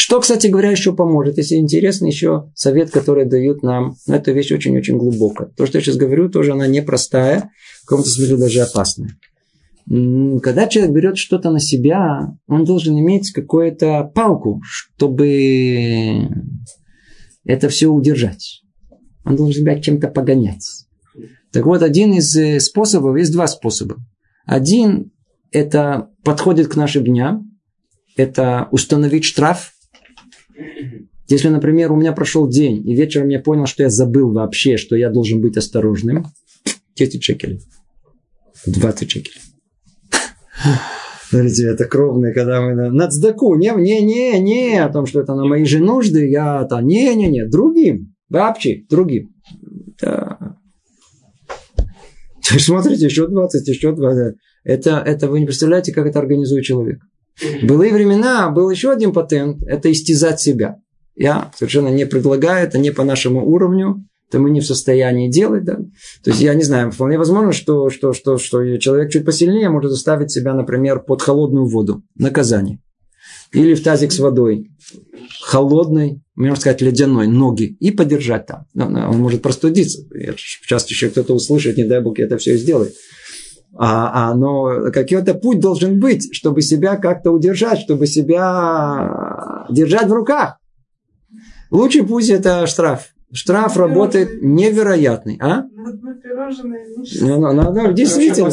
Что, 0.07 0.21
кстати 0.21 0.47
говоря, 0.47 0.71
еще 0.71 0.93
поможет? 0.93 1.37
Если 1.37 1.55
интересно, 1.55 2.05
еще 2.05 2.49
совет, 2.55 2.91
который 2.91 3.25
дают 3.25 3.61
нам. 3.61 3.97
Но 4.07 4.15
эта 4.15 4.31
вещь 4.31 4.53
очень-очень 4.53 4.97
глубокая. 4.97 5.49
То, 5.49 5.65
что 5.65 5.79
я 5.79 5.83
сейчас 5.83 5.97
говорю, 5.97 6.29
тоже 6.29 6.53
она 6.53 6.65
непростая, 6.65 7.51
в 7.83 7.87
каком-то 7.87 8.09
смысле 8.09 8.37
даже 8.37 8.61
опасная. 8.61 9.17
Когда 9.85 10.67
человек 10.67 10.95
берет 10.95 11.17
что-то 11.17 11.51
на 11.51 11.59
себя, 11.59 12.37
он 12.47 12.63
должен 12.63 12.97
иметь 12.97 13.33
какую-то 13.33 14.09
палку, 14.15 14.61
чтобы 14.63 16.29
это 17.43 17.67
все 17.67 17.87
удержать. 17.87 18.61
Он 19.25 19.35
должен 19.35 19.61
себя 19.61 19.77
чем-то 19.77 20.07
погонять. 20.07 20.85
Так 21.51 21.65
вот, 21.65 21.83
один 21.83 22.13
из 22.13 22.33
э, 22.37 22.61
способов, 22.61 23.17
есть 23.17 23.33
два 23.33 23.45
способа. 23.47 23.97
Один– 24.45 25.11
это 25.51 26.07
подходит 26.23 26.69
к 26.69 26.77
нашим 26.77 27.03
дням, 27.03 27.59
это 28.15 28.69
установить 28.71 29.25
штраф 29.25 29.73
если, 31.27 31.49
например, 31.49 31.91
у 31.91 31.95
меня 31.95 32.13
прошел 32.13 32.47
день, 32.47 32.87
и 32.87 32.95
вечером 32.95 33.29
я 33.29 33.39
понял, 33.39 33.65
что 33.65 33.83
я 33.83 33.89
забыл 33.89 34.31
вообще, 34.31 34.77
что 34.77 34.95
я 34.95 35.09
должен 35.09 35.41
быть 35.41 35.57
осторожным, 35.57 36.25
10 36.95 37.23
шекелей. 37.23 37.61
20 38.65 39.11
шекелей. 39.11 39.41
Смотрите, 41.29 41.67
это 41.67 41.83
кровные, 41.85 42.33
когда 42.33 42.61
мы 42.61 42.73
на, 42.73 42.89
на 42.89 43.09
цдаку, 43.09 43.55
не, 43.55 43.71
не, 43.75 44.01
не, 44.01 44.39
не, 44.39 44.81
о 44.81 44.89
том, 44.89 45.05
что 45.05 45.19
это 45.19 45.35
на 45.35 45.45
мои 45.45 45.65
же 45.65 45.79
нужды, 45.79 46.29
я 46.29 46.63
там, 46.63 46.87
не, 46.87 47.13
не, 47.15 47.27
не, 47.27 47.45
другим, 47.45 48.15
вообще, 48.29 48.85
другим. 48.89 49.35
Да. 50.01 50.57
Смотрите, 52.41 53.05
еще 53.05 53.27
20, 53.27 53.67
еще 53.67 53.91
20. 53.93 54.37
Это, 54.63 55.03
это 55.05 55.27
вы 55.27 55.41
не 55.41 55.45
представляете, 55.45 55.93
как 55.93 56.07
это 56.07 56.19
организует 56.19 56.63
человек. 56.63 57.01
Былые 57.63 57.93
времена 57.93 58.49
был 58.49 58.69
еще 58.69 58.91
один 58.91 59.13
патент– 59.13 59.63
это 59.67 59.91
истязать 59.91 60.39
себя. 60.39 60.77
Я 61.15 61.51
совершенно 61.55 61.89
не 61.89 62.05
предлагаю, 62.05 62.67
это 62.67 62.77
не 62.77 62.91
по 62.91 63.03
нашему 63.03 63.47
уровню, 63.47 64.05
это 64.29 64.39
мы 64.39 64.49
не 64.49 64.61
в 64.61 64.65
состоянии 64.65 65.29
делать. 65.29 65.63
Да? 65.63 65.77
То 66.23 66.31
есть, 66.31 66.41
я 66.41 66.53
не 66.53 66.63
знаю, 66.63 66.91
вполне 66.91 67.17
возможно, 67.17 67.53
что, 67.53 67.89
что, 67.89 68.13
что, 68.13 68.37
что 68.37 68.77
человек 68.77 69.11
чуть 69.11 69.25
посильнее 69.25 69.69
может 69.69 69.91
заставить 69.91 70.31
себя, 70.31 70.53
например, 70.53 70.99
под 70.99 71.21
холодную 71.21 71.67
воду, 71.67 72.03
наказание. 72.15 72.79
Или 73.53 73.75
в 73.75 73.83
тазик 73.83 74.11
с 74.11 74.19
водой, 74.19 74.71
холодной, 75.41 76.21
можно 76.35 76.57
сказать, 76.57 76.81
ледяной, 76.81 77.27
ноги, 77.27 77.77
и 77.79 77.91
подержать 77.91 78.45
там. 78.45 78.65
Он 78.75 79.19
может 79.19 79.41
простудиться. 79.41 80.03
Часто 80.35 80.89
еще 80.89 81.09
кто-то 81.09 81.33
услышит, 81.33 81.77
не 81.77 81.85
дай 81.85 82.01
бог, 82.01 82.19
это 82.19 82.37
все 82.37 82.55
и 82.55 82.57
сделает. 82.57 82.93
А, 83.75 84.31
а, 84.31 84.33
но 84.33 84.91
какой-то 84.91 85.35
путь 85.35 85.59
должен 85.59 85.99
быть, 85.99 86.33
чтобы 86.33 86.61
себя 86.61 86.95
как-то 86.95 87.31
удержать, 87.31 87.79
чтобы 87.79 88.07
себя 88.07 89.65
держать 89.69 90.07
в 90.07 90.13
руках. 90.13 90.57
Лучший 91.69 92.03
путь 92.03 92.29
это 92.29 92.65
штраф. 92.65 93.09
штраф 93.31 93.77
работает 93.77 94.41
невероятный. 94.41 95.37
А? 95.41 95.63
Ну, 97.21 97.37
ну, 97.39 97.53
ну, 97.53 97.71
ну, 97.71 97.91
действительно. 97.93 98.51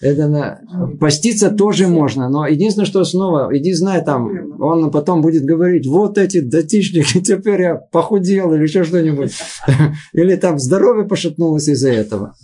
Это 0.00 0.28
на, 0.28 0.60
поститься 1.00 1.50
тоже 1.50 1.88
можно. 1.88 2.28
Но 2.28 2.46
единственное, 2.46 2.86
что 2.86 3.04
снова, 3.04 3.48
иди 3.56 3.72
знай 3.72 4.04
там, 4.04 4.60
он 4.60 4.90
потом 4.90 5.22
будет 5.22 5.44
говорить, 5.44 5.86
вот 5.86 6.18
эти 6.18 6.40
датичники, 6.40 7.20
теперь 7.22 7.62
я 7.62 7.74
похудел 7.74 8.52
или 8.54 8.62
еще 8.62 8.84
что-нибудь. 8.84 9.32
Или 10.12 10.36
там 10.36 10.58
здоровье 10.58 11.06
пошатнулось 11.06 11.68
из-за 11.68 11.90
этого. 11.90 12.34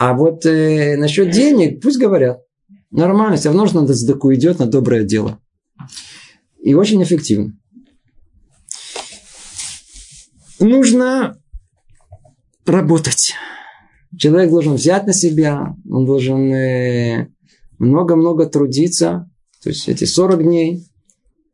А 0.00 0.14
вот 0.14 0.46
э, 0.46 0.96
насчет 0.96 1.30
денег, 1.30 1.82
пусть 1.82 1.98
говорят. 1.98 2.40
Нормально, 2.90 3.36
все 3.36 3.50
равно 3.50 3.64
нужно 3.64 3.82
на 3.82 3.92
сдаку 3.92 4.32
идет 4.32 4.58
на 4.58 4.64
доброе 4.64 5.04
дело. 5.04 5.38
И 6.62 6.72
очень 6.72 7.02
эффективно. 7.02 7.52
Нужно 10.58 11.38
работать. 12.64 13.34
Человек 14.16 14.48
должен 14.48 14.76
взять 14.76 15.06
на 15.06 15.12
себя, 15.12 15.76
он 15.86 16.06
должен 16.06 16.50
э, 16.50 17.28
много-много 17.78 18.46
трудиться. 18.46 19.30
То 19.62 19.68
есть 19.68 19.86
эти 19.86 20.04
40 20.04 20.42
дней, 20.42 20.89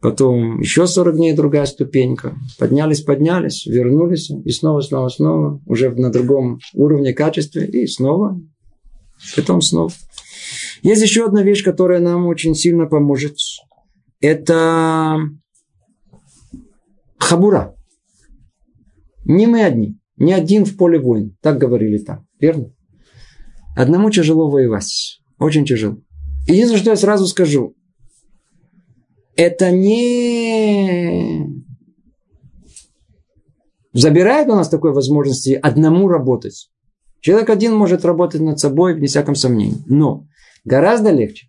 потом 0.06 0.60
еще 0.60 0.86
40 0.86 1.16
дней 1.16 1.32
другая 1.34 1.66
ступенька. 1.66 2.36
Поднялись, 2.60 3.00
поднялись, 3.00 3.66
вернулись, 3.66 4.30
и 4.30 4.50
снова, 4.52 4.80
снова, 4.80 5.08
снова, 5.08 5.60
уже 5.66 5.90
на 5.90 6.12
другом 6.12 6.60
уровне 6.74 7.12
качества, 7.12 7.58
и 7.58 7.88
снова, 7.88 8.40
потом 9.34 9.60
снова. 9.60 9.90
Есть 10.82 11.02
еще 11.02 11.26
одна 11.26 11.42
вещь, 11.42 11.64
которая 11.64 11.98
нам 11.98 12.28
очень 12.28 12.54
сильно 12.54 12.86
поможет. 12.86 13.34
Это 14.20 15.18
хабура. 17.18 17.74
Не 19.24 19.48
мы 19.48 19.64
одни. 19.64 19.98
Не 20.18 20.34
один 20.34 20.64
в 20.66 20.76
поле 20.76 21.00
воин. 21.00 21.36
Так 21.42 21.58
говорили 21.58 21.98
там. 21.98 22.28
Верно? 22.38 22.72
Одному 23.76 24.10
тяжело 24.10 24.48
воевать. 24.48 25.20
Очень 25.40 25.66
тяжело. 25.66 25.96
Единственное, 26.46 26.78
что 26.78 26.90
я 26.90 26.96
сразу 26.96 27.26
скажу. 27.26 27.74
Это 29.36 29.70
не 29.70 31.46
забирает 33.92 34.48
у 34.48 34.54
нас 34.54 34.68
такой 34.68 34.92
возможности 34.92 35.58
одному 35.62 36.08
работать. 36.08 36.70
Человек 37.20 37.50
один 37.50 37.74
может 37.74 38.04
работать 38.04 38.40
над 38.40 38.58
собой, 38.58 38.94
вне 38.94 39.08
всяком 39.08 39.34
сомнении. 39.34 39.78
Но 39.86 40.26
гораздо 40.64 41.10
легче. 41.10 41.48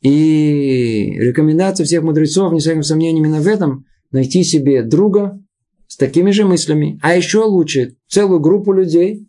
И 0.00 1.12
рекомендация 1.18 1.84
всех 1.84 2.02
мудрецов, 2.02 2.52
не 2.52 2.60
всяком 2.60 2.82
сомнении, 2.82 3.20
именно 3.20 3.40
в 3.40 3.46
этом, 3.48 3.84
найти 4.12 4.44
себе 4.44 4.82
друга 4.82 5.40
с 5.88 5.96
такими 5.96 6.30
же 6.30 6.44
мыслями. 6.44 7.00
А 7.02 7.16
еще 7.16 7.40
лучше 7.40 7.96
целую 8.06 8.40
группу 8.40 8.72
людей, 8.72 9.26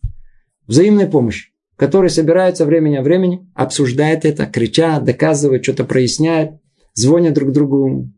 взаимной 0.68 1.08
помощи, 1.08 1.54
которые 1.76 2.10
собираются 2.10 2.66
времени 2.66 2.98
от 2.98 3.06
времени, 3.06 3.50
обсуждают 3.56 4.26
это, 4.26 4.46
кричат, 4.46 5.06
доказывают, 5.06 5.64
что-то 5.64 5.86
проясняют, 5.86 6.60
звонят 7.00 7.34
друг 7.34 7.52
другу, 7.52 8.10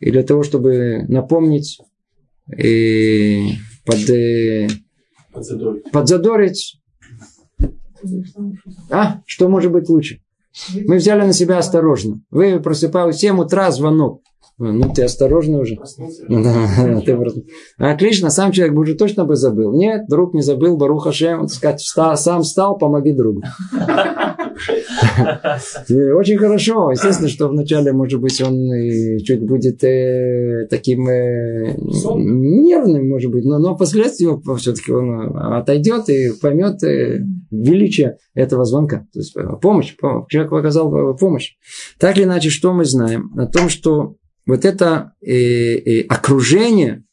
и 0.00 0.10
для 0.10 0.22
того, 0.22 0.42
чтобы 0.42 1.04
напомнить 1.08 1.78
и 2.56 3.52
под, 3.84 4.10
э, 4.10 4.68
подзадорить. 5.32 5.90
подзадорить. 5.90 6.80
А, 8.90 9.22
что 9.26 9.48
может 9.48 9.72
быть 9.72 9.88
лучше? 9.88 10.20
Мы 10.86 10.96
взяли 10.96 11.22
на 11.22 11.32
себя 11.32 11.58
осторожно. 11.58 12.20
Вы 12.30 12.60
просыпались 12.60 13.16
в 13.16 13.20
7 13.20 13.40
утра, 13.40 13.70
звонок. 13.70 14.22
Ну, 14.58 14.90
ты 14.94 15.02
осторожный 15.02 15.60
уже. 15.60 15.76
Да, 16.28 17.00
ты 17.04 17.14
просто... 17.14 17.42
Отлично, 17.76 18.30
сам 18.30 18.52
человек 18.52 18.74
бы 18.74 18.82
уже 18.82 18.94
точно 18.94 19.26
бы 19.26 19.36
забыл. 19.36 19.76
Нет, 19.76 20.06
друг 20.08 20.32
не 20.32 20.40
забыл, 20.40 20.78
Баруха 20.78 21.12
Шем, 21.12 21.46
сказать, 21.48 21.80
встал, 21.80 22.16
сам 22.16 22.40
встал, 22.42 22.78
помоги 22.78 23.12
другу. 23.12 23.42
Очень 25.90 26.38
хорошо. 26.38 26.90
Естественно, 26.90 27.28
что 27.28 27.48
вначале, 27.48 27.92
может 27.92 28.18
быть, 28.18 28.40
он 28.40 28.70
чуть 29.22 29.46
будет 29.46 29.84
э, 29.84 30.66
таким 30.70 31.06
э, 31.06 31.76
нервным, 31.76 33.10
может 33.10 33.30
быть, 33.30 33.44
но, 33.44 33.58
но 33.58 33.74
впоследствии 33.74 34.26
все-таки 34.56 34.90
он 34.90 35.36
отойдет 35.36 36.08
и 36.08 36.30
поймет 36.40 36.82
э, 36.82 37.20
величие 37.50 38.16
этого 38.34 38.64
звонка. 38.64 39.06
То 39.12 39.18
есть 39.18 39.36
помощь, 39.60 39.94
помощь. 39.98 40.28
Человек 40.30 40.52
оказал 40.52 41.14
помощь. 41.16 41.56
Так 41.98 42.16
или 42.16 42.24
иначе, 42.24 42.48
что 42.48 42.72
мы 42.72 42.86
знаем? 42.86 43.32
О 43.36 43.46
том, 43.46 43.68
что 43.68 44.16
вот 44.46 44.64
это 44.64 45.12
э, 45.20 45.32
э, 45.32 46.00
окружение 46.08 47.04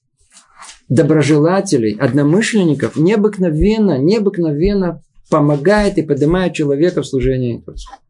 доброжелателей, 0.89 1.97
одномышленников 1.99 2.95
необыкновенно, 2.95 3.97
необыкновенно 3.97 5.01
помогает 5.29 5.97
и 5.97 6.03
поднимает 6.03 6.53
человека 6.53 7.01
в 7.01 7.07
служении. 7.07 7.63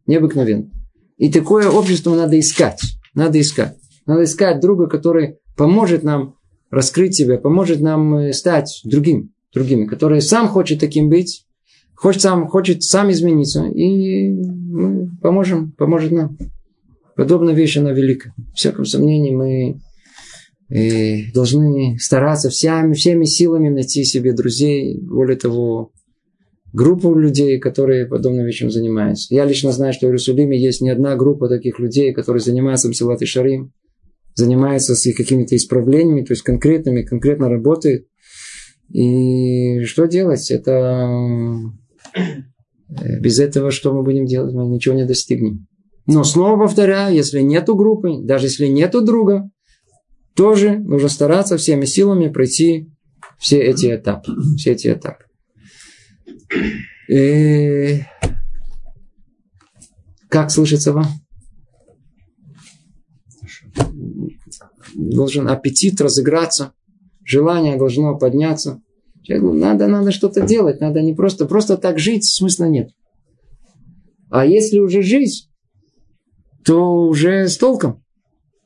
Необыкновенно. 0.05 0.69
И 1.17 1.31
такое 1.31 1.69
общество 1.69 2.15
надо 2.15 2.37
искать. 2.39 2.81
Надо 3.13 3.39
искать. 3.39 3.77
Надо 4.05 4.25
искать 4.25 4.59
друга, 4.59 4.87
который 4.87 5.37
поможет 5.55 6.03
нам 6.03 6.35
раскрыть 6.69 7.15
себя, 7.15 7.37
поможет 7.37 7.79
нам 7.79 8.15
э, 8.15 8.33
стать 8.33 8.81
другим, 8.83 9.31
другими, 9.53 9.85
который 9.85 10.21
сам 10.21 10.47
хочет 10.47 10.79
таким 10.79 11.09
быть, 11.09 11.45
хочет 11.95 12.21
сам, 12.21 12.47
хочет 12.47 12.83
сам 12.83 13.11
измениться, 13.11 13.65
и 13.65 14.31
мы 14.31 15.09
поможем, 15.21 15.71
поможет 15.73 16.11
нам. 16.11 16.37
Подобная 17.15 17.53
вещь, 17.53 17.77
она 17.77 17.91
велика. 17.91 18.33
В 18.53 18.57
всяком 18.57 18.85
сомнении, 18.85 19.31
мы 19.31 19.79
и 20.69 21.29
э, 21.29 21.31
должны 21.33 21.97
стараться 21.99 22.49
всеми, 22.49 22.93
всеми 22.93 23.25
силами 23.25 23.69
найти 23.69 24.03
себе 24.03 24.33
друзей, 24.33 24.99
более 25.01 25.37
того, 25.37 25.91
группу 26.71 27.13
людей, 27.13 27.59
которые 27.59 28.07
подобным 28.07 28.45
вещам 28.45 28.71
занимаются. 28.71 29.33
Я 29.33 29.45
лично 29.45 29.71
знаю, 29.71 29.93
что 29.93 30.07
в 30.07 30.09
Иерусалиме 30.09 30.59
есть 30.59 30.81
не 30.81 30.89
одна 30.89 31.15
группа 31.15 31.47
таких 31.47 31.79
людей, 31.79 32.13
которые 32.13 32.41
занимаются 32.41 32.89
Мсилат 32.89 33.21
и 33.21 33.25
Шарим, 33.25 33.71
занимаются 34.33 34.95
с 34.95 35.13
какими-то 35.13 35.55
исправлениями, 35.55 36.25
то 36.25 36.33
есть 36.33 36.41
конкретными, 36.41 37.03
конкретно 37.03 37.49
работают. 37.49 38.07
И 38.89 39.83
что 39.83 40.05
делать? 40.07 40.49
Это 40.49 41.13
э, 42.15 43.19
без 43.19 43.39
этого 43.39 43.69
что 43.69 43.93
мы 43.93 44.03
будем 44.03 44.25
делать? 44.25 44.53
Мы 44.53 44.65
ничего 44.67 44.95
не 44.95 45.05
достигнем. 45.05 45.67
Но 46.05 46.23
снова 46.23 46.65
повторяю, 46.65 47.15
если 47.15 47.39
нету 47.39 47.75
группы, 47.75 48.17
даже 48.21 48.47
если 48.47 48.67
нету 48.67 49.01
друга, 49.01 49.49
тоже 50.35 50.79
нужно 50.79 51.09
стараться 51.09 51.57
всеми 51.57 51.85
силами 51.85 52.27
пройти 52.27 52.89
все 53.37 53.59
эти 53.59 53.95
этапы. 53.95 54.33
Все 54.57 54.71
эти 54.71 54.87
этапы. 54.91 55.25
И... 57.09 58.01
Как 60.29 60.49
слышится 60.49 60.93
вам? 60.93 61.05
Должен 64.95 65.47
аппетит 65.47 66.01
разыграться, 66.01 66.73
желание 67.23 67.77
должно 67.77 68.17
подняться. 68.17 68.81
Надо, 69.27 69.87
надо 69.87 70.11
что-то 70.11 70.41
делать, 70.41 70.81
надо 70.81 71.01
не 71.01 71.13
просто, 71.13 71.45
просто 71.45 71.77
так 71.77 71.99
жить, 71.99 72.25
смысла 72.25 72.65
нет. 72.65 72.91
А 74.29 74.45
если 74.45 74.79
уже 74.79 75.01
жить, 75.01 75.49
то 76.65 77.07
уже 77.07 77.47
с 77.47 77.57
толком. 77.57 78.03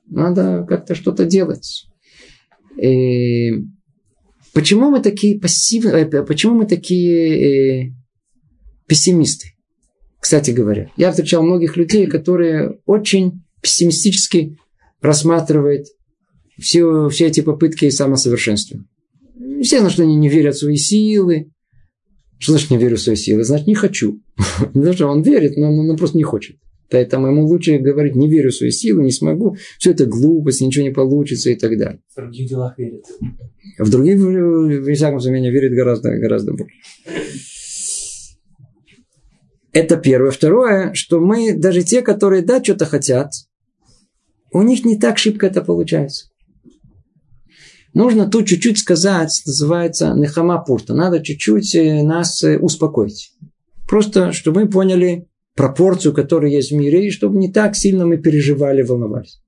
Надо 0.08 0.66
как-то 0.68 0.95
что-то 0.95 1.26
делать. 1.26 1.88
И 2.82 3.52
почему 4.54 4.89
мы 4.89 5.02
такие 5.02 5.39
пассивные, 5.39 6.06
э, 6.06 6.24
почему 6.24 6.56
мы 6.56 6.66
такие 6.66 7.89
э, 7.89 7.93
пессимисты? 8.88 9.54
Кстати 10.20 10.52
говоря, 10.52 10.91
я 10.98 11.12
встречал 11.12 11.43
многих 11.43 11.78
людей, 11.78 12.08
которые 12.08 12.80
очень 12.86 13.43
пессимистически 13.62 14.58
рассматривают 15.02 15.88
все, 16.60 17.10
все 17.10 17.28
эти 17.28 17.41
попытки 17.41 17.89
самосовершенствования. 17.89 18.88
Естественно, 19.60 19.89
что 19.89 20.04
они 20.04 20.16
не 20.16 20.30
верят 20.30 20.56
в 20.56 20.60
свои 20.60 20.76
силы. 20.76 21.52
Что 22.39 22.52
значит 22.54 22.70
не 22.70 22.78
верю 22.78 22.98
в 22.98 23.02
свои 23.02 23.16
силы? 23.16 23.43
Значит, 23.43 23.68
не 23.68 23.76
хочу. 23.76 24.22
Даже 24.74 25.06
он 25.06 25.22
верит, 25.22 25.58
но 25.58 25.72
он 25.72 25.98
просто 25.98 26.18
не 26.18 26.24
хочет. 26.24 26.58
Поэтому 26.90 27.28
ему 27.28 27.46
лучше 27.46 27.78
говорить, 27.80 28.16
не 28.16 28.30
верю 28.30 28.50
в 28.50 28.56
свои 28.56 28.72
силы, 28.72 29.04
не 29.04 29.12
смогу, 29.12 29.58
все 29.78 29.92
это 29.92 30.06
глупость, 30.06 30.62
ничего 30.62 30.86
не 30.86 30.92
получится 30.92 31.50
и 31.50 31.56
так 31.56 31.78
далее. 31.78 32.00
В 32.16 32.16
других 32.16 32.50
делах 32.50 32.78
верит. 32.78 33.06
В 33.78 33.90
других, 33.90 34.18
в 34.18 34.94
всяком 34.94 35.20
случае, 35.20 35.52
верит 35.52 35.74
гораздо, 35.74 36.12
гораздо 36.18 36.54
больше. 36.54 36.76
Это 39.74 39.98
первое. 39.98 40.32
Второе, 40.32 40.94
что 40.94 41.20
мы, 41.20 41.54
даже 41.54 41.84
те, 41.84 42.02
которые, 42.02 42.42
да, 42.42 42.64
что-то 42.64 42.86
хотят, 42.86 43.32
у 44.52 44.64
них 44.64 44.86
не 44.86 44.98
так 44.98 45.18
шибко 45.18 45.46
это 45.48 45.62
получается. 45.62 46.30
Нужно 47.94 48.30
тут 48.30 48.48
чуть-чуть 48.48 48.80
сказать, 48.80 49.42
называется 49.46 50.14
нехама 50.16 50.64
пурта. 50.64 50.94
Надо 50.94 51.24
чуть-чуть 51.24 51.76
э, 51.76 52.04
нас 52.04 52.44
э, 52.44 52.58
успокоить. 52.58 53.34
Просто, 53.88 54.32
чтобы 54.34 54.62
мы 54.62 54.70
поняли, 54.70 55.28
пропорцию, 55.58 56.14
которая 56.14 56.51
есть 56.51 56.72
в 56.72 56.76
мире, 56.76 57.08
и 57.08 57.12
чтобы 57.12 57.38
не 57.38 57.51
так 57.51 57.76
сильно 57.76 58.05
мы 58.05 58.18
переживали, 58.18 58.84
волновались. 58.84 59.41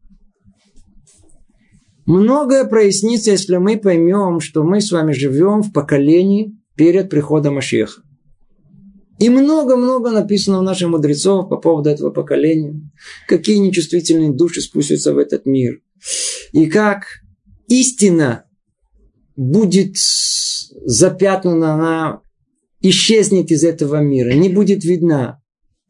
Многое 2.05 2.65
прояснится, 2.65 3.31
если 3.31 3.57
мы 3.57 3.77
поймем, 3.77 4.39
что 4.39 4.63
мы 4.63 4.81
с 4.81 4.91
вами 4.91 5.11
живем 5.11 5.61
в 5.61 5.71
поколении 5.71 6.57
перед 6.75 7.09
приходом 7.09 7.55
Машеха. 7.55 8.01
И 9.19 9.29
много-много 9.29 10.09
написано 10.09 10.59
у 10.59 10.63
наших 10.63 10.89
мудрецов 10.89 11.49
по 11.49 11.57
поводу 11.57 11.89
этого 11.89 12.09
поколения. 12.09 12.81
Какие 13.27 13.57
нечувствительные 13.57 14.33
души 14.33 14.61
спустятся 14.61 15.13
в 15.13 15.17
этот 15.17 15.45
мир. 15.45 15.81
И 16.53 16.65
как 16.67 17.03
истина 17.67 18.45
будет 19.35 19.97
запятнана, 20.85 21.73
она 21.73 22.21
исчезнет 22.81 23.51
из 23.51 23.63
этого 23.63 24.01
мира, 24.01 24.31
не 24.31 24.49
будет 24.49 24.83
видна. 24.83 25.41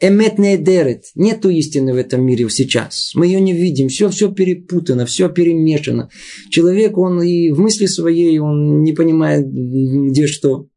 Эмет 0.02 0.38
дерет. 0.64 1.06
Нету 1.16 1.50
истины 1.50 1.94
в 1.94 1.98
этом 1.98 2.26
мире 2.26 2.50
сейчас. 2.50 3.12
Мы 3.16 3.28
ее 3.28 3.42
не 3.42 3.54
видим. 3.54 3.90
Все, 3.90 4.10
все 4.10 4.32
перепутано, 4.32 5.06
все 5.06 5.30
перемешано. 5.30 6.10
Человек, 6.50 6.98
он 6.98 7.22
и 7.22 7.52
в 7.52 7.60
мысли 7.60 7.86
своей, 7.86 8.40
он 8.40 8.82
не 8.84 8.94
понимает, 8.94 9.46
где 9.48 10.26
что. 10.26 10.68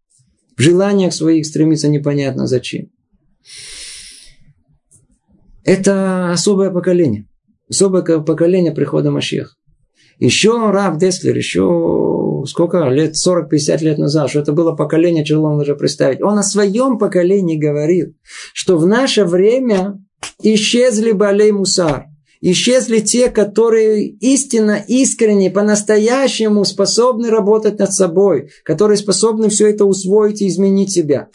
В 0.57 0.61
желаниях 0.61 1.15
своих 1.15 1.47
стремится 1.47 1.89
непонятно 1.89 2.47
зачем. 2.47 2.91
Это 5.65 6.33
особое 6.33 6.71
поколение. 6.71 7.29
Особое 7.69 8.03
поколение 8.03 8.73
прихода 8.73 9.11
Машеха. 9.11 9.55
Еще 10.19 10.71
Рав 10.71 10.99
Деслер, 10.99 11.37
еще 11.37 11.63
сколько 12.47 12.89
лет, 12.89 13.15
40-50 13.15 13.79
лет 13.83 13.99
назад, 13.99 14.31
что 14.31 14.41
это 14.41 14.53
было 14.53 14.73
поколение, 14.73 15.25
тяжело 15.25 15.57
даже 15.59 15.75
представить. 15.75 16.23
Он 16.23 16.39
о 16.39 16.43
своем 16.43 16.99
поколении 16.99 17.59
говорил, 17.59 18.15
что 18.53 18.79
в 18.79 18.87
наше 18.87 19.25
время 19.25 20.03
исчезли 20.43 21.13
Балей 21.13 21.53
Мусар. 21.53 22.07
Исчезли 22.41 22.99
те, 22.99 23.31
которые 23.31 24.09
истинно, 24.09 24.85
искренне, 24.89 25.49
по-настоящему 25.49 26.65
способны 26.65 27.31
работать 27.31 27.79
над 27.79 27.93
собой, 27.93 28.51
которые 28.65 28.99
способны 28.99 29.49
все 29.49 29.69
это 29.69 29.85
усвоить 29.85 30.43
и 30.43 30.49
изменить 30.49 30.91
себя. 30.91 31.29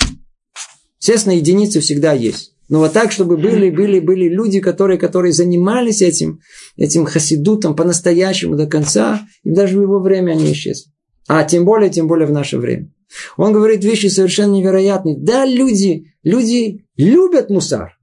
Естественно, 0.99 1.33
единицы 1.33 1.79
всегда 1.79 2.11
есть. 2.11 2.53
Но 2.69 2.79
вот 2.79 2.91
так, 2.91 3.13
чтобы 3.13 3.37
были, 3.37 3.69
были, 3.69 3.99
были 3.99 4.27
люди, 4.27 4.59
которые, 4.59 4.99
которые 4.99 5.31
занимались 5.31 6.01
этим, 6.01 6.41
этим 6.75 7.05
хасидутом 7.05 7.75
по-настоящему 7.75 8.57
до 8.57 8.67
конца, 8.67 9.21
и 9.43 9.51
даже 9.51 9.79
в 9.79 9.83
его 9.83 9.99
время 9.99 10.31
они 10.31 10.51
исчезли. 10.51 10.91
А 11.27 11.43
тем 11.43 11.65
более, 11.65 11.89
тем 11.89 12.07
более 12.07 12.27
в 12.27 12.31
наше 12.31 12.57
время. 12.57 12.91
Он 13.37 13.53
говорит 13.53 13.83
вещи 13.83 14.07
совершенно 14.07 14.53
невероятные. 14.53 15.17
Да, 15.17 15.45
люди, 15.45 16.13
люди 16.23 16.85
любят 16.95 17.49
мусар, 17.49 17.97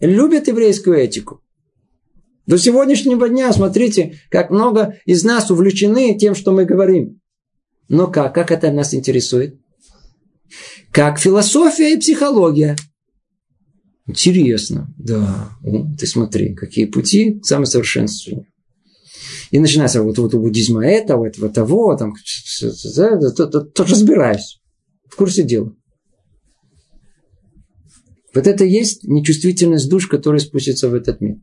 любят 0.00 0.48
еврейскую 0.48 0.96
этику. 0.96 1.42
До 2.46 2.58
сегодняшнего 2.58 3.28
дня, 3.28 3.52
смотрите, 3.52 4.18
как 4.28 4.50
много 4.50 4.96
из 5.04 5.24
нас 5.24 5.50
увлечены 5.50 6.18
тем, 6.18 6.34
что 6.34 6.52
мы 6.52 6.64
говорим. 6.64 7.20
Но 7.88 8.06
как? 8.06 8.34
Как 8.34 8.50
это 8.50 8.70
нас 8.72 8.94
интересует? 8.94 9.58
Как 10.90 11.18
философия 11.18 11.92
и 11.92 11.98
психология– 11.98 12.76
Интересно, 14.10 14.92
да. 14.98 15.50
Ты 15.96 16.06
смотри, 16.06 16.54
какие 16.54 16.86
пути 16.86 17.38
к 17.38 17.46
самосовершенствованию. 17.46 18.46
И 19.50 19.58
начинается 19.58 20.02
вот, 20.02 20.18
вот 20.18 20.34
у 20.34 20.40
буддизма 20.40 20.86
это, 20.86 21.16
вот 21.16 21.28
этого 21.28 21.48
того, 21.48 21.96
там, 21.96 22.14
то, 22.60 23.46
то, 23.46 23.84
разбираюсь. 23.84 24.60
В 25.08 25.16
курсе 25.16 25.42
дела. 25.42 25.74
Вот 28.32 28.46
это 28.46 28.64
есть 28.64 29.02
нечувствительность 29.04 29.90
душ, 29.90 30.06
которая 30.06 30.40
спустится 30.40 30.88
в 30.88 30.94
этот 30.94 31.20
мир. 31.20 31.36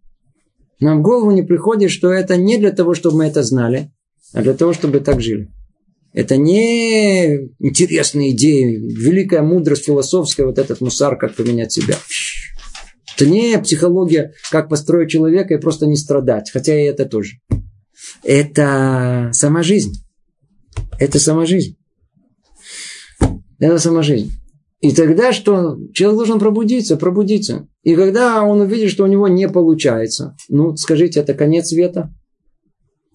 Нам 0.79 0.99
в 0.99 1.03
голову 1.03 1.31
не 1.31 1.43
приходит, 1.43 1.91
что 1.91 2.11
это 2.11 2.37
не 2.37 2.57
для 2.57 2.71
того, 2.71 2.93
чтобы 2.93 3.17
мы 3.17 3.25
это 3.25 3.43
знали, 3.43 3.91
а 4.33 4.41
для 4.41 4.53
того, 4.53 4.73
чтобы 4.73 5.01
так 5.01 5.21
жили. 5.21 5.49
Это 6.13 6.37
не 6.37 7.49
интересные 7.59 8.31
идеи, 8.31 8.75
великая 8.77 9.41
мудрость 9.41 9.85
философская, 9.85 10.45
вот 10.45 10.57
этот 10.59 10.79
мусар, 10.79 11.17
как 11.17 11.35
поменять 11.35 11.73
себя. 11.73 11.97
Это 13.15 13.25
не 13.29 13.57
психология, 13.59 14.33
как 14.51 14.69
построить 14.69 15.09
человека 15.09 15.55
и 15.55 15.59
просто 15.59 15.87
не 15.87 15.97
страдать. 15.97 16.51
Хотя 16.51 16.79
и 16.79 16.85
это 16.85 17.05
тоже. 17.05 17.39
Это 18.27 19.29
сама 19.31 19.63
жизнь. 19.63 19.93
Это 20.99 21.17
сама 21.17 21.45
жизнь. 21.45 21.77
Это 23.57 23.79
сама 23.79 24.03
жизнь. 24.03 24.33
И 24.81 24.91
тогда 24.91 25.31
что? 25.31 25.77
Человек 25.93 26.17
должен 26.17 26.37
пробудиться, 26.37 26.97
пробудиться. 26.97 27.69
И 27.83 27.95
когда 27.95 28.43
он 28.43 28.59
увидит, 28.59 28.91
что 28.91 29.05
у 29.05 29.07
него 29.07 29.29
не 29.29 29.47
получается, 29.47 30.35
ну, 30.49 30.75
скажите, 30.75 31.21
это 31.21 31.33
конец 31.35 31.69
света? 31.69 32.13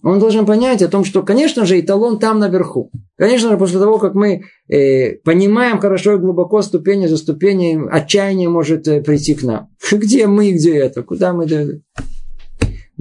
Он 0.01 0.19
должен 0.19 0.47
понять 0.47 0.81
о 0.81 0.89
том, 0.89 1.05
что, 1.05 1.21
конечно 1.21 1.67
же, 1.67 1.79
эталон 1.79 2.17
там 2.17 2.39
наверху. 2.39 2.89
Конечно 3.15 3.49
же, 3.51 3.57
после 3.57 3.79
того, 3.79 3.99
как 3.99 4.15
мы 4.15 4.41
э, 4.67 5.17
понимаем 5.23 5.77
хорошо 5.77 6.15
и 6.15 6.19
глубоко 6.19 6.63
ступени 6.63 7.05
за 7.05 7.17
ступеней, 7.17 7.77
отчаяние 7.87 8.49
может 8.49 8.87
э, 8.87 9.01
прийти 9.01 9.35
к 9.35 9.43
нам. 9.43 9.69
Где 9.91 10.25
мы, 10.25 10.51
где 10.51 10.75
это? 10.75 11.03
Куда 11.03 11.33
мы? 11.33 11.45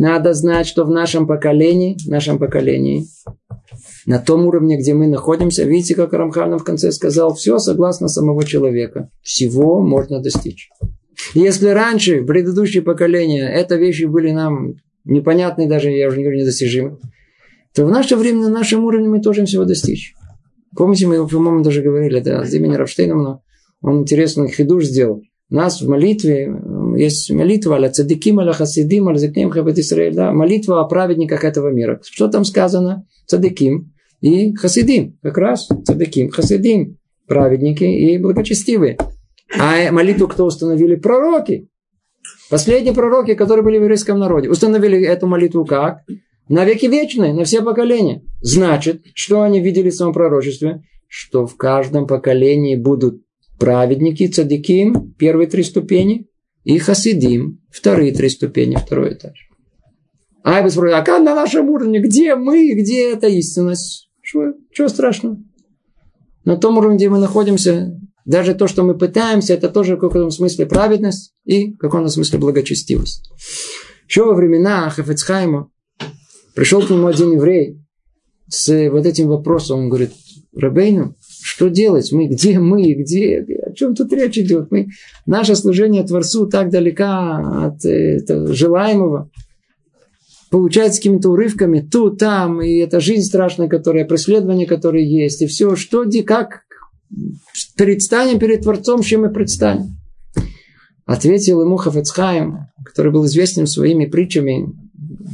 Надо 0.03 0.35
знать, 0.35 0.67
что 0.67 0.85
в 0.85 0.91
нашем 0.91 1.29
поколении, 1.29 1.97
нашем 2.09 2.41
поколении, 2.41 3.07
на 4.05 4.19
том 4.19 4.47
уровне, 4.47 4.77
где 4.77 4.95
мы 4.95 5.07
находимся, 5.07 5.63
видите, 5.63 5.95
как 5.95 6.13
Рамхан 6.13 6.59
в 6.59 6.65
конце 6.65 6.91
сказал, 6.91 7.37
все 7.37 7.61
согласно 7.61 8.09
самого 8.09 8.45
человека. 8.45 9.11
Всего 9.23 9.81
можно 9.81 10.21
достичь. 10.21 10.71
Если 11.35 11.69
раньше, 11.69 12.23
в 12.23 12.27
предыдущие 12.27 12.83
поколения, 12.83 13.49
это 13.49 13.77
вещи 13.77 14.07
были 14.07 14.33
нам 14.33 14.75
непонятные 15.05 15.69
даже, 15.69 15.93
я 15.93 16.09
уже 16.09 16.17
не 16.17 16.25
говорю, 16.25 16.41
недостижимы, 16.41 16.99
то 17.73 17.87
в 17.87 17.89
наше 17.89 18.17
время, 18.17 18.41
на 18.41 18.51
нашем 18.51 18.85
уровне 18.85 19.09
мы 19.09 19.21
тоже 19.21 19.45
всего 19.45 19.65
достичь. 19.65 20.15
Помните, 20.77 21.07
мы, 21.07 21.29
по-моему, 21.29 21.63
даже 21.63 21.81
говорили, 21.81 22.19
да, 22.19 22.45
с 22.45 22.53
имени 22.53 22.75
Рафштейна, 22.75 23.41
он 23.83 24.01
интересный 24.01 24.49
хидуш 24.49 24.87
сделал. 24.87 25.23
Нас 25.49 25.81
в 25.81 25.89
молитве 25.89 26.49
есть 26.95 27.31
молитва 27.31 27.77
аля 27.77 27.91
цадиким, 27.91 28.41
аля 28.41 28.53
хасидим, 28.53 29.09
аля 29.09 29.19
закнем 29.19 29.51
хабет 29.51 29.79
Исраэль, 29.79 30.15
да, 30.15 30.33
молитва 30.33 30.81
о 30.81 30.85
праведниках 30.85 31.45
этого 31.45 31.69
мира. 31.69 32.01
Что 32.05 32.29
там 32.29 32.45
сказано? 32.45 33.07
Цадиким 33.27 33.93
и 34.21 34.55
хасидим. 34.55 35.19
Как 35.23 35.39
раз 35.39 35.69
цадиким, 35.85 36.31
хасидим. 36.31 36.99
Праведники 37.27 37.85
и 37.85 38.19
благочестивые. 38.19 38.99
А 39.59 39.91
молитву 39.93 40.29
кто 40.29 40.45
установили? 40.45 40.97
Пророки. 40.97 41.69
Последние 42.51 42.95
пророки, 42.95 43.35
которые 43.35 43.65
были 43.65 43.79
в 43.79 43.83
еврейском 43.83 44.19
народе, 44.19 44.51
установили 44.51 45.03
эту 45.03 45.27
молитву 45.27 45.65
как? 45.65 46.01
На 46.49 46.65
веки 46.65 46.87
вечные, 46.87 47.33
на 47.33 47.45
все 47.45 47.63
поколения. 47.63 48.23
Значит, 48.41 49.03
что 49.15 49.43
они 49.43 49.61
видели 49.61 49.91
в 49.91 49.95
своем 49.95 50.13
пророчестве? 50.13 50.83
Что 51.09 51.47
в 51.47 51.57
каждом 51.57 52.07
поколении 52.07 52.77
будут 52.77 53.23
праведники, 53.59 54.27
цадиким, 54.27 55.15
первые 55.19 55.49
три 55.49 55.63
ступени, 55.63 56.27
и 56.65 56.79
хасидим, 56.79 57.61
вторые 57.71 58.13
три 58.13 58.29
ступени, 58.29 58.77
второй 58.77 59.15
этаж. 59.15 59.49
А 60.43 60.57
я 60.57 60.63
бы 60.63 60.71
спросил, 60.71 60.97
а 60.97 61.03
как 61.03 61.23
на 61.23 61.35
нашем 61.35 61.69
уровне? 61.71 62.01
Где 62.01 62.35
мы? 62.35 62.73
Где 62.75 63.13
эта 63.13 63.29
истинность? 63.29 64.11
Что, 64.21 64.55
что 64.73 64.89
страшного? 64.89 65.39
На 66.45 66.57
том 66.57 66.79
уровне, 66.79 66.97
где 66.97 67.09
мы 67.09 67.19
находимся, 67.19 67.97
даже 68.25 68.55
то, 68.55 68.67
что 68.67 68.83
мы 68.83 68.97
пытаемся, 68.97 69.55
это 69.55 69.69
тоже 69.69 69.97
в 69.97 70.01
каком-то 70.01 70.31
смысле 70.31 70.67
праведность 70.67 71.35
и 71.45 71.73
в 71.73 71.77
каком-то 71.79 72.09
смысле 72.09 72.39
благочестивость. 72.39 73.31
Еще 74.09 74.25
во 74.25 74.35
времена 74.35 74.91
Хафецхайма 74.91 75.71
пришел 76.55 76.83
к 76.83 76.91
нему 76.91 77.07
один 77.07 77.33
еврей 77.33 77.81
с 78.49 78.91
вот 78.91 79.07
этим 79.07 79.29
вопросом. 79.29 79.81
Он 79.81 79.89
говорит, 79.89 80.13
Рабейну, 80.55 81.15
что 81.43 81.69
делать? 81.69 82.13
Мы 82.13 82.27
где 82.27 82.59
мы? 82.59 82.93
Где? 82.93 83.45
Чем 83.75 83.95
тут 83.95 84.13
речь 84.13 84.39
идет? 84.39 84.71
Мы, 84.71 84.89
наше 85.27 85.57
служение 85.57 86.03
Творцу 86.03 86.47
так 86.47 86.71
далека 86.71 87.67
от 87.67 87.85
э, 87.85 88.21
желаемого. 88.53 89.31
Получается 90.51 91.01
какими-то 91.01 91.31
урывками 91.31 91.81
тут, 91.81 92.19
там, 92.19 92.61
и 92.61 92.77
это 92.77 93.01
жизнь 93.01 93.27
страшная, 93.27 93.69
которая, 93.69 94.05
преследование, 94.05 94.67
которое 94.67 95.03
есть, 95.03 95.41
и 95.41 95.47
все, 95.47 95.77
что, 95.77 96.05
как, 96.27 96.65
предстанем 97.77 98.39
перед 98.39 98.63
Творцом, 98.63 99.03
чем 99.03 99.23
мы 99.23 99.31
предстанем? 99.31 99.97
Ответил 101.07 101.63
ему 101.63 101.77
Хафецхайм, 101.77 102.67
который 102.85 103.13
был 103.13 103.25
известен 103.27 103.67
своими 103.67 104.07
притчами, 104.07 104.73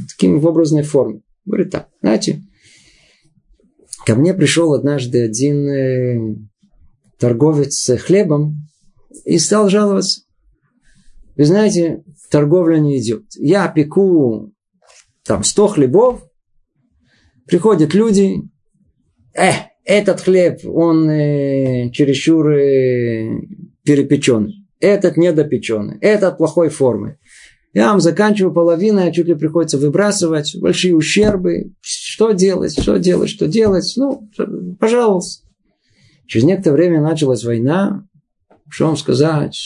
таким 0.07 0.39
в 0.39 0.47
образной 0.47 0.83
форме. 0.83 1.21
Говорит 1.45 1.71
так, 1.71 1.89
знаете, 2.01 2.41
ко 4.05 4.15
мне 4.15 4.33
пришел 4.33 4.73
однажды 4.73 5.23
один 5.23 5.67
э, 5.67 6.35
торговец 7.19 7.89
хлебом 8.01 8.67
и 9.25 9.37
стал 9.37 9.69
жаловаться. 9.69 10.21
Вы 11.35 11.45
знаете, 11.45 12.03
торговля 12.29 12.77
не 12.77 12.99
идет. 12.99 13.23
Я 13.35 13.67
пеку 13.67 14.53
там 15.23 15.43
100 15.43 15.67
хлебов, 15.67 16.23
приходят 17.45 17.93
люди, 17.93 18.41
э, 19.35 19.51
этот 19.85 20.21
хлеб, 20.21 20.59
он 20.65 21.09
э, 21.09 21.91
чересчур 21.91 22.51
э, 22.51 23.29
перепеченный. 23.83 24.67
Этот 24.79 25.17
недопеченный. 25.17 25.97
Этот 25.99 26.37
плохой 26.37 26.69
формы. 26.69 27.17
Я 27.73 27.91
вам 27.91 27.99
заканчиваю 27.99 28.53
половину, 28.53 29.11
чуть 29.11 29.27
ли 29.27 29.35
приходится 29.35 29.77
выбрасывать. 29.77 30.55
Большие 30.59 30.95
ущербы. 30.95 31.73
что 31.81 32.31
делать, 32.31 32.79
что 32.79 32.97
делать, 32.97 33.29
что 33.29 33.47
делать. 33.47 33.93
Ну, 33.97 34.29
пожалуйста. 34.79 35.48
Через 36.29 36.45
некоторое 36.45 36.75
время 36.75 37.01
началась 37.01 37.43
война. 37.43 38.07
Что 38.69 38.85
вам 38.85 38.97
сказать? 38.97 39.57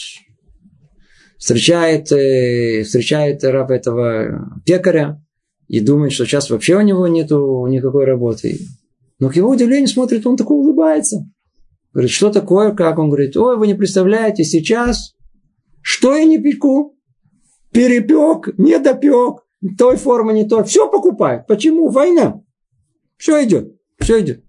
Встречает, 1.36 2.10
э, 2.10 2.84
встречает 2.84 3.44
раб 3.44 3.70
этого 3.70 4.50
пекаря 4.64 5.22
и 5.68 5.80
думает, 5.80 6.12
что 6.12 6.24
сейчас 6.24 6.48
вообще 6.48 6.76
у 6.76 6.80
него 6.80 7.06
нету 7.06 7.66
никакой 7.66 8.06
работы. 8.06 8.58
Но 9.18 9.28
к 9.28 9.36
его 9.36 9.50
удивлению 9.50 9.88
смотрит, 9.88 10.26
он 10.26 10.38
такой 10.38 10.56
улыбается. 10.56 11.28
Говорит, 11.92 12.10
что 12.10 12.30
такое, 12.32 12.72
как? 12.72 12.98
Он 12.98 13.08
говорит, 13.08 13.36
ой, 13.36 13.58
вы 13.58 13.66
не 13.66 13.74
представляете, 13.74 14.42
сейчас 14.42 15.14
что 15.82 16.16
я 16.16 16.24
не 16.24 16.38
пеку? 16.38 16.96
Перепек, 17.72 18.56
не 18.56 18.78
допек, 18.78 19.44
той 19.76 19.96
формы 19.96 20.32
не 20.32 20.48
той. 20.48 20.64
Все 20.64 20.90
покупает. 20.90 21.46
Почему? 21.46 21.90
Война. 21.90 22.40
Все 23.18 23.44
идет. 23.44 23.76
Все 23.98 24.20
идет. 24.22 24.42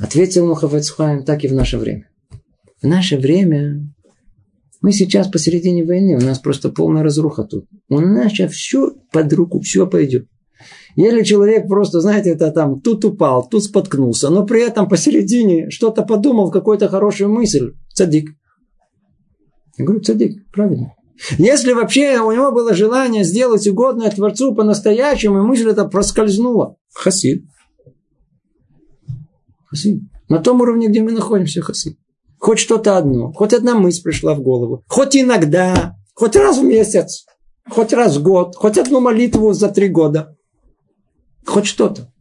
Ответил 0.00 0.46
Мухавецхайм 0.46 1.24
так 1.24 1.44
и 1.44 1.48
в 1.48 1.54
наше 1.54 1.78
время. 1.78 2.08
В 2.80 2.86
наше 2.86 3.16
время 3.16 3.88
мы 4.80 4.92
сейчас 4.92 5.26
посередине 5.28 5.84
войны, 5.84 6.16
у 6.16 6.20
нас 6.20 6.38
просто 6.38 6.68
полная 6.68 7.02
разруха 7.02 7.42
тут. 7.44 7.66
У 7.88 8.00
нас 8.00 8.30
сейчас 8.30 8.52
все 8.52 8.92
под 9.12 9.32
руку, 9.32 9.60
все 9.60 9.86
пойдет. 9.86 10.28
Или 10.94 11.22
человек 11.22 11.68
просто, 11.68 12.00
знаете, 12.00 12.30
это 12.30 12.50
там 12.50 12.80
тут 12.80 13.04
упал, 13.04 13.48
тут 13.48 13.64
споткнулся, 13.64 14.30
но 14.30 14.44
при 14.44 14.62
этом 14.62 14.88
посередине 14.88 15.70
что-то 15.70 16.02
подумал, 16.02 16.50
какую-то 16.50 16.88
хорошую 16.88 17.30
мысль. 17.30 17.74
Цадик. 17.94 18.30
Я 19.76 19.84
говорю, 19.84 20.02
цадик, 20.02 20.50
правильно. 20.52 20.94
Если 21.38 21.72
вообще 21.72 22.20
у 22.20 22.32
него 22.32 22.52
было 22.52 22.74
желание 22.74 23.24
сделать 23.24 23.66
угодное 23.66 24.10
Творцу 24.10 24.54
по-настоящему, 24.54 25.38
и 25.38 25.46
мысль 25.46 25.68
это 25.68 25.84
проскользнула. 25.84 26.76
Хасид. 26.94 27.44
Хасид. 29.68 30.02
На 30.28 30.38
том 30.38 30.60
уровне, 30.60 30.88
где 30.88 31.02
мы 31.02 31.12
находимся, 31.12 31.62
хасид. 31.62 31.98
Хоть 32.38 32.58
что-то 32.58 32.96
одно, 32.96 33.32
хоть 33.32 33.52
одна 33.52 33.74
мысль 33.74 34.02
пришла 34.02 34.34
в 34.34 34.40
голову. 34.40 34.84
Хоть 34.86 35.16
иногда, 35.16 35.96
хоть 36.14 36.36
раз 36.36 36.58
в 36.58 36.64
месяц, 36.64 37.26
хоть 37.68 37.92
раз 37.92 38.16
в 38.16 38.22
год, 38.22 38.54
хоть 38.56 38.78
одну 38.78 39.00
молитву 39.00 39.52
за 39.52 39.68
три 39.68 39.88
года. 39.88 40.36
Хоть 41.44 41.66
что-то. 41.66 42.12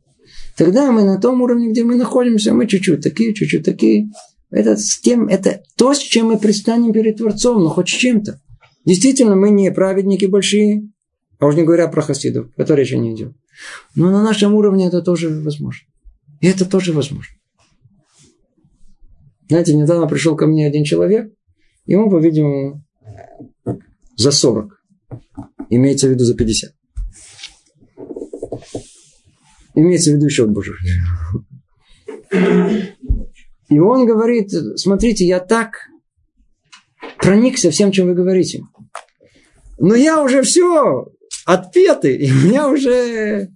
Тогда 0.58 0.92
мы 0.92 1.04
на 1.04 1.20
том 1.22 1.42
уровне, 1.42 1.70
где 1.70 1.84
мы 1.84 1.96
находимся, 1.96 2.54
мы 2.54 2.66
чуть-чуть 2.66 3.02
такие, 3.02 3.34
чуть-чуть 3.34 3.64
такие. 3.64 4.10
Это, 4.50 4.76
с 4.76 5.00
тем, 5.00 5.28
это 5.28 5.62
то, 5.78 5.94
с 5.94 6.00
чем 6.00 6.28
мы 6.28 6.38
пристанем 6.38 6.94
перед 6.94 7.18
Творцом, 7.18 7.62
но 7.62 7.70
хоть 7.70 7.90
с 7.90 7.92
чем-то. 7.92 8.42
Действительно, 8.86 9.36
мы 9.36 9.52
не 9.52 9.72
праведники 9.72 10.26
большие, 10.26 10.90
а 11.40 11.46
уж 11.46 11.56
не 11.56 11.64
говоря 11.64 11.88
про 11.90 12.02
хасидов, 12.02 12.54
которые 12.56 12.86
еще 12.86 12.98
не 12.98 13.14
идет. 13.14 13.34
Но 13.94 14.10
на 14.10 14.24
нашем 14.24 14.56
уровне 14.56 14.88
это 14.88 15.02
тоже 15.02 15.30
возможно. 15.30 15.86
И 16.40 16.48
это 16.48 16.66
тоже 16.66 16.94
возможно. 16.94 17.37
Знаете, 19.50 19.76
недавно 19.76 20.08
пришел 20.08 20.36
ко 20.36 20.46
мне 20.46 20.68
один 20.68 20.84
человек, 20.84 21.32
ему, 21.86 22.10
по-видимому, 22.10 22.84
за 24.16 24.32
40. 24.32 24.74
Имеется 25.70 26.08
в 26.08 26.12
виду 26.12 26.24
за 26.26 26.36
50. 26.36 26.72
Имеется 29.76 30.12
в 30.12 30.16
виду 30.16 30.26
еще 30.26 30.48
больше. 30.48 30.74
И 33.70 33.80
он 33.80 34.06
говорит, 34.06 34.52
смотрите, 34.76 35.26
я 35.26 35.40
так 35.40 35.78
проникся 37.18 37.70
всем, 37.70 37.92
чем 37.92 38.08
вы 38.08 38.16
говорите. 38.16 38.64
Но 39.78 39.96
я 39.96 40.24
уже 40.24 40.42
все 40.42 41.08
отпетый, 41.46 42.18
и 42.18 42.32
у 42.32 42.36
меня 42.36 42.70
уже... 42.70 43.50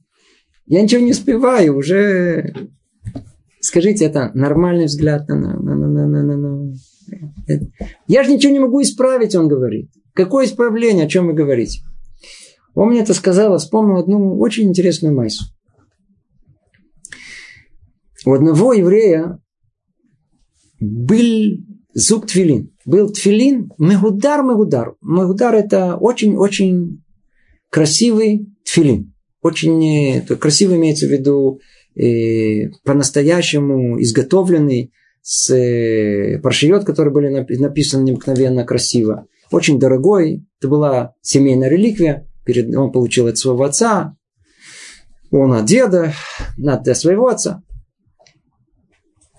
Я 0.68 0.82
ничего 0.82 1.02
не 1.02 1.12
успеваю, 1.12 1.76
уже 1.76 2.54
Скажите, 3.62 4.06
это 4.06 4.32
нормальный 4.34 4.86
взгляд 4.86 5.28
на, 5.28 5.36
на. 5.38 6.74
Я 8.08 8.24
же 8.24 8.34
ничего 8.34 8.52
не 8.52 8.60
могу 8.60 8.82
исправить, 8.82 9.36
он 9.36 9.48
говорит. 9.48 9.92
Какое 10.14 10.46
исправление, 10.46 11.06
о 11.06 11.10
чем 11.10 11.28
вы 11.28 11.34
говорите? 11.34 11.82
Он 12.74 12.90
мне 12.90 13.02
это 13.02 13.14
сказал, 13.14 13.58
вспомнил 13.58 13.98
одну 13.98 14.40
очень 14.40 14.70
интересную 14.70 15.16
майсу. 15.16 15.46
У 18.26 18.34
одного 18.34 18.74
еврея 18.74 19.40
был 20.80 21.58
зуб 21.94 22.26
тфилин. 22.26 22.76
Был 22.86 23.12
тфилин 23.12 23.72
мегудар 23.78 24.44
мегудар. 24.44 24.96
Мегудар 25.02 25.54
это 25.54 25.98
очень-очень 25.98 27.04
красивый 27.70 28.48
тфилин. 28.64 29.14
Очень 29.42 29.84
э, 29.84 30.22
красивый 30.22 30.78
имеется 30.78 31.08
в 31.08 31.12
виду 31.12 31.60
э, 31.60 31.81
по-настоящему 31.96 34.02
изготовленный 34.02 34.92
с 35.22 35.54
э, 35.54 36.40
паршиот, 36.40 36.84
которые 36.84 37.14
были 37.14 37.28
написаны 37.58 38.04
необыкновенно 38.04 38.64
красиво. 38.64 39.28
Очень 39.52 39.80
дорогой. 39.80 40.46
Это 40.60 40.68
была 40.68 41.14
семейная 41.22 41.70
реликвия. 41.70 42.28
Перед, 42.46 42.76
он 42.76 42.92
получил 42.92 43.28
от 43.28 43.38
своего 43.38 43.64
отца. 43.64 44.16
Он 45.30 45.54
от 45.54 45.66
деда, 45.66 46.14
от 46.66 46.98
своего 46.98 47.28
отца. 47.28 47.64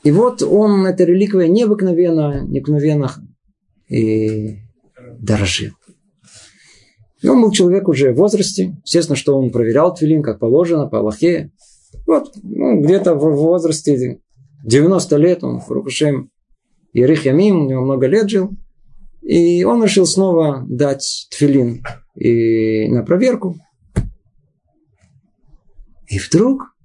И 0.05 0.11
вот 0.11 0.43
он, 0.43 0.87
эта 0.87 1.05
реликвия 1.05 1.49
необыкновенно, 1.49 2.45
необыкновенно 2.47 3.11
и 3.89 4.59
дорожил. 5.19 5.73
И 7.21 7.29
он 7.29 7.41
был 7.41 7.53
человек 7.53 7.89
уже 7.89 8.13
в 8.13 8.17
возрасте. 8.17 8.77
Естественно, 8.85 9.17
что 9.17 9.39
он 9.39 9.51
проверял 9.51 9.95
твилин, 9.95 10.23
как 10.23 10.41
положено, 10.41 10.89
по 10.89 10.99
Аллахе. 10.99 11.53
Вот, 12.07 12.33
ну, 12.43 12.81
где-то 12.81 13.15
в 13.15 13.37
возрасте 13.37 14.21
90 14.65 15.17
лет 15.17 15.45
он, 15.45 15.61
Рухашем, 15.67 16.31
Ярих 16.93 17.25
Ямим, 17.25 17.61
у 17.61 17.69
него 17.69 17.83
много 17.83 18.07
лет 18.07 18.29
жил. 18.29 18.51
И 19.23 19.65
он 19.65 19.83
решил 19.83 20.05
снова 20.05 20.65
дать 20.69 21.29
тфилин 21.31 21.83
и 22.17 22.89
на 22.89 23.03
проверку. 23.03 23.57
И 26.09 26.19
вдруг 26.19 26.77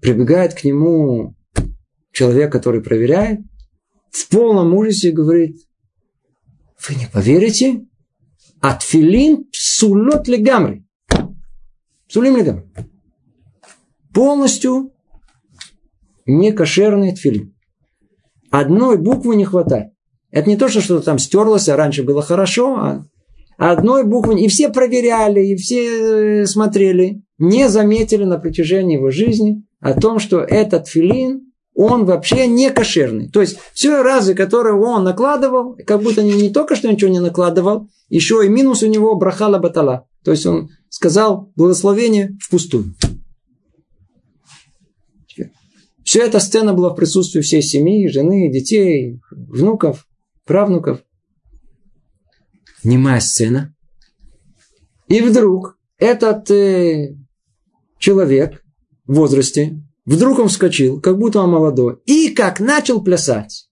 прибегает 0.00 0.54
к 0.54 0.64
нему 0.64 1.34
человек, 2.12 2.50
который 2.50 2.82
проверяет, 2.82 3.40
в 4.10 4.28
полном 4.28 4.74
ужасе 4.74 5.12
говорит, 5.12 5.56
вы 6.88 6.94
не 6.94 7.06
поверите, 7.06 7.86
а 8.60 8.74
тфилин 8.74 9.44
псулот 9.52 10.26
легамри. 10.26 10.84
Псулим 12.08 12.36
легамри 12.36 12.64
полностью 14.18 14.90
некошерный 16.26 17.12
тфилин. 17.12 17.54
Одной 18.50 18.98
буквы 18.98 19.36
не 19.36 19.44
хватает. 19.44 19.92
Это 20.32 20.50
не 20.50 20.56
то, 20.56 20.68
что 20.68 20.80
что-то 20.80 21.04
там 21.04 21.20
стерлось, 21.20 21.68
а 21.68 21.76
раньше 21.76 22.02
было 22.02 22.20
хорошо, 22.20 22.74
а 22.74 23.04
одной 23.58 24.02
буквы. 24.02 24.40
И 24.40 24.48
все 24.48 24.70
проверяли, 24.70 25.46
и 25.46 25.54
все 25.54 26.40
э, 26.40 26.46
смотрели, 26.46 27.22
не 27.38 27.68
заметили 27.68 28.24
на 28.24 28.38
протяжении 28.38 28.96
его 28.96 29.12
жизни 29.12 29.62
о 29.78 29.94
том, 29.94 30.18
что 30.18 30.40
этот 30.40 30.88
филин, 30.88 31.52
он 31.76 32.04
вообще 32.04 32.48
не 32.48 32.70
кошерный. 32.70 33.28
То 33.28 33.40
есть, 33.40 33.58
все 33.72 34.02
разы, 34.02 34.34
которые 34.34 34.74
он 34.74 35.04
накладывал, 35.04 35.76
как 35.86 36.02
будто 36.02 36.24
не, 36.24 36.32
не 36.32 36.50
только 36.50 36.74
что 36.74 36.90
ничего 36.90 37.12
не 37.12 37.20
накладывал, 37.20 37.86
еще 38.08 38.44
и 38.44 38.48
минус 38.48 38.82
у 38.82 38.88
него 38.88 39.14
брахала 39.14 39.58
батала. 39.58 40.08
То 40.24 40.32
есть, 40.32 40.44
он 40.44 40.70
сказал 40.90 41.52
благословение 41.54 42.36
впустую. 42.42 42.96
Вся 46.08 46.22
эта 46.22 46.40
сцена 46.40 46.72
была 46.72 46.88
в 46.88 46.94
присутствии 46.94 47.42
всей 47.42 47.60
семьи, 47.60 48.08
жены, 48.08 48.50
детей, 48.50 49.20
внуков, 49.30 50.06
правнуков. 50.46 51.02
Немая 52.82 53.20
сцена. 53.20 53.74
И 55.08 55.20
вдруг 55.20 55.76
этот 55.98 56.50
э, 56.50 57.14
человек 57.98 58.64
в 59.04 59.16
возрасте, 59.16 59.82
вдруг 60.06 60.38
он 60.38 60.48
вскочил, 60.48 60.98
как 60.98 61.18
будто 61.18 61.40
он 61.42 61.50
молодой, 61.50 61.98
и 62.06 62.30
как 62.30 62.58
начал 62.58 63.02
плясать. 63.04 63.68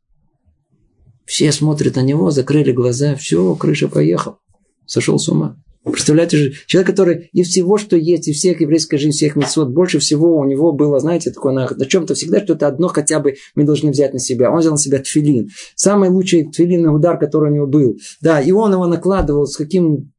Все 1.25 1.51
смотрят 1.53 1.97
на 1.97 2.03
него, 2.03 2.31
закрыли 2.31 2.73
глаза, 2.73 3.15
все, 3.15 3.55
крыша 3.55 3.89
поехала. 3.89 4.41
Сошел 4.85 5.19
с 5.19 5.27
ума. 5.31 5.57
Представляете 5.93 6.37
же, 6.37 6.53
человек, 6.67 6.91
который 6.91 7.31
и 7.33 7.45
всего, 7.45 7.79
что 7.79 7.97
есть, 7.97 8.27
и 8.27 8.33
всех 8.33 8.61
еврейской 8.61 8.97
жизни, 8.97 9.13
всех 9.13 9.37
митцвот, 9.37 9.71
больше 9.71 10.01
всего 10.01 10.37
у 10.37 10.45
него 10.45 10.73
было, 10.73 10.99
знаете, 10.99 11.31
такое 11.31 11.53
на, 11.53 11.69
на 11.71 11.87
чем-то 11.87 12.15
всегда 12.15 12.43
что-то 12.43 12.67
одно 12.67 12.89
хотя 12.89 13.21
бы 13.21 13.37
мы 13.55 13.63
должны 13.63 13.93
взять 13.93 14.13
на 14.13 14.19
себя. 14.19 14.51
Он 14.51 14.59
взял 14.59 14.73
на 14.73 14.79
себя 14.79 14.99
тфилин. 14.99 15.49
Самый 15.77 16.09
лучший 16.09 16.51
тфилинный 16.51 16.93
удар, 16.93 17.19
который 17.19 17.53
у 17.53 17.55
него 17.55 17.67
был. 17.69 17.99
Да, 18.21 18.41
и 18.41 18.51
он 18.51 18.73
его 18.73 18.87
накладывал 18.87 19.47
с 19.47 19.57
каким... 19.57 20.13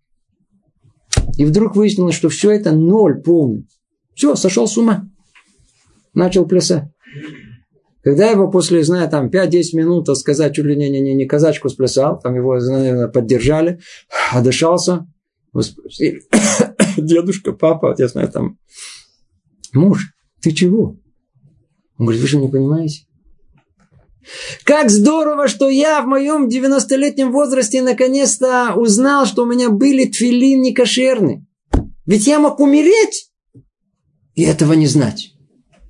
И 1.37 1.43
вдруг 1.43 1.75
выяснилось, 1.75 2.15
что 2.15 2.29
все 2.29 2.51
это 2.51 2.71
ноль 2.71 3.21
полный. 3.21 3.67
Все, 4.15 4.35
сошел 4.35 4.67
с 4.67 4.77
ума. 4.77 5.09
Начал 6.13 6.45
плясать. 6.45 6.85
Когда 8.03 8.29
его 8.29 8.49
после, 8.49 8.85
знаю, 8.85 9.09
там 9.09 9.27
5-10 9.27 9.61
минут 9.73 10.17
сказать 10.17 10.55
чуть 10.55 10.63
ли 10.63 10.77
не, 10.77 10.89
не, 10.89 11.01
не, 11.01 11.13
не 11.13 11.25
казачку 11.25 11.67
сплясал, 11.67 12.19
там 12.21 12.35
его, 12.35 12.57
наверное, 12.57 13.09
поддержали, 13.09 13.79
отдышался, 14.31 15.07
вы 15.53 15.63
дедушка, 16.97 17.53
папа, 17.53 17.95
я 17.97 18.07
знаю, 18.07 18.29
там, 18.31 18.57
Муж, 19.73 20.13
ты 20.41 20.51
чего? 20.51 20.97
Он 21.97 22.05
говорит, 22.05 22.21
вы 22.21 22.27
же 22.27 22.37
не 22.37 22.47
понимаете? 22.47 23.05
Как 24.63 24.89
здорово, 24.89 25.47
что 25.47 25.69
я 25.69 26.01
в 26.01 26.07
моем 26.07 26.47
90-летнем 26.47 27.31
возрасте 27.31 27.81
наконец-то 27.81 28.73
узнал, 28.75 29.25
что 29.25 29.43
у 29.43 29.45
меня 29.45 29.69
были 29.69 30.05
тфилин 30.05 30.61
не 30.61 30.73
кошерны. 30.73 31.45
Ведь 32.05 32.27
я 32.27 32.39
мог 32.39 32.59
умереть 32.59 33.31
и 34.35 34.43
этого 34.43 34.73
не 34.73 34.87
знать. 34.87 35.33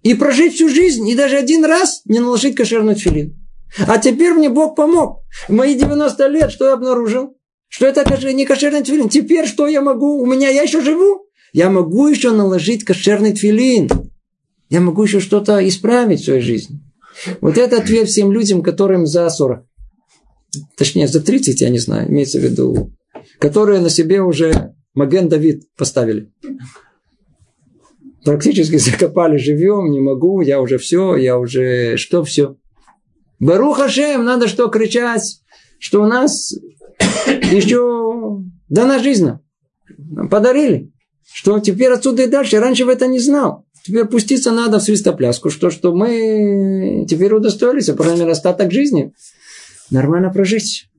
И 0.03 0.13
прожить 0.13 0.53
всю 0.53 0.69
жизнь, 0.69 1.07
и 1.07 1.15
даже 1.15 1.35
один 1.35 1.65
раз 1.65 2.01
не 2.05 2.19
наложить 2.19 2.55
кошерный 2.55 2.95
тфилин. 2.95 3.35
А 3.87 3.97
теперь 3.97 4.33
мне 4.33 4.49
Бог 4.49 4.75
помог. 4.75 5.23
В 5.47 5.53
мои 5.53 5.75
90 5.75 6.27
лет 6.27 6.51
что 6.51 6.65
я 6.65 6.73
обнаружил? 6.73 7.36
Что 7.67 7.85
это 7.85 8.33
не 8.33 8.45
кошерный 8.45 8.83
тфилин. 8.83 9.09
Теперь 9.09 9.47
что 9.47 9.67
я 9.67 9.81
могу? 9.81 10.21
У 10.21 10.25
меня 10.25 10.49
я 10.49 10.61
еще 10.61 10.81
живу. 10.81 11.27
Я 11.53 11.69
могу 11.69 12.07
еще 12.07 12.31
наложить 12.31 12.83
кошерный 12.83 13.33
тфилин. 13.33 13.89
Я 14.69 14.81
могу 14.81 15.03
еще 15.03 15.19
что-то 15.19 15.65
исправить 15.67 16.21
в 16.21 16.25
своей 16.25 16.41
жизни. 16.41 16.79
Вот 17.41 17.57
это 17.57 17.77
ответ 17.77 18.09
всем 18.09 18.31
людям, 18.31 18.61
которым 18.61 19.05
за 19.05 19.29
40. 19.29 19.65
Точнее, 20.77 21.07
за 21.07 21.21
30, 21.21 21.61
я 21.61 21.69
не 21.69 21.79
знаю, 21.79 22.09
имеется 22.09 22.39
в 22.39 22.43
виду. 22.43 22.93
Которые 23.39 23.79
на 23.79 23.89
себе 23.89 24.21
уже 24.21 24.73
Маген 24.93 25.29
Давид 25.29 25.63
поставили. 25.77 26.31
Практически 28.23 28.77
закопали 28.77 29.37
живем, 29.37 29.91
не 29.91 29.99
могу, 29.99 30.41
я 30.41 30.59
уже 30.59 30.77
все, 30.77 31.15
я 31.15 31.37
уже 31.37 31.97
что 31.97 32.23
все. 32.23 32.57
Баруха 33.39 33.83
Хашем, 33.83 34.25
надо 34.25 34.47
что 34.47 34.67
кричать, 34.67 35.41
что 35.79 36.01
у 36.01 36.07
нас 36.07 36.53
еще 37.51 38.43
дана 38.69 38.99
жизнь. 38.99 39.29
Нам 39.97 40.29
подарили. 40.29 40.91
Что 41.31 41.59
теперь 41.59 41.91
отсюда 41.91 42.23
и 42.23 42.27
дальше. 42.27 42.59
Раньше 42.59 42.85
в 42.85 42.89
это 42.89 43.07
не 43.07 43.19
знал. 43.19 43.65
Теперь 43.83 44.05
пуститься 44.05 44.51
надо 44.51 44.79
в 44.79 44.83
свистопляску, 44.83 45.49
что, 45.49 45.69
что 45.69 45.93
мы 45.93 47.05
теперь 47.09 47.33
удостоились, 47.33 47.89
а 47.89 47.93
по 47.93 48.03
крайней 48.03 48.21
мере, 48.21 48.33
остаток 48.33 48.71
жизни 48.71 49.13
нормально 49.89 50.29
прожить. 50.29 50.89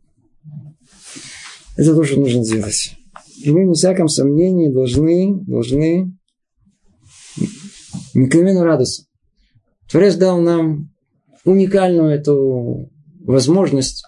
Это 1.77 1.95
тоже 1.95 2.19
нужно 2.19 2.45
сделать. 2.45 2.95
И 3.43 3.51
мы, 3.51 3.65
не 3.65 3.75
всяком 3.75 4.09
сомнении, 4.09 4.73
должны, 4.73 5.39
должны 5.45 6.13
неизменно 8.15 8.65
радоваться. 8.65 9.05
Творец 9.91 10.17
дал 10.17 10.41
нам 10.41 10.91
уникальную 11.45 12.11
эту 12.11 12.91
возможность 13.21 14.05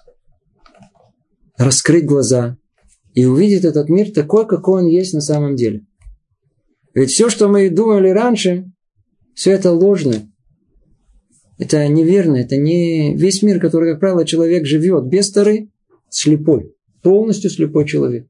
раскрыть 1.61 2.07
глаза 2.07 2.57
и 3.13 3.27
увидеть 3.27 3.65
этот 3.65 3.91
мир 3.91 4.11
такой, 4.13 4.47
какой 4.47 4.83
он 4.83 4.89
есть 4.89 5.13
на 5.13 5.21
самом 5.21 5.57
деле. 5.57 5.83
Ведь 6.95 7.11
все, 7.11 7.29
что 7.29 7.49
мы 7.49 7.69
думали 7.69 8.09
раньше, 8.09 8.73
все 9.35 9.53
это 9.53 9.73
ложно. 9.73 10.27
Это 11.59 11.87
неверно, 11.89 12.37
это 12.37 12.57
не 12.57 13.15
весь 13.15 13.43
мир, 13.43 13.61
который, 13.61 13.93
как 13.93 14.01
правило, 14.01 14.25
человек 14.25 14.65
живет 14.65 15.07
без 15.07 15.29
стары, 15.29 15.69
слепой, 16.09 16.75
полностью 17.03 17.51
слепой 17.51 17.87
человек. 17.87 18.27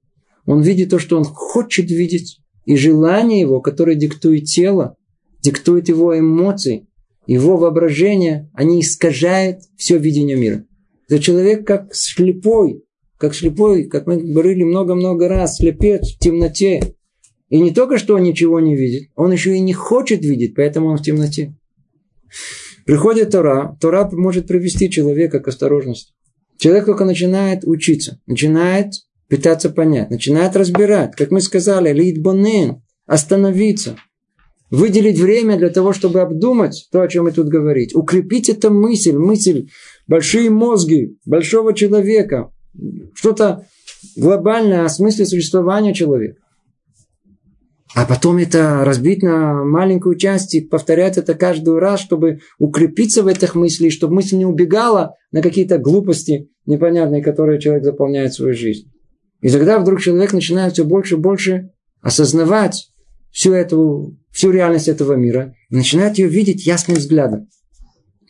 Он 0.46 0.60
видит 0.62 0.90
то, 0.90 0.98
что 0.98 1.16
он 1.16 1.22
хочет 1.22 1.88
видеть, 1.88 2.40
и 2.64 2.76
желание 2.76 3.40
его, 3.40 3.60
которое 3.60 3.94
диктует 3.94 4.46
тело, 4.46 4.96
диктует 5.40 5.88
его 5.88 6.18
эмоции, 6.18 6.88
его 7.26 7.56
воображение, 7.56 8.50
они 8.54 8.80
искажают 8.80 9.60
все 9.76 9.98
видение 9.98 10.36
мира. 10.36 10.64
Это 11.08 11.20
человек 11.20 11.64
как 11.64 11.94
слепой, 11.94 12.82
как 13.20 13.34
слепой, 13.34 13.84
как 13.84 14.06
мы 14.06 14.16
говорили 14.16 14.64
много-много 14.64 15.28
раз, 15.28 15.58
слепец 15.58 16.14
в 16.14 16.18
темноте. 16.18 16.94
И 17.50 17.60
не 17.60 17.70
только 17.70 17.98
что 17.98 18.14
он 18.14 18.22
ничего 18.22 18.60
не 18.60 18.74
видит, 18.74 19.10
он 19.14 19.30
еще 19.30 19.54
и 19.54 19.60
не 19.60 19.74
хочет 19.74 20.24
видеть, 20.24 20.54
поэтому 20.54 20.88
он 20.88 20.96
в 20.96 21.02
темноте. 21.02 21.54
Приходит 22.86 23.30
Тора, 23.30 23.76
Тора 23.78 24.08
может 24.10 24.46
привести 24.46 24.88
человека 24.88 25.40
к 25.40 25.48
осторожности. 25.48 26.14
Человек 26.56 26.86
только 26.86 27.04
начинает 27.04 27.64
учиться, 27.64 28.20
начинает 28.26 28.94
пытаться 29.28 29.68
понять, 29.68 30.10
начинает 30.10 30.56
разбирать, 30.56 31.14
как 31.14 31.30
мы 31.30 31.42
сказали, 31.42 31.92
лидбонен, 31.92 32.82
остановиться, 33.06 33.96
выделить 34.70 35.18
время 35.18 35.58
для 35.58 35.68
того, 35.68 35.92
чтобы 35.92 36.20
обдумать 36.20 36.88
то, 36.90 37.02
о 37.02 37.08
чем 37.08 37.24
мы 37.24 37.32
тут 37.32 37.48
говорить, 37.48 37.94
укрепить 37.94 38.48
эту 38.48 38.72
мысль, 38.72 39.12
мысль, 39.12 39.68
большие 40.06 40.48
мозги 40.48 41.18
большого 41.26 41.74
человека, 41.74 42.50
что-то 43.14 43.66
глобальное 44.16 44.84
о 44.84 44.88
смысле 44.88 45.26
существования 45.26 45.94
человека. 45.94 46.40
А 47.94 48.06
потом 48.06 48.36
это 48.38 48.84
разбить 48.84 49.22
на 49.22 49.64
маленькую 49.64 50.16
часть 50.16 50.54
и 50.54 50.60
повторять 50.60 51.18
это 51.18 51.34
каждый 51.34 51.76
раз, 51.78 52.00
чтобы 52.00 52.38
укрепиться 52.58 53.24
в 53.24 53.26
этих 53.26 53.56
мыслях, 53.56 53.92
чтобы 53.92 54.14
мысль 54.14 54.36
не 54.36 54.46
убегала 54.46 55.16
на 55.32 55.42
какие-то 55.42 55.78
глупости 55.78 56.48
непонятные, 56.66 57.22
которые 57.22 57.60
человек 57.60 57.84
заполняет 57.84 58.32
свою 58.32 58.54
жизнь. 58.54 58.92
И 59.40 59.48
тогда 59.48 59.80
вдруг 59.80 60.00
человек 60.00 60.32
начинает 60.32 60.74
все 60.74 60.84
больше 60.84 61.16
и 61.16 61.18
больше 61.18 61.70
осознавать 62.00 62.90
всю 63.32 63.52
эту, 63.52 64.16
всю 64.30 64.50
реальность 64.52 64.88
этого 64.88 65.14
мира, 65.14 65.54
и 65.68 65.74
начинает 65.74 66.18
ее 66.18 66.28
видеть 66.28 66.66
ясным 66.66 66.96
взглядом. 66.96 67.48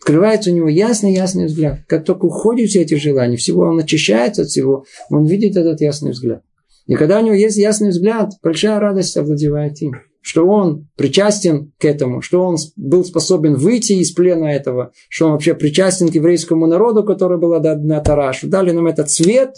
Открывается 0.01 0.51
у 0.51 0.55
него 0.55 0.68
ясный-ясный 0.68 1.46
взгляд. 1.46 1.80
Как 1.86 2.05
только 2.05 2.24
уходят 2.24 2.70
все 2.70 2.82
эти 2.82 2.94
желания, 2.94 3.36
всего 3.36 3.62
он 3.62 3.78
очищается 3.78 4.42
от 4.42 4.48
всего, 4.48 4.84
он 5.11 5.26
видит 5.26 5.57
этот 5.57 5.80
ясный 5.82 6.12
взгляд. 6.12 6.42
И 6.86 6.94
когда 6.94 7.20
у 7.20 7.24
него 7.24 7.34
есть 7.34 7.59
ясный 7.59 7.90
взгляд, 7.90 8.32
большая 8.42 8.80
радость 8.80 9.16
овладевает 9.16 9.80
им. 9.82 9.92
Что 10.22 10.46
он 10.46 10.88
причастен 10.96 11.72
к 11.78 11.84
этому, 11.84 12.20
что 12.22 12.44
он 12.44 12.57
был 12.76 13.05
способен 13.05 13.55
выйти 13.55 13.92
из 13.92 14.12
плена 14.12 14.46
этого, 14.46 14.92
что 15.09 15.26
он 15.26 15.32
вообще 15.32 15.55
причастен 15.55 16.09
к 16.09 16.14
еврейскому 16.14 16.66
народу, 16.66 17.05
который 17.05 17.38
был 17.38 17.59
на 17.61 18.01
Тара, 18.01 18.32
что 18.32 18.48
дали 18.48 18.70
нам 18.72 18.86
этот 18.86 19.11
свет, 19.11 19.55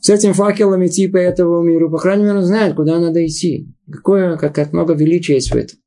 с 0.00 0.08
этим 0.08 0.32
факелом 0.32 0.86
идти 0.86 1.08
по 1.08 1.18
этому 1.18 1.60
миру, 1.60 1.90
по 1.90 1.98
крайней 1.98 2.24
мере, 2.24 2.38
он 2.38 2.44
знает, 2.44 2.74
куда 2.74 2.98
надо 2.98 3.24
идти. 3.24 3.68
Какое, 3.90 4.36
как, 4.36 4.54
как 4.54 4.72
много 4.72 4.94
величия 4.94 5.34
есть 5.34 5.52
в 5.52 5.56
этом. 5.56 5.78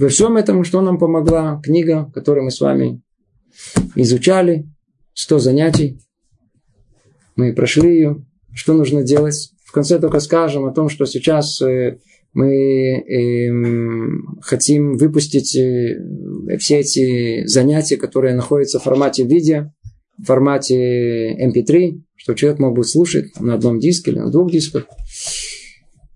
Во 0.00 0.08
всем 0.08 0.38
этом, 0.38 0.64
что 0.64 0.80
нам 0.80 0.98
помогла 0.98 1.60
книга, 1.62 2.10
которую 2.14 2.44
мы 2.44 2.50
с 2.50 2.62
вами 2.62 3.02
изучали, 3.96 4.66
100 5.12 5.38
занятий. 5.40 6.00
Мы 7.36 7.52
прошли 7.52 7.96
ее. 7.96 8.24
Что 8.54 8.72
нужно 8.72 9.02
делать? 9.02 9.52
В 9.62 9.72
конце 9.72 9.98
только 9.98 10.20
скажем 10.20 10.64
о 10.64 10.72
том, 10.72 10.88
что 10.88 11.04
сейчас 11.04 11.60
э, 11.60 11.98
мы 12.32 12.94
эм, 12.96 14.38
хотим 14.40 14.96
выпустить 14.96 15.54
э, 15.54 16.56
все 16.56 16.78
эти 16.78 17.44
занятия, 17.44 17.98
которые 17.98 18.34
находятся 18.34 18.78
в 18.78 18.84
формате 18.84 19.24
видео, 19.24 19.70
в 20.16 20.24
формате 20.24 21.36
MP3, 21.46 21.76
эм 21.76 22.04
чтобы 22.16 22.38
человек 22.38 22.58
мог 22.58 22.74
бы 22.74 22.84
слушать 22.84 23.38
на 23.38 23.52
одном 23.52 23.78
диске 23.78 24.12
или 24.12 24.20
на 24.20 24.30
двух 24.30 24.50
дисках. 24.50 24.86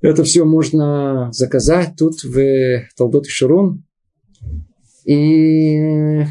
Это 0.04 0.22
все 0.22 0.44
можно 0.44 1.30
заказать 1.32 1.94
тут 1.96 2.24
в 2.24 2.82
Талдот 2.94 3.26
Шурун. 3.26 3.86
И 5.06 5.78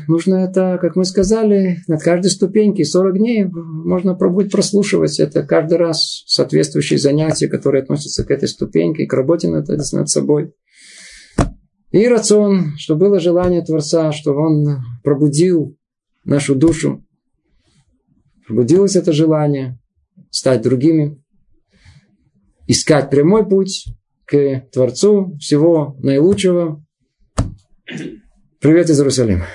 нужно 0.08 0.36
это, 0.36 0.78
как 0.80 0.96
мы 0.96 1.06
сказали, 1.06 1.80
над 1.88 2.04
каждой 2.04 2.30
ступенькой 2.30 2.86
40 2.86 3.18
дней 3.18 3.46
можно 3.46 4.14
пробовать 4.14 4.52
прослушивать 4.52 5.20
это 5.20 5.42
каждый 5.42 5.80
раз 5.80 6.24
соответствующие 6.28 7.00
занятия, 7.00 7.48
которые 7.48 7.82
относятся 7.82 8.24
к 8.24 8.30
этой 8.30 8.48
ступеньке, 8.48 9.08
к 9.08 9.14
работе 9.14 9.48
над, 9.48 9.68
над 9.68 10.08
собой. 10.08 10.54
И 11.90 12.08
рацион, 12.08 12.78
что 12.78 12.96
было 12.96 13.20
желание 13.20 13.66
Творца, 13.66 14.12
чтобы 14.12 14.46
он 14.46 14.84
пробудил 15.04 15.76
нашу 16.26 16.54
душу, 16.54 17.04
пробудилось 18.46 18.96
это 18.96 19.14
желание 19.14 19.80
стать 20.30 20.62
другими, 20.62 21.23
искать 22.68 23.10
прямой 23.10 23.48
путь 23.48 23.88
к 24.26 24.64
Творцу 24.72 25.38
всего 25.40 25.96
наилучшего, 26.00 26.84
Привет 28.64 28.90
из 28.90 28.98
Иерусалима. 28.98 29.46